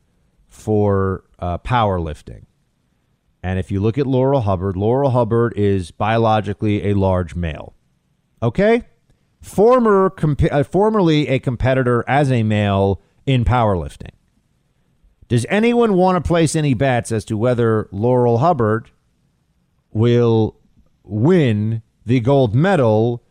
for 0.50 1.24
uh, 1.40 1.58
powerlifting. 1.60 2.48
And 3.44 3.58
if 3.58 3.72
you 3.72 3.80
look 3.80 3.98
at 3.98 4.06
Laurel 4.06 4.42
Hubbard, 4.42 4.78
Laurel 4.78 5.12
Hubbard 5.12 5.54
is 5.58 5.92
biologically 5.92 6.90
a 6.90 6.94
large 6.94 7.36
male. 7.36 7.74
Okay? 8.42 8.84
Former 9.42 10.10
comp- 10.12 10.52
uh, 10.52 10.64
formerly 10.64 11.28
a 11.28 11.40
competitor 11.40 12.06
as 12.08 12.32
a 12.32 12.44
male 12.44 13.02
in 13.26 13.44
powerlifting. 13.44 14.12
Does 15.28 15.46
anyone 15.50 15.94
want 15.96 16.24
to 16.24 16.28
place 16.28 16.56
any 16.56 16.74
bets 16.74 17.12
as 17.12 17.26
to 17.26 17.38
whether 17.38 17.88
Laurel 17.92 18.40
Hubbard 18.40 18.92
will 19.92 20.58
win 21.04 21.82
the 22.06 22.20
gold 22.20 22.54
medal 22.54 23.24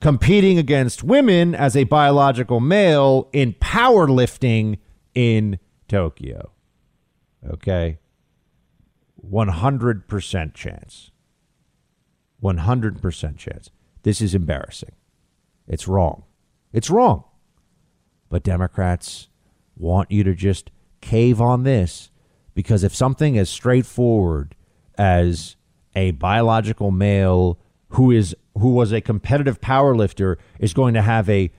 competing 0.00 0.58
against 0.58 1.02
women 1.02 1.54
as 1.54 1.76
a 1.76 1.84
biological 1.84 2.60
male 2.60 3.28
in 3.32 3.54
powerlifting 3.54 4.78
in 5.14 5.58
Tokyo? 5.88 6.50
Okay. 7.48 7.98
100% 9.30 10.54
chance. 10.54 11.10
100% 12.42 13.36
chance. 13.36 13.70
This 14.02 14.20
is 14.20 14.34
embarrassing. 14.34 14.92
It's 15.66 15.88
wrong. 15.88 16.24
It's 16.72 16.90
wrong. 16.90 17.24
But 18.28 18.42
Democrats 18.42 19.28
want 19.76 20.10
you 20.10 20.24
to 20.24 20.34
just 20.34 20.70
cave 21.00 21.40
on 21.40 21.62
this 21.62 22.10
because 22.54 22.82
if 22.82 22.94
something 22.94 23.38
as 23.38 23.50
straightforward 23.50 24.54
as 24.98 25.56
a 25.94 26.12
biological 26.12 26.90
male 26.90 27.58
who 27.90 28.10
is 28.10 28.34
who 28.58 28.70
was 28.70 28.92
a 28.92 29.00
competitive 29.00 29.60
power 29.60 29.94
lifter 29.94 30.38
is 30.58 30.72
going 30.72 30.94
to 30.94 31.02
have 31.02 31.28
a, 31.28 31.52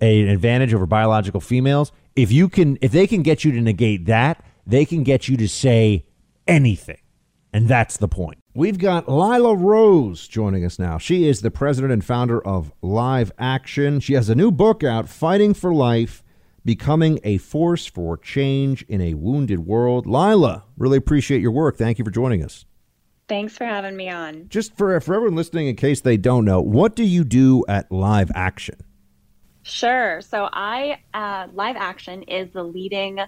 a 0.00 0.22
an 0.22 0.28
advantage 0.28 0.72
over 0.72 0.86
biological 0.86 1.40
females, 1.40 1.92
if 2.16 2.32
you 2.32 2.48
can 2.48 2.78
if 2.80 2.92
they 2.92 3.06
can 3.06 3.22
get 3.22 3.44
you 3.44 3.52
to 3.52 3.60
negate 3.60 4.06
that, 4.06 4.44
they 4.66 4.84
can 4.84 5.02
get 5.02 5.28
you 5.28 5.36
to 5.36 5.48
say 5.48 6.04
anything. 6.48 6.98
And 7.52 7.68
that's 7.68 7.96
the 7.96 8.08
point. 8.08 8.38
We've 8.54 8.78
got 8.78 9.08
Lila 9.08 9.54
Rose 9.54 10.26
joining 10.26 10.64
us 10.64 10.78
now. 10.78 10.98
She 10.98 11.28
is 11.28 11.40
the 11.40 11.50
president 11.50 11.92
and 11.92 12.04
founder 12.04 12.44
of 12.44 12.72
Live 12.82 13.30
Action. 13.38 14.00
She 14.00 14.14
has 14.14 14.28
a 14.28 14.34
new 14.34 14.50
book 14.50 14.82
out, 14.82 15.08
Fighting 15.08 15.54
for 15.54 15.72
Life 15.72 16.22
becoming 16.68 17.18
a 17.24 17.38
force 17.38 17.86
for 17.86 18.18
change 18.18 18.82
in 18.88 19.00
a 19.00 19.14
wounded 19.14 19.60
world. 19.60 20.06
Lila, 20.06 20.64
really 20.76 20.98
appreciate 20.98 21.40
your 21.40 21.50
work. 21.50 21.78
Thank 21.78 21.98
you 21.98 22.04
for 22.04 22.10
joining 22.10 22.44
us. 22.44 22.66
Thanks 23.26 23.56
for 23.56 23.64
having 23.64 23.96
me 23.96 24.10
on. 24.10 24.50
Just 24.50 24.76
for, 24.76 25.00
for 25.00 25.14
everyone 25.14 25.34
listening, 25.34 25.68
in 25.68 25.76
case 25.76 26.02
they 26.02 26.18
don't 26.18 26.44
know, 26.44 26.60
what 26.60 26.94
do 26.94 27.04
you 27.04 27.24
do 27.24 27.64
at 27.68 27.90
Live 27.90 28.30
Action? 28.34 28.76
Sure. 29.62 30.20
So 30.20 30.50
I 30.52 31.00
uh, 31.14 31.46
Live 31.54 31.76
Action 31.76 32.22
is 32.24 32.50
the 32.52 32.62
leading, 32.62 33.18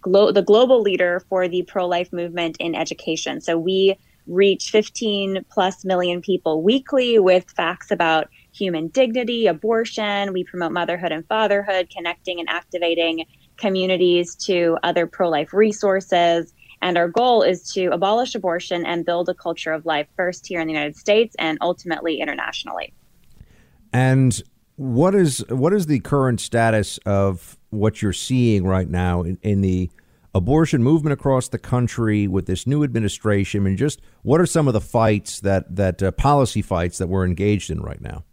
glo- 0.00 0.32
the 0.32 0.42
global 0.42 0.80
leader 0.80 1.24
for 1.28 1.48
the 1.48 1.62
pro-life 1.62 2.12
movement 2.12 2.56
in 2.58 2.74
education. 2.74 3.40
So 3.40 3.58
we 3.58 3.96
reach 4.26 4.70
15 4.70 5.44
plus 5.50 5.84
million 5.84 6.20
people 6.20 6.62
weekly 6.62 7.18
with 7.18 7.50
facts 7.50 7.90
about 7.90 8.28
human 8.52 8.88
dignity, 8.88 9.46
abortion. 9.46 10.32
We 10.32 10.44
promote 10.44 10.72
motherhood 10.72 11.12
and 11.12 11.26
fatherhood, 11.26 11.90
connecting 11.94 12.38
and 12.38 12.48
activating 12.48 13.24
communities 13.56 14.34
to 14.36 14.78
other 14.82 15.06
pro-life 15.06 15.52
resources. 15.52 16.54
And 16.82 16.96
our 16.96 17.08
goal 17.08 17.42
is 17.42 17.70
to 17.72 17.86
abolish 17.88 18.34
abortion 18.34 18.86
and 18.86 19.04
build 19.04 19.28
a 19.28 19.34
culture 19.34 19.72
of 19.72 19.84
life 19.84 20.06
first 20.16 20.46
here 20.46 20.60
in 20.60 20.66
the 20.66 20.72
United 20.72 20.96
States 20.96 21.36
and 21.38 21.58
ultimately 21.60 22.20
internationally. 22.20 22.94
And 23.92 24.40
what 24.76 25.14
is 25.14 25.44
what 25.50 25.74
is 25.74 25.86
the 25.86 26.00
current 26.00 26.40
status 26.40 26.98
of 27.04 27.58
what 27.70 28.02
you're 28.02 28.12
seeing 28.12 28.64
right 28.64 28.88
now 28.88 29.22
in, 29.22 29.38
in 29.42 29.60
the 29.60 29.90
abortion 30.34 30.82
movement 30.82 31.12
across 31.12 31.48
the 31.48 31.58
country 31.58 32.28
with 32.28 32.46
this 32.46 32.66
new 32.66 32.84
administration, 32.84 33.66
and 33.66 33.78
just 33.78 34.00
what 34.22 34.40
are 34.40 34.46
some 34.46 34.68
of 34.68 34.74
the 34.74 34.80
fights 34.80 35.40
that 35.40 35.74
that 35.74 36.02
uh, 36.02 36.10
policy 36.12 36.62
fights 36.62 36.98
that 36.98 37.08
we're 37.08 37.24
engaged 37.24 37.70
in 37.70 37.80
right 37.80 38.00
now? 38.00 38.24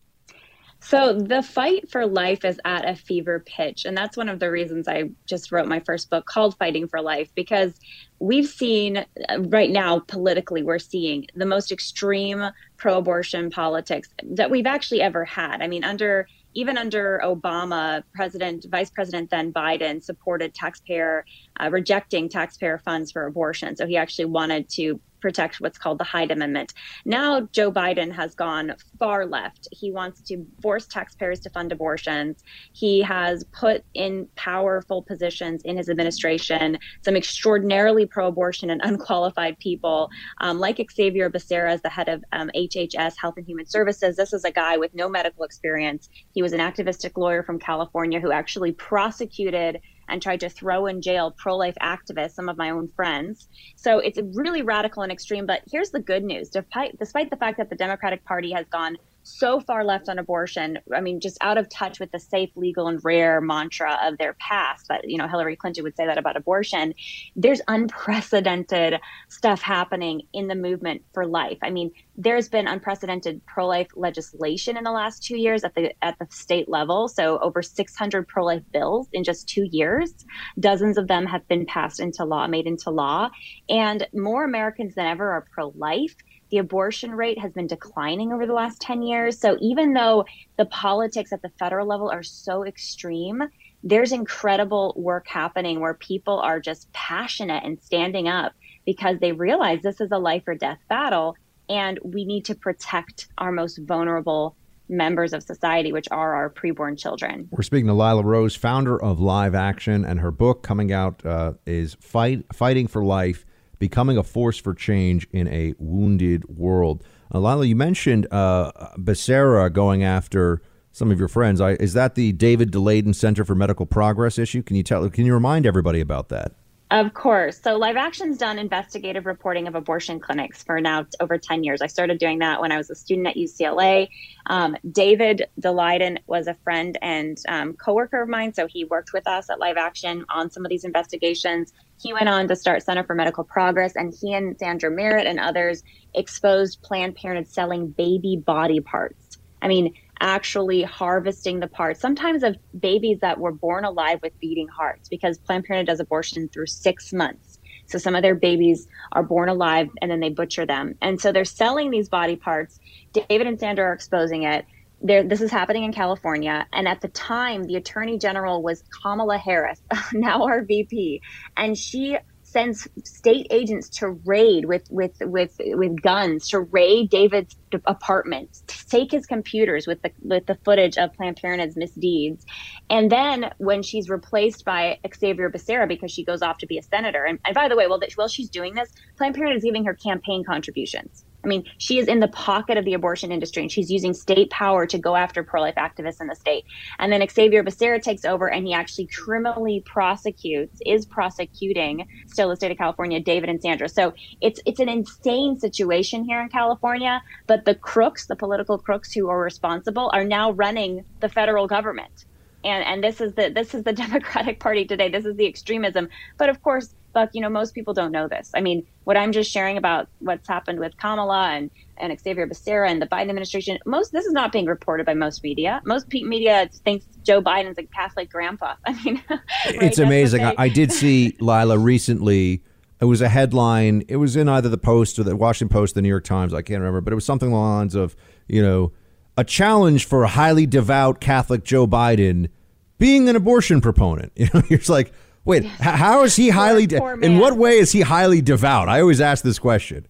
So 0.79 1.13
the 1.13 1.41
fight 1.41 1.89
for 1.89 2.05
life 2.05 2.45
is 2.45 2.59
at 2.63 2.87
a 2.87 2.95
fever 2.95 3.43
pitch. 3.45 3.83
And 3.83 3.97
that's 3.97 4.15
one 4.15 4.29
of 4.29 4.39
the 4.39 4.51
reasons 4.51 4.87
I 4.87 5.09
just 5.25 5.51
wrote 5.51 5.67
my 5.67 5.79
first 5.79 6.09
book 6.11 6.27
called 6.27 6.55
Fighting 6.59 6.87
for 6.87 7.01
Life, 7.01 7.29
because 7.33 7.73
we've 8.19 8.47
seen 8.47 8.97
uh, 8.97 9.39
right 9.47 9.71
now 9.71 9.99
politically, 9.99 10.61
we're 10.61 10.77
seeing 10.77 11.25
the 11.35 11.47
most 11.47 11.71
extreme 11.71 12.51
pro 12.77 12.99
abortion 12.99 13.49
politics 13.49 14.09
that 14.23 14.51
we've 14.51 14.67
actually 14.67 15.01
ever 15.01 15.25
had. 15.25 15.63
I 15.63 15.67
mean, 15.67 15.83
under 15.83 16.27
even 16.57 16.75
under 16.75 17.21
Obama, 17.23 18.01
President, 18.15 18.65
Vice 18.71 18.89
President 18.89 19.29
then 19.29 19.53
Biden 19.53 20.03
supported 20.03 20.55
taxpayer, 20.55 21.23
uh, 21.59 21.69
rejecting 21.71 22.27
taxpayer 22.27 22.79
funds 22.79 23.11
for 23.11 23.27
abortion. 23.27 23.75
So 23.75 23.85
he 23.85 23.95
actually 23.95 24.25
wanted 24.25 24.67
to 24.69 24.99
protect 25.21 25.59
what's 25.59 25.77
called 25.77 25.99
the 25.99 26.03
Hyde 26.03 26.31
Amendment. 26.31 26.73
Now, 27.05 27.47
Joe 27.51 27.71
Biden 27.71 28.11
has 28.11 28.35
gone 28.35 28.75
far 28.99 29.25
left. 29.25 29.67
He 29.71 29.91
wants 29.91 30.21
to 30.23 30.45
force 30.61 30.87
taxpayers 30.87 31.39
to 31.41 31.49
fund 31.49 31.71
abortions. 31.71 32.43
He 32.73 33.01
has 33.01 33.43
put 33.51 33.83
in 33.93 34.27
powerful 34.35 35.01
positions 35.03 35.61
in 35.63 35.77
his 35.77 35.89
administration 35.89 36.77
some 37.03 37.15
extraordinarily 37.15 38.05
pro 38.05 38.27
abortion 38.27 38.69
and 38.69 38.81
unqualified 38.83 39.57
people, 39.59 40.09
um, 40.41 40.59
like 40.59 40.85
Xavier 40.91 41.29
Becerra 41.29 41.71
as 41.71 41.81
the 41.81 41.89
head 41.89 42.09
of 42.09 42.23
um, 42.31 42.49
HHS, 42.55 43.13
Health 43.19 43.35
and 43.37 43.45
Human 43.45 43.65
Services. 43.65 44.15
This 44.15 44.33
is 44.33 44.43
a 44.43 44.51
guy 44.51 44.77
with 44.77 44.93
no 44.93 45.09
medical 45.09 45.43
experience. 45.43 46.09
He 46.33 46.41
was 46.41 46.53
an 46.53 46.59
activistic 46.59 47.17
lawyer 47.17 47.43
from 47.43 47.59
California 47.59 48.19
who 48.19 48.31
actually 48.31 48.71
prosecuted 48.73 49.79
and 50.07 50.21
tried 50.21 50.39
to 50.41 50.49
throw 50.49 50.87
in 50.87 51.01
jail 51.01 51.31
pro 51.37 51.55
life 51.55 51.75
activists, 51.81 52.31
some 52.31 52.49
of 52.49 52.57
my 52.57 52.69
own 52.69 52.87
friends. 52.89 53.47
So 53.75 53.99
it's 53.99 54.19
really 54.33 54.61
radical 54.61 55.03
and 55.03 55.11
extreme. 55.11 55.45
But 55.45 55.61
here's 55.71 55.91
the 55.91 55.99
good 55.99 56.23
news 56.23 56.49
despite, 56.49 56.97
despite 56.99 57.29
the 57.29 57.37
fact 57.37 57.57
that 57.57 57.69
the 57.69 57.75
Democratic 57.75 58.23
Party 58.25 58.51
has 58.51 58.65
gone 58.67 58.97
so 59.27 59.59
far 59.59 59.83
left 59.83 60.09
on 60.09 60.19
abortion. 60.19 60.79
I 60.93 61.01
mean, 61.01 61.19
just 61.19 61.37
out 61.41 61.57
of 61.57 61.69
touch 61.69 61.99
with 61.99 62.11
the 62.11 62.19
safe, 62.19 62.49
legal, 62.55 62.87
and 62.87 62.99
rare 63.03 63.41
mantra 63.41 63.97
of 64.01 64.17
their 64.17 64.35
past. 64.39 64.87
That 64.87 65.09
you 65.09 65.17
know, 65.17 65.27
Hillary 65.27 65.55
Clinton 65.55 65.83
would 65.83 65.95
say 65.95 66.05
that 66.05 66.17
about 66.17 66.37
abortion. 66.37 66.93
There's 67.35 67.61
unprecedented 67.67 68.99
stuff 69.29 69.61
happening 69.61 70.21
in 70.33 70.47
the 70.47 70.55
movement 70.55 71.03
for 71.13 71.25
life. 71.25 71.57
I 71.61 71.69
mean, 71.69 71.91
there's 72.15 72.49
been 72.49 72.67
unprecedented 72.67 73.45
pro-life 73.45 73.89
legislation 73.95 74.77
in 74.77 74.83
the 74.83 74.91
last 74.91 75.23
two 75.23 75.37
years 75.37 75.63
at 75.63 75.75
the 75.75 75.93
at 76.01 76.17
the 76.19 76.27
state 76.29 76.69
level. 76.69 77.07
So 77.07 77.39
over 77.39 77.61
600 77.61 78.27
pro-life 78.27 78.63
bills 78.71 79.07
in 79.13 79.23
just 79.23 79.47
two 79.49 79.67
years. 79.71 80.13
Dozens 80.59 80.97
of 80.97 81.07
them 81.07 81.25
have 81.25 81.47
been 81.47 81.65
passed 81.65 81.99
into 81.99 82.23
law, 82.23 82.47
made 82.47 82.65
into 82.65 82.89
law, 82.89 83.29
and 83.69 84.07
more 84.13 84.43
Americans 84.43 84.95
than 84.95 85.05
ever 85.05 85.31
are 85.31 85.45
pro-life 85.53 86.15
the 86.49 86.57
abortion 86.59 87.13
rate 87.13 87.39
has 87.39 87.51
been 87.53 87.67
declining 87.67 88.33
over 88.33 88.45
the 88.45 88.53
last 88.53 88.81
10 88.81 89.01
years. 89.01 89.39
So 89.39 89.57
even 89.59 89.93
though 89.93 90.25
the 90.57 90.65
politics 90.65 91.33
at 91.33 91.41
the 91.41 91.51
federal 91.59 91.87
level 91.87 92.09
are 92.09 92.23
so 92.23 92.65
extreme, 92.65 93.43
there's 93.83 94.11
incredible 94.11 94.93
work 94.95 95.27
happening 95.27 95.79
where 95.79 95.93
people 95.93 96.39
are 96.39 96.59
just 96.59 96.91
passionate 96.93 97.63
and 97.63 97.81
standing 97.81 98.27
up 98.27 98.53
because 98.85 99.19
they 99.19 99.31
realize 99.31 99.81
this 99.81 100.01
is 100.01 100.11
a 100.11 100.17
life 100.17 100.43
or 100.47 100.55
death 100.55 100.79
battle 100.89 101.35
and 101.69 101.99
we 102.03 102.25
need 102.25 102.45
to 102.45 102.55
protect 102.55 103.27
our 103.37 103.51
most 103.51 103.77
vulnerable 103.79 104.55
members 104.89 105.33
of 105.33 105.43
society, 105.43 105.91
which 105.91 106.07
are 106.11 106.33
our 106.35 106.49
preborn 106.49 106.97
children. 106.97 107.47
We're 107.51 107.63
speaking 107.63 107.87
to 107.87 107.93
Lila 107.93 108.23
Rose, 108.23 108.55
founder 108.55 109.01
of 109.01 109.19
Live 109.19 109.53
Action, 109.53 110.05
and 110.05 110.21
her 110.21 110.31
book 110.31 110.63
coming 110.63 110.93
out 110.93 111.25
uh, 111.25 111.53
is 111.65 111.95
Fight 111.99 112.45
Fighting 112.53 112.87
for 112.87 113.03
Life 113.03 113.45
becoming 113.79 114.17
a 114.17 114.23
force 114.23 114.57
for 114.57 114.73
change 114.73 115.27
in 115.31 115.47
a 115.47 115.73
wounded 115.77 116.47
world. 116.47 117.03
Uh, 117.33 117.39
Lila, 117.39 117.65
you 117.65 117.75
mentioned 117.75 118.27
uh, 118.31 118.71
Becerra 118.97 119.71
going 119.71 120.03
after 120.03 120.61
some 120.91 121.11
of 121.11 121.19
your 121.19 121.27
friends. 121.27 121.61
I, 121.61 121.71
is 121.73 121.93
that 121.93 122.15
the 122.15 122.31
David 122.31 122.71
Daleiden 122.71 123.13
Center 123.13 123.45
for 123.45 123.55
Medical 123.55 123.85
Progress 123.85 124.39
issue? 124.39 124.63
Can 124.63 124.75
you 124.75 124.83
tell? 124.83 125.07
Can 125.09 125.25
you 125.25 125.33
remind 125.33 125.65
everybody 125.65 125.99
about 125.99 126.29
that? 126.29 126.53
Of 126.89 127.13
course. 127.13 127.59
So 127.61 127.75
Live 127.75 127.97
Action's 127.97 128.37
done 128.37 128.57
investigative 128.57 129.25
reporting 129.25 129.67
of 129.67 129.75
abortion 129.75 130.21
clinics 130.21 130.63
for 130.63 130.79
now 130.79 131.05
over 131.19 131.37
10 131.37 131.65
years. 131.65 131.81
I 131.81 131.87
started 131.87 132.17
doing 132.17 132.39
that 132.39 132.61
when 132.61 132.71
I 132.71 132.77
was 132.77 132.89
a 132.89 132.95
student 132.95 133.27
at 133.27 133.35
UCLA. 133.35 134.07
Um, 134.45 134.77
David 134.89 135.47
Daleiden 135.59 136.17
was 136.27 136.47
a 136.47 136.53
friend 136.63 136.97
and 137.01 137.37
um, 137.49 137.73
coworker 137.73 138.21
of 138.21 138.29
mine, 138.29 138.53
so 138.53 138.67
he 138.67 138.85
worked 138.85 139.11
with 139.11 139.27
us 139.27 139.49
at 139.49 139.59
Live 139.59 139.75
Action 139.75 140.23
on 140.29 140.49
some 140.49 140.63
of 140.63 140.69
these 140.69 140.85
investigations. 140.85 141.73
He 142.01 142.13
went 142.13 142.29
on 142.29 142.47
to 142.47 142.55
start 142.55 142.83
Center 142.83 143.03
for 143.03 143.15
Medical 143.15 143.43
Progress, 143.43 143.97
and 143.97 144.13
he 144.17 144.33
and 144.33 144.57
Sandra 144.57 144.89
Merritt 144.89 145.27
and 145.27 145.41
others 145.41 145.83
exposed 146.13 146.81
Planned 146.83 147.17
Parenthood 147.17 147.51
selling 147.51 147.89
baby 147.89 148.37
body 148.37 148.79
parts. 148.79 149.37
I 149.61 149.67
mean, 149.67 149.93
actually 150.19 150.83
harvesting 150.83 151.59
the 151.59 151.67
parts, 151.67 151.99
sometimes 151.99 152.43
of 152.43 152.55
babies 152.79 153.19
that 153.21 153.39
were 153.39 153.51
born 153.51 153.85
alive 153.85 154.19
with 154.21 154.33
beating 154.39 154.67
hearts, 154.67 155.09
because 155.09 155.37
Planned 155.37 155.65
Parenthood 155.65 155.91
does 155.91 155.99
abortion 155.99 156.49
through 156.49 156.67
six 156.67 157.13
months. 157.13 157.59
So 157.87 157.97
some 157.97 158.15
of 158.15 158.21
their 158.21 158.35
babies 158.35 158.87
are 159.13 159.23
born 159.23 159.49
alive 159.49 159.89
and 160.01 160.11
then 160.11 160.19
they 160.19 160.29
butcher 160.29 160.65
them. 160.65 160.95
And 161.01 161.19
so 161.19 161.31
they're 161.31 161.45
selling 161.45 161.89
these 161.89 162.09
body 162.09 162.35
parts. 162.35 162.79
David 163.13 163.47
and 163.47 163.59
Sandra 163.59 163.85
are 163.85 163.93
exposing 163.93 164.43
it. 164.43 164.65
There, 164.99 165.23
this 165.23 165.41
is 165.41 165.51
happening 165.51 165.83
in 165.83 165.93
California. 165.93 166.65
And 166.73 166.87
at 166.87 167.01
the 167.01 167.07
time, 167.07 167.63
the 167.63 167.75
attorney 167.75 168.17
general 168.17 168.61
was 168.61 168.83
Kamala 169.01 169.37
Harris, 169.37 169.81
now 170.13 170.43
our 170.43 170.63
VP. 170.65 171.21
And 171.55 171.77
she 171.77 172.17
sends 172.47 172.87
state 173.03 173.45
agents 173.51 173.89
to 173.89 174.09
raid 174.25 174.65
with 174.65 174.87
with 174.89 175.11
with 175.21 175.55
with 175.59 176.01
guns 176.01 176.47
to 176.47 176.61
raid 176.61 177.09
David's 177.09 177.55
apartment, 177.85 178.61
to 178.67 178.87
take 178.87 179.11
his 179.11 179.25
computers 179.25 179.85
with 179.85 180.01
the 180.01 180.11
with 180.21 180.45
the 180.45 180.55
footage 180.63 180.97
of 180.97 181.13
Planned 181.13 181.37
Parenthood's 181.37 181.75
misdeeds, 181.75 182.45
and 182.89 183.11
then 183.11 183.51
when 183.57 183.83
she's 183.83 184.09
replaced 184.09 184.63
by 184.63 184.97
Xavier 185.13 185.51
Becerra 185.51 185.87
because 185.87 186.11
she 186.11 186.23
goes 186.23 186.41
off 186.41 186.57
to 186.59 186.67
be 186.67 186.77
a 186.77 186.83
senator, 186.83 187.25
and, 187.25 187.37
and 187.45 187.53
by 187.53 187.67
the 187.67 187.75
way, 187.75 187.87
while 187.87 188.01
while 188.15 188.29
she's 188.29 188.49
doing 188.49 188.75
this, 188.75 188.91
Planned 189.17 189.35
Parenthood 189.35 189.57
is 189.57 189.63
giving 189.63 189.85
her 189.85 189.93
campaign 189.93 190.43
contributions. 190.45 191.25
I 191.47 191.49
mean, 191.49 191.63
she 191.77 191.97
is 191.97 192.09
in 192.09 192.19
the 192.19 192.27
pocket 192.27 192.77
of 192.77 192.83
the 192.83 192.93
abortion 192.93 193.31
industry 193.31 193.63
and 193.63 193.71
she's 193.71 193.89
using 193.89 194.13
state 194.13 194.49
power 194.49 194.85
to 194.85 194.97
go 194.97 195.15
after 195.15 195.43
pro 195.43 195.61
life 195.61 195.75
activists 195.75 196.19
in 196.19 196.27
the 196.27 196.35
state. 196.35 196.65
And 196.99 197.09
then 197.09 197.25
Xavier 197.25 197.63
Becerra 197.63 198.01
takes 198.01 198.25
over 198.25 198.51
and 198.51 198.67
he 198.67 198.73
actually 198.73 199.07
criminally 199.07 199.81
prosecutes, 199.85 200.81
is 200.85 201.05
prosecuting 201.05 202.05
still 202.27 202.49
the 202.49 202.57
state 202.57 202.71
of 202.71 202.77
California, 202.77 203.21
David 203.21 203.49
and 203.49 203.61
Sandra. 203.61 203.87
So 203.87 204.13
it's 204.41 204.59
it's 204.65 204.81
an 204.81 204.89
insane 204.89 205.57
situation 205.57 206.25
here 206.25 206.41
in 206.41 206.49
California. 206.49 207.21
But 207.47 207.63
the 207.63 207.75
crooks, 207.75 208.25
the 208.27 208.35
political 208.35 208.77
crooks 208.77 209.13
who 209.13 209.29
are 209.29 209.39
responsible, 209.39 210.11
are 210.13 210.25
now 210.25 210.51
running 210.51 211.05
the 211.21 211.29
federal 211.29 211.65
government. 211.65 212.25
And 212.65 212.83
and 212.83 213.01
this 213.01 213.21
is 213.21 213.35
the 213.35 213.49
this 213.49 213.73
is 213.73 213.83
the 213.83 213.93
Democratic 214.03 214.59
Party 214.59 214.83
today. 214.83 215.07
This 215.07 215.23
is 215.23 215.37
the 215.37 215.47
extremism. 215.47 216.09
But 216.37 216.49
of 216.49 216.61
course, 216.61 216.93
You 217.33 217.41
know, 217.41 217.49
most 217.49 217.73
people 217.73 217.93
don't 217.93 218.11
know 218.11 218.27
this. 218.27 218.51
I 218.55 218.61
mean, 218.61 218.85
what 219.03 219.17
I'm 219.17 219.31
just 219.31 219.51
sharing 219.51 219.77
about 219.77 220.07
what's 220.19 220.47
happened 220.47 220.79
with 220.79 220.97
Kamala 220.97 221.49
and, 221.49 221.71
and 221.97 222.17
Xavier 222.19 222.47
Becerra 222.47 222.89
and 222.89 223.01
the 223.01 223.07
Biden 223.07 223.29
administration, 223.29 223.77
most 223.85 224.11
this 224.11 224.25
is 224.25 224.33
not 224.33 224.51
being 224.51 224.65
reported 224.65 225.05
by 225.05 225.13
most 225.13 225.43
media. 225.43 225.81
Most 225.85 226.11
media 226.11 226.69
thinks 226.83 227.05
Joe 227.23 227.41
Biden's 227.41 227.77
a 227.77 227.83
Catholic 227.83 228.29
grandpa. 228.29 228.75
I 228.85 229.03
mean, 229.03 229.23
right? 229.29 229.41
it's 229.65 229.99
amazing. 229.99 230.43
I, 230.43 230.55
I 230.57 230.69
did 230.69 230.91
see 230.91 231.35
Lila 231.39 231.77
recently. 231.77 232.63
It 232.99 233.05
was 233.05 233.21
a 233.21 233.29
headline. 233.29 234.03
It 234.07 234.17
was 234.17 234.35
in 234.35 234.49
either 234.49 234.69
the 234.69 234.77
Post 234.77 235.19
or 235.19 235.23
the 235.23 235.35
Washington 235.35 235.71
Post, 235.71 235.95
the 235.95 236.01
New 236.01 236.09
York 236.09 236.23
Times. 236.23 236.53
I 236.53 236.61
can't 236.61 236.79
remember, 236.79 237.01
but 237.01 237.13
it 237.13 237.15
was 237.15 237.25
something 237.25 237.51
along 237.51 237.69
the 237.69 237.75
lines 237.77 237.95
of, 237.95 238.15
you 238.47 238.61
know, 238.61 238.91
a 239.37 239.43
challenge 239.43 240.05
for 240.05 240.23
a 240.23 240.27
highly 240.27 240.65
devout 240.65 241.21
Catholic 241.21 241.63
Joe 241.63 241.85
Biden 241.85 242.49
being 242.97 243.29
an 243.29 243.35
abortion 243.35 243.81
proponent. 243.81 244.31
You 244.35 244.49
know, 244.53 244.63
you're 244.67 244.79
just 244.79 244.89
like, 244.89 245.13
wait, 245.47 245.63
h- 245.65 245.71
how 245.79 246.23
is 246.23 246.35
he 246.35 246.49
highly? 246.49 246.87
poor 246.87 247.19
in 247.19 247.39
what 247.39 247.57
way 247.57 247.79
is 247.79 247.91
he 247.91 248.01
highly 248.01 248.41
devout? 248.41 248.89
I 248.89 249.01
always 249.01 249.21
ask 249.21 249.43
this 249.43 249.59
question. 249.59 250.07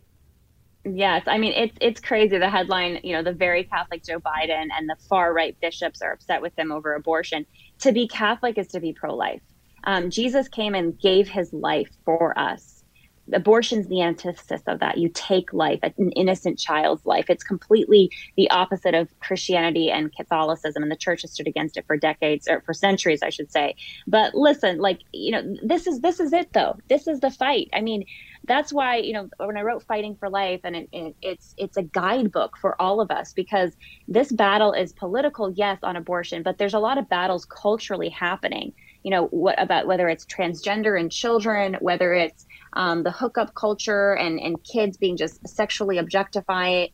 Yes, 0.83 1.23
I 1.27 1.37
mean 1.37 1.53
it's 1.53 1.77
it's 1.81 1.99
crazy. 1.99 2.37
The 2.37 2.49
headline, 2.49 2.99
you 3.03 3.13
know, 3.13 3.23
the 3.23 3.33
very 3.33 3.63
Catholic 3.63 4.03
Joe 4.03 4.19
Biden 4.19 4.67
and 4.77 4.89
the 4.89 4.95
far 5.09 5.33
right 5.33 5.55
bishops 5.61 6.01
are 6.01 6.11
upset 6.11 6.41
with 6.41 6.57
him 6.57 6.71
over 6.71 6.93
abortion. 6.95 7.45
To 7.79 7.91
be 7.91 8.07
Catholic 8.07 8.57
is 8.57 8.67
to 8.69 8.79
be 8.79 8.93
pro-life. 8.93 9.41
Um, 9.83 10.09
Jesus 10.09 10.47
came 10.47 10.75
and 10.75 10.99
gave 10.99 11.27
his 11.27 11.53
life 11.53 11.89
for 12.03 12.37
us. 12.37 12.76
Abortion's 13.33 13.87
the 13.87 14.01
antithesis 14.01 14.61
of 14.67 14.79
that. 14.79 14.97
You 14.97 15.09
take 15.09 15.51
life, 15.53 15.79
an 15.83 16.11
innocent 16.11 16.57
child's 16.57 17.05
life. 17.05 17.29
It's 17.29 17.43
completely 17.43 18.09
the 18.35 18.49
opposite 18.49 18.93
of 18.93 19.07
Christianity 19.19 19.91
and 19.91 20.15
Catholicism, 20.15 20.81
and 20.81 20.91
the 20.91 20.95
church 20.95 21.21
has 21.23 21.31
stood 21.31 21.47
against 21.47 21.77
it 21.77 21.85
for 21.85 21.97
decades 21.97 22.47
or 22.47 22.61
for 22.61 22.73
centuries, 22.73 23.21
I 23.21 23.29
should 23.29 23.51
say. 23.51 23.75
But 24.07 24.33
listen, 24.35 24.79
like 24.79 25.01
you 25.11 25.31
know, 25.31 25.57
this 25.63 25.87
is 25.87 25.99
this 26.01 26.19
is 26.19 26.33
it 26.33 26.53
though. 26.53 26.77
This 26.89 27.07
is 27.07 27.19
the 27.19 27.31
fight. 27.31 27.69
I 27.73 27.81
mean, 27.81 28.05
that's 28.45 28.71
why 28.71 28.97
you 28.97 29.13
know 29.13 29.29
when 29.37 29.57
I 29.57 29.61
wrote 29.61 29.83
Fighting 29.83 30.15
for 30.15 30.29
Life, 30.29 30.61
and 30.63 30.75
it, 30.75 30.89
it, 30.91 31.15
it's 31.21 31.53
it's 31.57 31.77
a 31.77 31.83
guidebook 31.83 32.57
for 32.57 32.81
all 32.81 33.01
of 33.01 33.11
us 33.11 33.33
because 33.33 33.73
this 34.07 34.31
battle 34.31 34.73
is 34.73 34.93
political, 34.93 35.51
yes, 35.51 35.79
on 35.83 35.95
abortion, 35.95 36.43
but 36.43 36.57
there's 36.57 36.73
a 36.73 36.79
lot 36.79 36.97
of 36.97 37.09
battles 37.09 37.45
culturally 37.45 38.09
happening. 38.09 38.73
You 39.03 39.11
know, 39.11 39.27
what 39.27 39.61
about 39.61 39.87
whether 39.87 40.09
it's 40.09 40.25
transgender 40.25 40.99
and 40.99 41.11
children, 41.11 41.77
whether 41.79 42.13
it's 42.13 42.46
um, 42.77 43.03
the 43.03 43.11
hookup 43.11 43.55
culture 43.55 44.13
and, 44.13 44.39
and 44.39 44.63
kids 44.63 44.97
being 44.97 45.17
just 45.17 45.45
sexually 45.47 45.97
objectified 45.97 46.91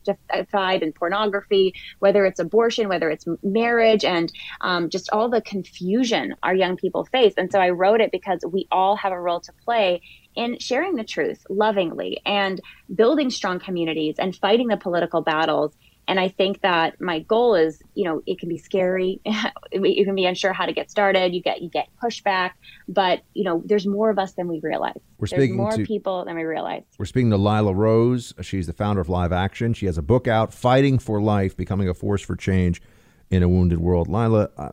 in 0.82 0.92
pornography, 0.92 1.74
whether 1.98 2.24
it's 2.24 2.40
abortion, 2.40 2.88
whether 2.88 3.10
it's 3.10 3.26
marriage, 3.42 4.04
and 4.04 4.32
um, 4.62 4.88
just 4.88 5.10
all 5.10 5.28
the 5.28 5.42
confusion 5.42 6.34
our 6.42 6.54
young 6.54 6.76
people 6.76 7.04
face. 7.04 7.34
And 7.36 7.52
so 7.52 7.60
I 7.60 7.68
wrote 7.70 8.00
it 8.00 8.10
because 8.10 8.40
we 8.50 8.66
all 8.72 8.96
have 8.96 9.12
a 9.12 9.20
role 9.20 9.40
to 9.40 9.52
play 9.64 10.00
in 10.34 10.58
sharing 10.58 10.94
the 10.96 11.04
truth 11.04 11.44
lovingly 11.50 12.20
and 12.24 12.60
building 12.92 13.30
strong 13.30 13.60
communities 13.60 14.16
and 14.18 14.34
fighting 14.34 14.68
the 14.68 14.78
political 14.78 15.20
battles. 15.20 15.76
And 16.06 16.20
I 16.20 16.28
think 16.28 16.60
that 16.60 17.00
my 17.00 17.20
goal 17.20 17.54
is, 17.54 17.82
you 17.94 18.04
know, 18.04 18.22
it 18.26 18.38
can 18.38 18.48
be 18.48 18.58
scary. 18.58 19.20
you 19.72 20.04
can 20.04 20.14
be 20.14 20.26
unsure 20.26 20.52
how 20.52 20.66
to 20.66 20.72
get 20.72 20.90
started. 20.90 21.34
You 21.34 21.42
get 21.42 21.62
you 21.62 21.70
get 21.70 21.88
pushback, 22.02 22.52
but 22.88 23.22
you 23.32 23.44
know, 23.44 23.62
there's 23.64 23.86
more 23.86 24.10
of 24.10 24.18
us 24.18 24.32
than 24.34 24.48
we 24.48 24.60
realize. 24.60 24.98
We're 25.18 25.28
there's 25.28 25.42
speaking 25.42 25.56
more 25.56 25.72
to- 25.72 25.84
people 25.84 26.24
than 26.24 26.36
we 26.36 26.44
realize. 26.44 26.82
We're 26.98 27.06
speaking 27.06 27.30
to 27.30 27.36
Lila 27.36 27.72
Rose. 27.72 28.34
She's 28.42 28.66
the 28.66 28.72
founder 28.72 29.00
of 29.00 29.08
Live 29.08 29.32
Action. 29.32 29.72
She 29.72 29.86
has 29.86 29.96
a 29.96 30.02
book 30.02 30.28
out, 30.28 30.52
Fighting 30.52 30.98
for 30.98 31.20
Life, 31.20 31.56
Becoming 31.56 31.88
a 31.88 31.94
Force 31.94 32.22
for 32.22 32.36
Change 32.36 32.82
in 33.30 33.42
a 33.42 33.48
Wounded 33.48 33.78
World. 33.78 34.08
Lila, 34.08 34.50
uh, 34.56 34.70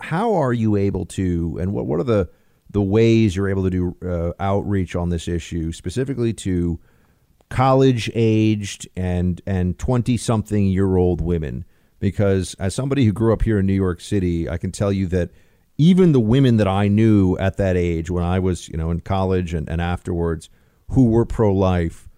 how 0.00 0.34
are 0.34 0.52
you 0.52 0.76
able 0.76 1.06
to, 1.06 1.58
and 1.60 1.72
what, 1.72 1.86
what 1.86 2.00
are 2.00 2.04
the, 2.04 2.28
the 2.70 2.82
ways 2.82 3.34
you're 3.34 3.48
able 3.48 3.64
to 3.64 3.70
do 3.70 3.96
uh, 4.06 4.32
outreach 4.42 4.94
on 4.94 5.08
this 5.08 5.28
issue, 5.28 5.72
specifically 5.72 6.32
to 6.34 6.78
college 7.48 8.10
aged 8.14 8.88
and, 8.96 9.40
and 9.46 9.78
20 9.78 10.16
something 10.16 10.66
year 10.66 10.96
old 10.96 11.20
women? 11.20 11.64
Because 12.00 12.54
as 12.54 12.74
somebody 12.74 13.04
who 13.04 13.12
grew 13.12 13.32
up 13.32 13.42
here 13.42 13.58
in 13.58 13.66
New 13.66 13.72
York 13.72 14.00
City, 14.00 14.48
I 14.48 14.56
can 14.56 14.70
tell 14.70 14.92
you 14.92 15.06
that 15.08 15.30
even 15.76 16.12
the 16.12 16.20
women 16.20 16.56
that 16.56 16.68
I 16.68 16.88
knew 16.88 17.36
at 17.38 17.56
that 17.56 17.76
age 17.76 18.10
when 18.10 18.24
I 18.24 18.38
was, 18.38 18.68
you 18.68 18.76
know, 18.76 18.90
in 18.90 19.00
college 19.00 19.54
and, 19.54 19.68
and 19.68 19.80
afterwards 19.80 20.48
who 20.90 21.06
were 21.06 21.24
pro 21.24 21.52
life, 21.52 22.08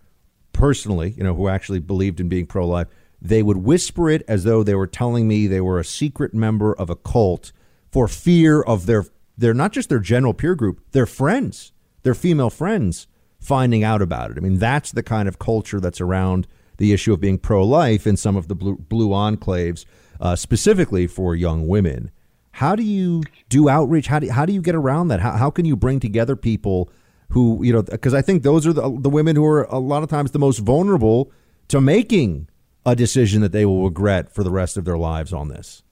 personally, 0.53 1.14
you 1.16 1.22
know, 1.22 1.35
who 1.35 1.49
actually 1.49 1.78
believed 1.78 2.20
in 2.20 2.28
being 2.28 2.47
pro 2.47 2.66
life, 2.66 2.89
they 3.20 3.43
would 3.43 3.59
whisper 3.59 4.09
it 4.09 4.22
as 4.26 4.45
though 4.45 4.62
they 4.62 4.74
were 4.74 4.87
telling 4.87 5.28
me 5.28 5.47
they 5.47 5.61
were 5.61 5.78
a 5.78 5.85
secret 5.85 6.33
member 6.33 6.74
of 6.74 6.89
a 6.89 6.97
cult 6.97 7.53
for 7.91 8.09
fear 8.09 8.62
of 8.62 8.87
their 8.87 9.05
their 9.37 9.55
not 9.55 9.72
just 9.72 9.89
their 9.89 10.01
general 10.01 10.35
peer 10.35 10.55
group, 10.55 10.81
their 10.93 11.07
friends, 11.07 11.72
their 12.03 12.14
female 12.14 12.51
friends 12.51 13.07
finding 13.41 13.82
out 13.82 14.03
about 14.03 14.30
it. 14.30 14.36
I 14.36 14.41
mean, 14.41 14.59
that's 14.59 14.93
the 14.93 15.03
kind 15.03 15.28
of 15.28 15.38
culture 15.38 15.80
that's 15.80 16.01
around 16.01 16.47
the 16.76 16.93
issue 16.93 17.12
of 17.12 17.20
being 17.20 17.38
pro 17.38 17.64
life 17.64 18.07
in 18.07 18.16
some 18.16 18.36
of 18.36 18.49
the 18.49 18.55
blue, 18.55 18.76
blue 18.76 19.09
enclaves, 19.09 19.84
uh, 20.20 20.36
specifically 20.36 21.07
for 21.07 21.34
young 21.34 21.66
women. 21.66 22.11
How 22.53 22.76
do 22.76 22.82
you 22.82 23.22
do 23.49 23.68
outreach? 23.68 24.07
How 24.07 24.18
do, 24.18 24.30
how 24.30 24.45
do 24.45 24.53
you 24.53 24.62
get 24.62 24.74
around 24.74 25.09
that? 25.09 25.20
How, 25.20 25.32
how 25.32 25.51
can 25.51 25.64
you 25.64 25.76
bring 25.76 26.01
together 26.01 26.36
people 26.36 26.91
who, 27.30 27.62
you 27.64 27.72
know, 27.72 27.82
because 27.82 28.12
I 28.12 28.22
think 28.22 28.43
those 28.43 28.66
are 28.66 28.72
the, 28.72 28.82
the 29.01 29.11
women 29.11 29.36
who 29.36 29.47
are 29.47 29.64
a 29.64 29.78
lot 29.78 30.03
of 30.03 30.11
times 30.11 30.32
the 30.32 30.38
most 30.38 30.59
vulnerable 30.59 31.30
to 31.68 31.80
making 31.80 32.49
a 32.84 32.97
decision 32.97 33.41
that 33.43 33.53
they 33.53 33.64
will 33.64 33.84
regret 33.84 34.34
for 34.34 34.43
the 34.43 34.51
rest 34.51 34.76
of 34.76 34.84
their 34.84 34.99
lives 34.99 35.32
on 35.32 35.49
this. 35.49 35.82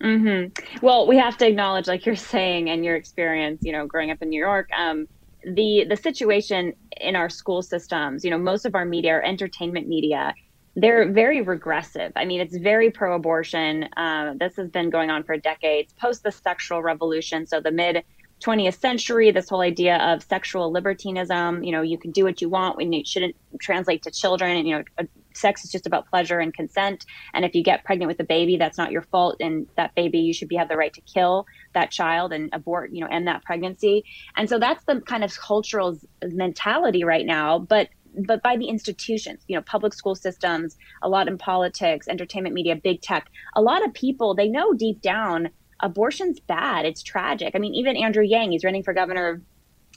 hmm 0.00 0.44
Well, 0.82 1.06
we 1.06 1.16
have 1.16 1.36
to 1.38 1.46
acknowledge, 1.46 1.88
like 1.88 2.06
you're 2.06 2.14
saying, 2.14 2.70
and 2.70 2.84
your 2.84 2.94
experience, 2.94 3.62
you 3.62 3.72
know, 3.72 3.86
growing 3.86 4.10
up 4.10 4.22
in 4.22 4.28
New 4.28 4.38
York, 4.38 4.68
um, 4.76 5.08
the 5.46 5.86
the 5.88 5.96
situation 5.96 6.74
in 7.00 7.16
our 7.16 7.28
school 7.28 7.62
systems. 7.62 8.24
You 8.24 8.30
know, 8.30 8.38
most 8.38 8.66
of 8.66 8.74
our 8.74 8.84
media, 8.84 9.12
our 9.12 9.22
entertainment 9.22 9.88
media, 9.88 10.34
they're 10.74 11.10
very 11.10 11.40
regressive. 11.40 12.12
I 12.16 12.24
mean, 12.24 12.40
it's 12.40 12.56
very 12.56 12.90
pro-abortion. 12.90 13.88
Uh, 13.96 14.34
this 14.38 14.56
has 14.56 14.68
been 14.68 14.90
going 14.90 15.10
on 15.10 15.22
for 15.22 15.36
decades. 15.36 15.92
Post 15.94 16.24
the 16.24 16.32
sexual 16.32 16.82
revolution, 16.82 17.46
so 17.46 17.60
the 17.60 17.70
mid 17.70 18.04
20th 18.44 18.78
century, 18.78 19.30
this 19.30 19.48
whole 19.48 19.62
idea 19.62 19.96
of 19.96 20.22
sexual 20.22 20.70
libertinism. 20.70 21.62
You 21.64 21.72
know, 21.72 21.82
you 21.82 21.96
can 21.96 22.10
do 22.10 22.24
what 22.24 22.42
you 22.42 22.48
want 22.48 22.76
when 22.76 22.92
it 22.92 23.06
shouldn't 23.06 23.36
translate 23.60 24.02
to 24.02 24.10
children. 24.10 24.56
And, 24.56 24.68
you 24.68 24.78
know, 24.78 25.06
sex 25.36 25.64
is 25.64 25.70
just 25.70 25.86
about 25.86 26.08
pleasure 26.08 26.40
and 26.40 26.52
consent. 26.54 27.06
And 27.34 27.44
if 27.44 27.54
you 27.54 27.62
get 27.62 27.84
pregnant 27.84 28.08
with 28.08 28.20
a 28.20 28.24
baby, 28.24 28.56
that's 28.56 28.78
not 28.78 28.90
your 28.90 29.02
fault. 29.02 29.36
And 29.40 29.66
that 29.76 29.94
baby, 29.94 30.18
you 30.18 30.32
should 30.32 30.48
be 30.48 30.56
have 30.56 30.68
the 30.68 30.76
right 30.76 30.92
to 30.94 31.00
kill 31.02 31.46
that 31.74 31.90
child 31.90 32.32
and 32.32 32.48
abort, 32.52 32.92
you 32.92 33.00
know, 33.00 33.08
end 33.08 33.26
that 33.28 33.44
pregnancy. 33.44 34.04
And 34.36 34.48
so 34.48 34.58
that's 34.58 34.84
the 34.84 35.00
kind 35.00 35.24
of 35.24 35.36
cultural 35.38 35.98
mentality 36.22 37.04
right 37.04 37.26
now. 37.26 37.58
But 37.58 37.88
but 38.18 38.42
by 38.42 38.56
the 38.56 38.68
institutions, 38.68 39.42
you 39.46 39.54
know, 39.54 39.62
public 39.62 39.92
school 39.92 40.14
systems, 40.14 40.78
a 41.02 41.08
lot 41.08 41.28
in 41.28 41.36
politics, 41.36 42.08
entertainment 42.08 42.54
media, 42.54 42.74
big 42.74 43.02
tech, 43.02 43.28
a 43.54 43.60
lot 43.60 43.84
of 43.84 43.92
people, 43.92 44.34
they 44.34 44.48
know 44.48 44.72
deep 44.72 45.02
down 45.02 45.50
abortion's 45.80 46.40
bad. 46.40 46.86
It's 46.86 47.02
tragic. 47.02 47.54
I 47.54 47.58
mean, 47.58 47.74
even 47.74 47.96
Andrew 47.96 48.24
Yang, 48.24 48.52
he's 48.52 48.64
running 48.64 48.82
for 48.82 48.94
governor 48.94 49.28
of 49.28 49.42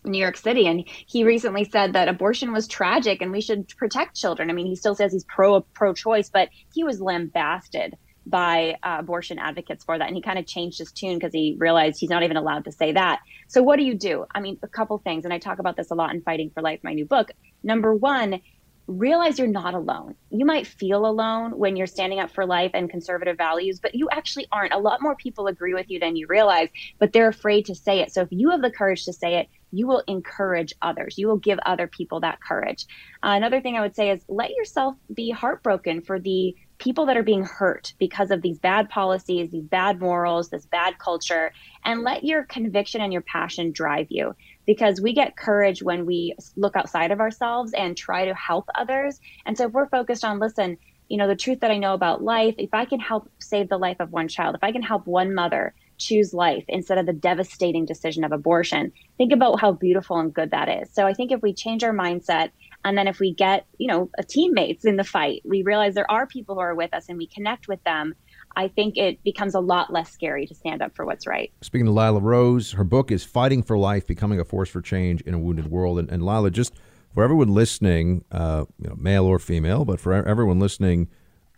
New 0.10 0.20
York 0.20 0.38
City, 0.38 0.68
and 0.68 0.84
he 0.88 1.24
recently 1.24 1.64
said 1.64 1.93
that 1.93 2.07
abortion 2.07 2.51
was 2.51 2.68
tragic 2.68 3.22
and 3.22 3.32
we 3.32 3.41
should 3.41 3.68
protect 3.78 4.16
children. 4.16 4.49
I 4.49 4.53
mean, 4.53 4.68
he 4.68 4.76
still 4.76 4.95
says 4.95 5.12
he's 5.12 5.26
pro 5.26 5.62
pro 5.62 5.93
choice, 5.93 6.30
but 6.30 6.49
he 6.74 6.84
was 6.84 7.01
lambasted 7.01 7.95
by 8.26 8.76
uh, 8.84 8.97
abortion 8.99 9.39
advocates 9.39 9.84
for 9.84 9.97
that, 9.97 10.07
and 10.07 10.16
he 10.16 10.22
kind 10.22 10.38
of 10.38 10.45
changed 10.45 10.78
his 10.80 10.91
tune 10.91 11.18
because 11.18 11.34
he 11.34 11.55
realized 11.57 11.99
he's 11.99 12.10
not 12.10 12.24
even 12.24 12.38
allowed 12.38 12.66
to 12.66 12.72
say 12.72 12.91
that. 12.91 13.20
So, 13.47 13.64
what 13.64 13.78
do 13.78 13.84
you 13.84 13.95
do? 13.95 14.26
I 14.34 14.39
mean, 14.39 14.60
a 14.62 14.68
couple 14.68 14.97
things, 14.99 15.26
and 15.26 15.34
I 15.34 15.39
talk 15.39 15.60
about 15.60 15.76
this 15.76 15.91
a 15.91 15.95
lot 15.95 16.14
in 16.14 16.22
Fighting 16.22 16.51
for 16.53 16.62
Life, 16.62 16.80
my 16.84 16.93
new 16.93 17.05
book. 17.05 17.32
Number 17.64 17.95
one, 17.95 18.41
realize 18.89 19.38
you're 19.38 19.47
not 19.47 19.74
alone. 19.74 20.16
You 20.32 20.45
might 20.45 20.66
feel 20.66 21.05
alone 21.05 21.57
when 21.57 21.76
you're 21.76 21.88
standing 21.88 22.20
up 22.20 22.32
for 22.32 22.45
life 22.45 22.72
and 22.74 22.89
conservative 22.89 23.38
values, 23.38 23.80
but 23.80 23.93
you 23.95 24.10
actually 24.12 24.47
aren't. 24.51 24.74
A 24.74 24.80
lot 24.80 25.01
more 25.01 25.16
people 25.16 25.47
agree 25.47 25.74
with 25.74 25.89
you 25.89 25.99
than 25.99 26.16
you 26.16 26.26
realize, 26.28 26.70
but 26.97 27.14
they're 27.14 27.28
afraid 27.28 27.66
to 27.66 27.76
say 27.76 27.99
it. 27.99 28.12
So 28.12 28.22
if 28.22 28.30
you 28.32 28.49
have 28.49 28.62
the 28.62 28.72
courage 28.72 29.05
to 29.05 29.14
say 29.14 29.36
it, 29.36 29.47
you 29.72 29.88
will 29.88 30.04
encourage 30.08 30.74
others. 30.82 31.18
You 31.18 31.28
will 31.28 31.38
give 31.38 31.60
other 31.66 31.88
people 31.88 32.22
that 32.22 32.42
courage. 32.42 32.86
Uh, 33.24 33.30
another 33.30 33.62
thing 33.62 33.76
I 33.76 33.82
would 33.82 33.96
say 33.96 34.10
is 34.10 34.24
let 34.28 34.52
yourself 34.52 34.96
be 35.14 35.32
heartbroken 35.32 36.02
for 36.02 36.20
the 36.20 36.56
people 36.80 37.06
that 37.06 37.18
are 37.18 37.24
being 37.24 37.44
hurt 37.44 37.94
because 38.00 38.32
of 38.32 38.42
these 38.42 38.58
bad 38.58 38.90
policies, 38.90 39.52
these 39.52 39.68
bad 39.68 40.00
morals, 40.00 40.50
this 40.50 40.66
bad 40.66 40.98
culture, 40.98 41.52
and 41.84 42.02
let 42.02 42.24
your 42.24 42.44
conviction 42.44 43.02
and 43.02 43.12
your 43.12 43.22
passion 43.22 43.72
drive 43.72 44.08
you 44.10 44.34
because 44.66 45.02
we 45.02 45.14
get 45.14 45.36
courage 45.36 45.84
when 45.84 46.06
we 46.06 46.36
look 46.56 46.76
outside 46.76 47.12
of 47.12 47.20
ourselves 47.20 47.74
and 47.74 47.98
try 47.98 48.26
to 48.26 48.34
help 48.34 48.66
others. 48.76 49.20
And 49.46 49.58
so 49.58 49.66
if 49.66 49.74
we're 49.74 49.90
focused 49.90 50.24
on, 50.24 50.40
listen, 50.40 50.78
you 51.10 51.18
know, 51.18 51.28
the 51.28 51.36
truth 51.36 51.60
that 51.62 51.72
I 51.72 51.78
know 51.78 51.94
about 51.94 52.24
life, 52.24 52.56
if 52.58 52.74
I 52.74 52.86
can 52.86 53.00
help 53.00 53.30
save 53.40 53.68
the 53.68 53.78
life 53.78 53.98
of 54.00 54.12
one 54.12 54.28
child, 54.28 54.56
if 54.56 54.64
I 54.64 54.72
can 54.72 54.84
help 54.84 55.06
one 55.06 55.34
mother 55.34 55.74
choose 56.00 56.34
life 56.34 56.64
instead 56.68 56.97
of 56.97 57.06
the 57.06 57.14
devastating 57.14 57.86
decision 57.86 58.24
of 58.24 58.32
abortion, 58.32 58.91
think 59.18 59.32
about 59.32 59.60
how 59.60 59.72
beautiful 59.72 60.18
and 60.18 60.34
good 60.34 60.52
that 60.52 60.68
is. 60.68 60.89
So 60.91 61.06
I 61.06 61.14
think 61.14 61.32
if 61.32 61.41
we 61.41 61.54
change 61.54 61.84
our 61.84 61.93
mindset 61.93 62.50
and 62.84 62.97
then 62.97 63.08
if 63.08 63.20
we 63.20 63.34
get, 63.34 63.66
you 63.78 63.88
know, 63.88 64.10
teammates 64.28 64.86
in 64.86 64.95
the 64.95 65.04
fight, 65.04 65.41
we 65.43 65.62
realize 65.62 65.93
there 65.93 66.10
are 66.10 66.26
people 66.26 66.56
who 66.56 66.62
are 66.62 66.74
with 66.74 66.93
us 66.93 67.10
and 67.10 67.18
we 67.18 67.28
connect 67.28 67.68
with 67.68 67.84
them. 67.84 68.16
I 68.56 68.70
think 68.70 68.97
it 68.97 69.22
becomes 69.24 69.54
a 69.54 69.60
lot 69.60 69.93
less 69.93 70.12
scary 70.12 70.47
to 70.47 70.56
stand 70.56 70.82
up 70.82 70.95
for 70.95 71.06
what's 71.06 71.28
right. 71.28 71.52
Speaking 71.62 71.86
to 71.86 71.91
Lila 71.91 72.20
Rose, 72.20 72.72
her 72.72 72.84
book 72.84 73.12
is 73.12 73.24
Fighting 73.24 73.62
for 73.62 73.78
Life, 73.78 74.08
Becoming 74.08 74.39
a 74.39 74.45
Force 74.45 74.70
for 74.70 74.82
Change 74.82 75.22
in 75.22 75.34
a 75.34 75.39
Wounded 75.39 75.70
World. 75.70 76.00
And, 76.00 76.10
and 76.10 76.26
Lila, 76.26 76.50
just 76.50 76.74
for 77.14 77.24
everyone 77.24 77.50
listening, 77.50 78.24
uh, 78.32 78.66
you 78.82 78.89
know, 78.89 78.95
male 78.95 79.26
or 79.26 79.39
female, 79.39 79.86
but 79.86 80.00
for 80.00 80.14
everyone 80.14 80.60
listening 80.60 81.10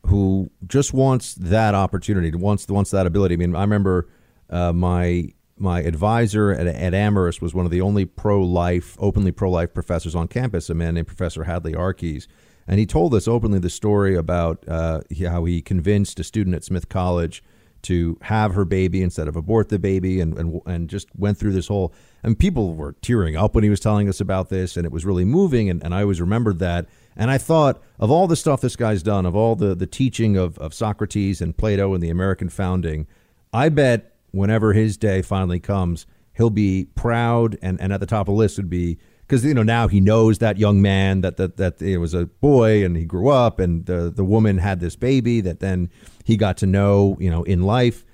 who 0.07 0.49
just 0.67 0.93
wants 0.93 1.35
that 1.35 1.75
opportunity, 1.75 2.31
wants 2.35 2.67
wants 2.67 2.91
that 2.91 3.05
ability. 3.05 3.35
I 3.35 3.37
mean, 3.37 3.55
I 3.55 3.61
remember 3.61 4.09
uh, 4.51 4.73
my 4.73 5.33
my 5.57 5.81
advisor 5.81 6.51
at, 6.51 6.65
at 6.65 6.93
Amherst 6.93 7.41
was 7.41 7.53
one 7.53 7.65
of 7.65 7.71
the 7.71 7.81
only 7.81 8.03
pro 8.03 8.41
life, 8.41 8.97
openly 8.99 9.31
pro 9.31 9.49
life 9.49 9.73
professors 9.73 10.15
on 10.15 10.27
campus, 10.27 10.69
a 10.69 10.73
man 10.73 10.95
named 10.95 11.07
Professor 11.07 11.43
Hadley 11.43 11.73
Arkes. 11.73 12.27
And 12.67 12.79
he 12.79 12.85
told 12.85 13.13
us 13.13 13.27
openly 13.27 13.59
the 13.59 13.69
story 13.69 14.15
about 14.15 14.63
uh, 14.67 15.01
how 15.27 15.45
he 15.45 15.61
convinced 15.61 16.19
a 16.19 16.23
student 16.23 16.55
at 16.55 16.63
Smith 16.63 16.89
College 16.89 17.43
to 17.83 18.17
have 18.21 18.53
her 18.53 18.65
baby 18.65 19.01
instead 19.01 19.27
of 19.27 19.35
abort 19.35 19.69
the 19.69 19.79
baby 19.79 20.19
and, 20.19 20.37
and 20.37 20.61
and 20.65 20.89
just 20.89 21.07
went 21.15 21.37
through 21.37 21.51
this 21.51 21.67
whole 21.67 21.93
and 22.23 22.37
people 22.37 22.75
were 22.75 22.93
tearing 23.01 23.35
up 23.35 23.55
when 23.55 23.63
he 23.63 23.69
was 23.69 23.79
telling 23.79 24.07
us 24.07 24.19
about 24.19 24.49
this 24.49 24.77
and 24.77 24.85
it 24.85 24.91
was 24.91 25.05
really 25.05 25.25
moving 25.25 25.69
and, 25.69 25.83
and 25.83 25.93
I 25.93 26.01
always 26.01 26.21
remembered 26.21 26.59
that 26.59 26.87
and 27.15 27.31
I 27.31 27.37
thought 27.37 27.81
of 27.99 28.11
all 28.11 28.27
the 28.27 28.35
stuff 28.35 28.61
this 28.61 28.75
guy's 28.75 29.01
done 29.01 29.25
of 29.25 29.35
all 29.35 29.55
the 29.55 29.73
the 29.73 29.87
teaching 29.87 30.37
of, 30.37 30.57
of 30.59 30.73
Socrates 30.73 31.41
and 31.41 31.57
Plato 31.57 31.93
and 31.93 32.03
the 32.03 32.09
American 32.09 32.49
founding 32.49 33.07
I 33.53 33.69
bet 33.69 34.10
whenever 34.31 34.73
his 34.73 34.97
day 34.97 35.21
finally 35.21 35.59
comes 35.59 36.05
he'll 36.33 36.49
be 36.49 36.87
proud 36.95 37.57
and, 37.61 37.79
and 37.81 37.93
at 37.93 37.99
the 37.99 38.05
top 38.05 38.27
of 38.27 38.33
the 38.33 38.39
list 38.39 38.57
would 38.57 38.69
be 38.69 38.97
because 39.21 39.45
you 39.45 39.53
know 39.53 39.63
now 39.63 39.87
he 39.87 40.01
knows 40.01 40.39
that 40.39 40.57
young 40.57 40.81
man 40.81 41.21
that 41.21 41.37
that 41.37 41.57
that 41.57 41.81
it 41.81 41.97
was 41.97 42.13
a 42.13 42.25
boy 42.25 42.83
and 42.83 42.97
he 42.97 43.05
grew 43.05 43.29
up 43.29 43.59
and 43.59 43.85
the 43.85 44.11
the 44.13 44.25
woman 44.25 44.57
had 44.57 44.79
this 44.79 44.95
baby 44.95 45.39
that 45.39 45.61
then 45.61 45.89
he 46.23 46.37
got 46.37 46.57
to 46.57 46.65
know, 46.65 47.17
you 47.19 47.29
know, 47.29 47.43
in 47.43 47.63
life. 47.63 48.05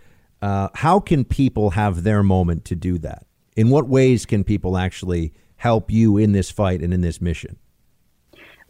Uh, 0.42 0.70
how 0.76 1.00
can 1.00 1.26
people 1.26 1.72
have 1.72 2.04
their 2.04 2.22
moment 2.22 2.66
to 2.66 2.76
do 2.76 2.98
that? 3.00 3.26
In 3.56 3.70
what 3.70 3.88
ways 3.88 4.26
can 4.26 4.44
people 4.44 4.78
actually 4.78 5.34
help 5.56 5.90
you 5.90 6.18
in 6.18 6.32
this 6.32 6.52
fight 6.52 6.82
and 6.82 6.94
in 6.94 7.02
this 7.02 7.20
mission? 7.20 7.58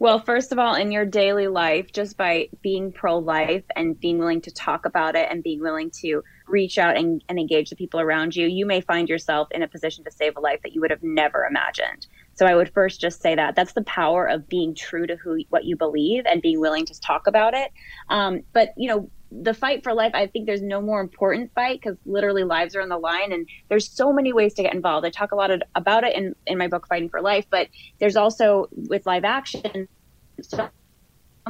Well, 0.00 0.20
first 0.20 0.52
of 0.52 0.60
all, 0.60 0.74
in 0.74 0.92
your 0.92 1.04
daily 1.04 1.48
life, 1.48 1.92
just 1.92 2.16
by 2.16 2.50
being 2.62 2.92
pro 2.92 3.18
life 3.18 3.64
and 3.74 3.98
being 3.98 4.18
willing 4.18 4.40
to 4.42 4.50
talk 4.52 4.86
about 4.86 5.16
it 5.16 5.26
and 5.28 5.42
being 5.42 5.60
willing 5.60 5.90
to 6.02 6.22
reach 6.46 6.78
out 6.78 6.96
and, 6.96 7.22
and, 7.28 7.38
engage 7.38 7.68
the 7.68 7.76
people 7.76 7.98
around 7.98 8.36
you, 8.36 8.46
you 8.46 8.64
may 8.64 8.80
find 8.80 9.08
yourself 9.08 9.48
in 9.50 9.62
a 9.62 9.68
position 9.68 10.04
to 10.04 10.10
save 10.10 10.36
a 10.36 10.40
life 10.40 10.60
that 10.62 10.72
you 10.72 10.80
would 10.80 10.90
have 10.90 11.02
never 11.02 11.44
imagined. 11.44 12.06
So 12.34 12.46
I 12.46 12.54
would 12.54 12.72
first 12.72 13.00
just 13.00 13.20
say 13.20 13.34
that 13.34 13.56
that's 13.56 13.72
the 13.72 13.82
power 13.82 14.24
of 14.26 14.48
being 14.48 14.72
true 14.74 15.06
to 15.06 15.16
who 15.16 15.40
what 15.48 15.64
you 15.64 15.76
believe 15.76 16.24
and 16.26 16.40
being 16.40 16.60
willing 16.60 16.86
to 16.86 17.00
talk 17.00 17.26
about 17.26 17.54
it. 17.54 17.72
Um, 18.08 18.42
but 18.52 18.74
you 18.76 18.88
know, 18.88 19.10
the 19.30 19.54
fight 19.54 19.82
for 19.82 19.92
life, 19.92 20.12
I 20.14 20.26
think 20.26 20.46
there's 20.46 20.62
no 20.62 20.80
more 20.80 21.00
important 21.00 21.52
fight 21.54 21.80
because 21.80 21.98
literally 22.06 22.44
lives 22.44 22.74
are 22.74 22.80
on 22.80 22.88
the 22.88 22.98
line, 22.98 23.32
and 23.32 23.46
there's 23.68 23.88
so 23.88 24.12
many 24.12 24.32
ways 24.32 24.54
to 24.54 24.62
get 24.62 24.74
involved. 24.74 25.06
I 25.06 25.10
talk 25.10 25.32
a 25.32 25.36
lot 25.36 25.50
of, 25.50 25.62
about 25.74 26.04
it 26.04 26.16
in 26.16 26.34
in 26.46 26.58
my 26.58 26.68
book, 26.68 26.86
Fighting 26.88 27.08
for 27.08 27.20
Life, 27.20 27.46
but 27.50 27.68
there's 28.00 28.16
also 28.16 28.68
with 28.72 29.06
live 29.06 29.24
action. 29.24 29.88
So 30.40 30.70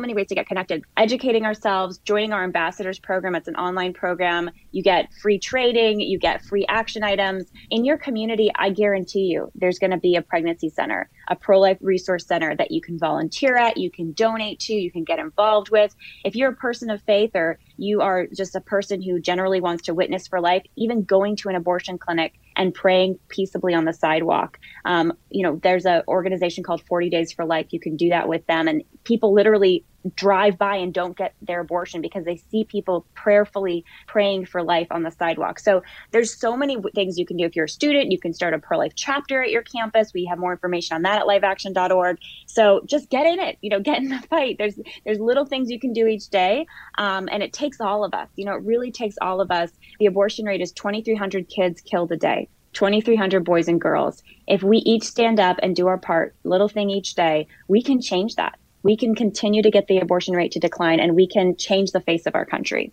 many 0.00 0.14
ways 0.14 0.28
to 0.28 0.34
get 0.34 0.46
connected. 0.46 0.82
Educating 0.96 1.44
ourselves, 1.44 1.98
joining 1.98 2.32
our 2.32 2.44
ambassadors 2.44 2.98
program. 2.98 3.34
It's 3.34 3.48
an 3.48 3.56
online 3.56 3.92
program. 3.92 4.50
You 4.70 4.82
get 4.82 5.12
free 5.20 5.38
trading, 5.38 6.00
you 6.00 6.18
get 6.18 6.44
free 6.44 6.64
action 6.68 7.02
items. 7.02 7.50
In 7.70 7.84
your 7.84 7.98
community, 7.98 8.50
I 8.54 8.70
guarantee 8.70 9.24
you 9.24 9.50
there's 9.54 9.78
going 9.78 9.90
to 9.90 9.98
be 9.98 10.16
a 10.16 10.22
pregnancy 10.22 10.68
center, 10.68 11.10
a 11.28 11.36
pro 11.36 11.58
life 11.58 11.78
resource 11.80 12.26
center 12.26 12.54
that 12.56 12.70
you 12.70 12.80
can 12.80 12.98
volunteer 12.98 13.56
at, 13.56 13.76
you 13.76 13.90
can 13.90 14.12
donate 14.12 14.60
to, 14.60 14.72
you 14.72 14.90
can 14.90 15.04
get 15.04 15.18
involved 15.18 15.70
with. 15.70 15.94
If 16.24 16.36
you're 16.36 16.50
a 16.50 16.56
person 16.56 16.90
of 16.90 17.02
faith 17.02 17.32
or 17.34 17.58
you 17.78 18.02
are 18.02 18.26
just 18.26 18.54
a 18.56 18.60
person 18.60 19.00
who 19.00 19.20
generally 19.20 19.60
wants 19.60 19.84
to 19.84 19.94
witness 19.94 20.26
for 20.26 20.40
life, 20.40 20.64
even 20.76 21.04
going 21.04 21.36
to 21.36 21.48
an 21.48 21.54
abortion 21.54 21.96
clinic 21.96 22.34
and 22.58 22.74
praying 22.74 23.18
peaceably 23.28 23.72
on 23.72 23.84
the 23.84 23.92
sidewalk. 23.92 24.58
Um, 24.84 25.12
you 25.30 25.42
know, 25.42 25.58
there's 25.62 25.86
an 25.86 26.02
organization 26.08 26.64
called 26.64 26.82
40 26.82 27.08
Days 27.08 27.32
for 27.32 27.46
Life. 27.46 27.68
You 27.70 27.80
can 27.80 27.96
do 27.96 28.10
that 28.10 28.28
with 28.28 28.46
them. 28.46 28.68
And 28.68 28.82
people 29.04 29.32
literally 29.32 29.84
drive 30.14 30.58
by 30.58 30.76
and 30.76 30.94
don't 30.94 31.16
get 31.16 31.34
their 31.42 31.60
abortion 31.60 32.00
because 32.00 32.24
they 32.24 32.36
see 32.36 32.64
people 32.64 33.06
prayerfully 33.14 33.84
praying 34.06 34.46
for 34.46 34.62
life 34.62 34.86
on 34.90 35.02
the 35.02 35.10
sidewalk. 35.10 35.58
So 35.58 35.82
there's 36.12 36.38
so 36.38 36.56
many 36.56 36.76
things 36.94 37.18
you 37.18 37.26
can 37.26 37.36
do. 37.36 37.44
If 37.44 37.56
you're 37.56 37.66
a 37.66 37.68
student, 37.68 38.12
you 38.12 38.18
can 38.18 38.32
start 38.32 38.54
a 38.54 38.58
pro 38.58 38.78
life 38.78 38.92
chapter 38.94 39.42
at 39.42 39.50
your 39.50 39.62
campus. 39.62 40.12
We 40.14 40.24
have 40.26 40.38
more 40.38 40.52
information 40.52 40.94
on 40.94 41.02
that 41.02 41.22
at 41.22 41.26
liveaction.org. 41.26 42.18
So 42.46 42.82
just 42.86 43.10
get 43.10 43.26
in 43.26 43.40
it, 43.40 43.58
you 43.60 43.70
know, 43.70 43.80
get 43.80 43.98
in 43.98 44.08
the 44.08 44.20
fight. 44.30 44.56
There's 44.58 44.78
there's 45.04 45.20
little 45.20 45.44
things 45.44 45.70
you 45.70 45.80
can 45.80 45.92
do 45.92 46.06
each 46.06 46.28
day, 46.28 46.66
um, 46.96 47.28
and 47.30 47.42
it 47.42 47.52
takes 47.52 47.80
all 47.80 48.04
of 48.04 48.14
us. 48.14 48.28
You 48.36 48.44
know, 48.44 48.54
it 48.54 48.62
really 48.62 48.90
takes 48.90 49.16
all 49.20 49.40
of 49.40 49.50
us. 49.50 49.70
The 49.98 50.06
abortion 50.06 50.46
rate 50.46 50.60
is 50.60 50.72
2,300 50.72 51.48
kids 51.48 51.80
killed 51.80 52.12
a 52.12 52.16
day. 52.16 52.47
2,300 52.72 53.44
boys 53.44 53.68
and 53.68 53.80
girls. 53.80 54.22
If 54.46 54.62
we 54.62 54.78
each 54.78 55.04
stand 55.04 55.40
up 55.40 55.58
and 55.62 55.74
do 55.74 55.86
our 55.86 55.98
part, 55.98 56.34
little 56.44 56.68
thing 56.68 56.90
each 56.90 57.14
day, 57.14 57.46
we 57.66 57.82
can 57.82 58.00
change 58.00 58.36
that 58.36 58.58
we 58.82 58.96
can 58.96 59.14
continue 59.14 59.62
to 59.62 59.70
get 59.70 59.86
the 59.86 59.98
abortion 59.98 60.34
rate 60.34 60.52
to 60.52 60.60
decline 60.60 61.00
and 61.00 61.14
we 61.14 61.26
can 61.26 61.56
change 61.56 61.92
the 61.92 62.00
face 62.00 62.26
of 62.26 62.34
our 62.34 62.44
country. 62.44 62.92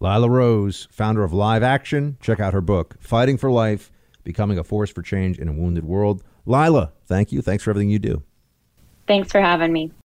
Lila 0.00 0.28
Rose, 0.28 0.88
founder 0.90 1.22
of 1.22 1.32
Live 1.32 1.62
Action. 1.62 2.16
Check 2.20 2.40
out 2.40 2.52
her 2.52 2.60
book, 2.60 2.96
Fighting 3.00 3.36
for 3.36 3.50
Life 3.50 3.90
Becoming 4.24 4.58
a 4.58 4.64
Force 4.64 4.90
for 4.90 5.02
Change 5.02 5.38
in 5.38 5.48
a 5.48 5.52
Wounded 5.52 5.84
World. 5.84 6.22
Lila, 6.44 6.92
thank 7.06 7.32
you. 7.32 7.40
Thanks 7.40 7.62
for 7.64 7.70
everything 7.70 7.90
you 7.90 7.98
do. 7.98 8.22
Thanks 9.06 9.30
for 9.30 9.40
having 9.40 9.72
me. 9.72 9.92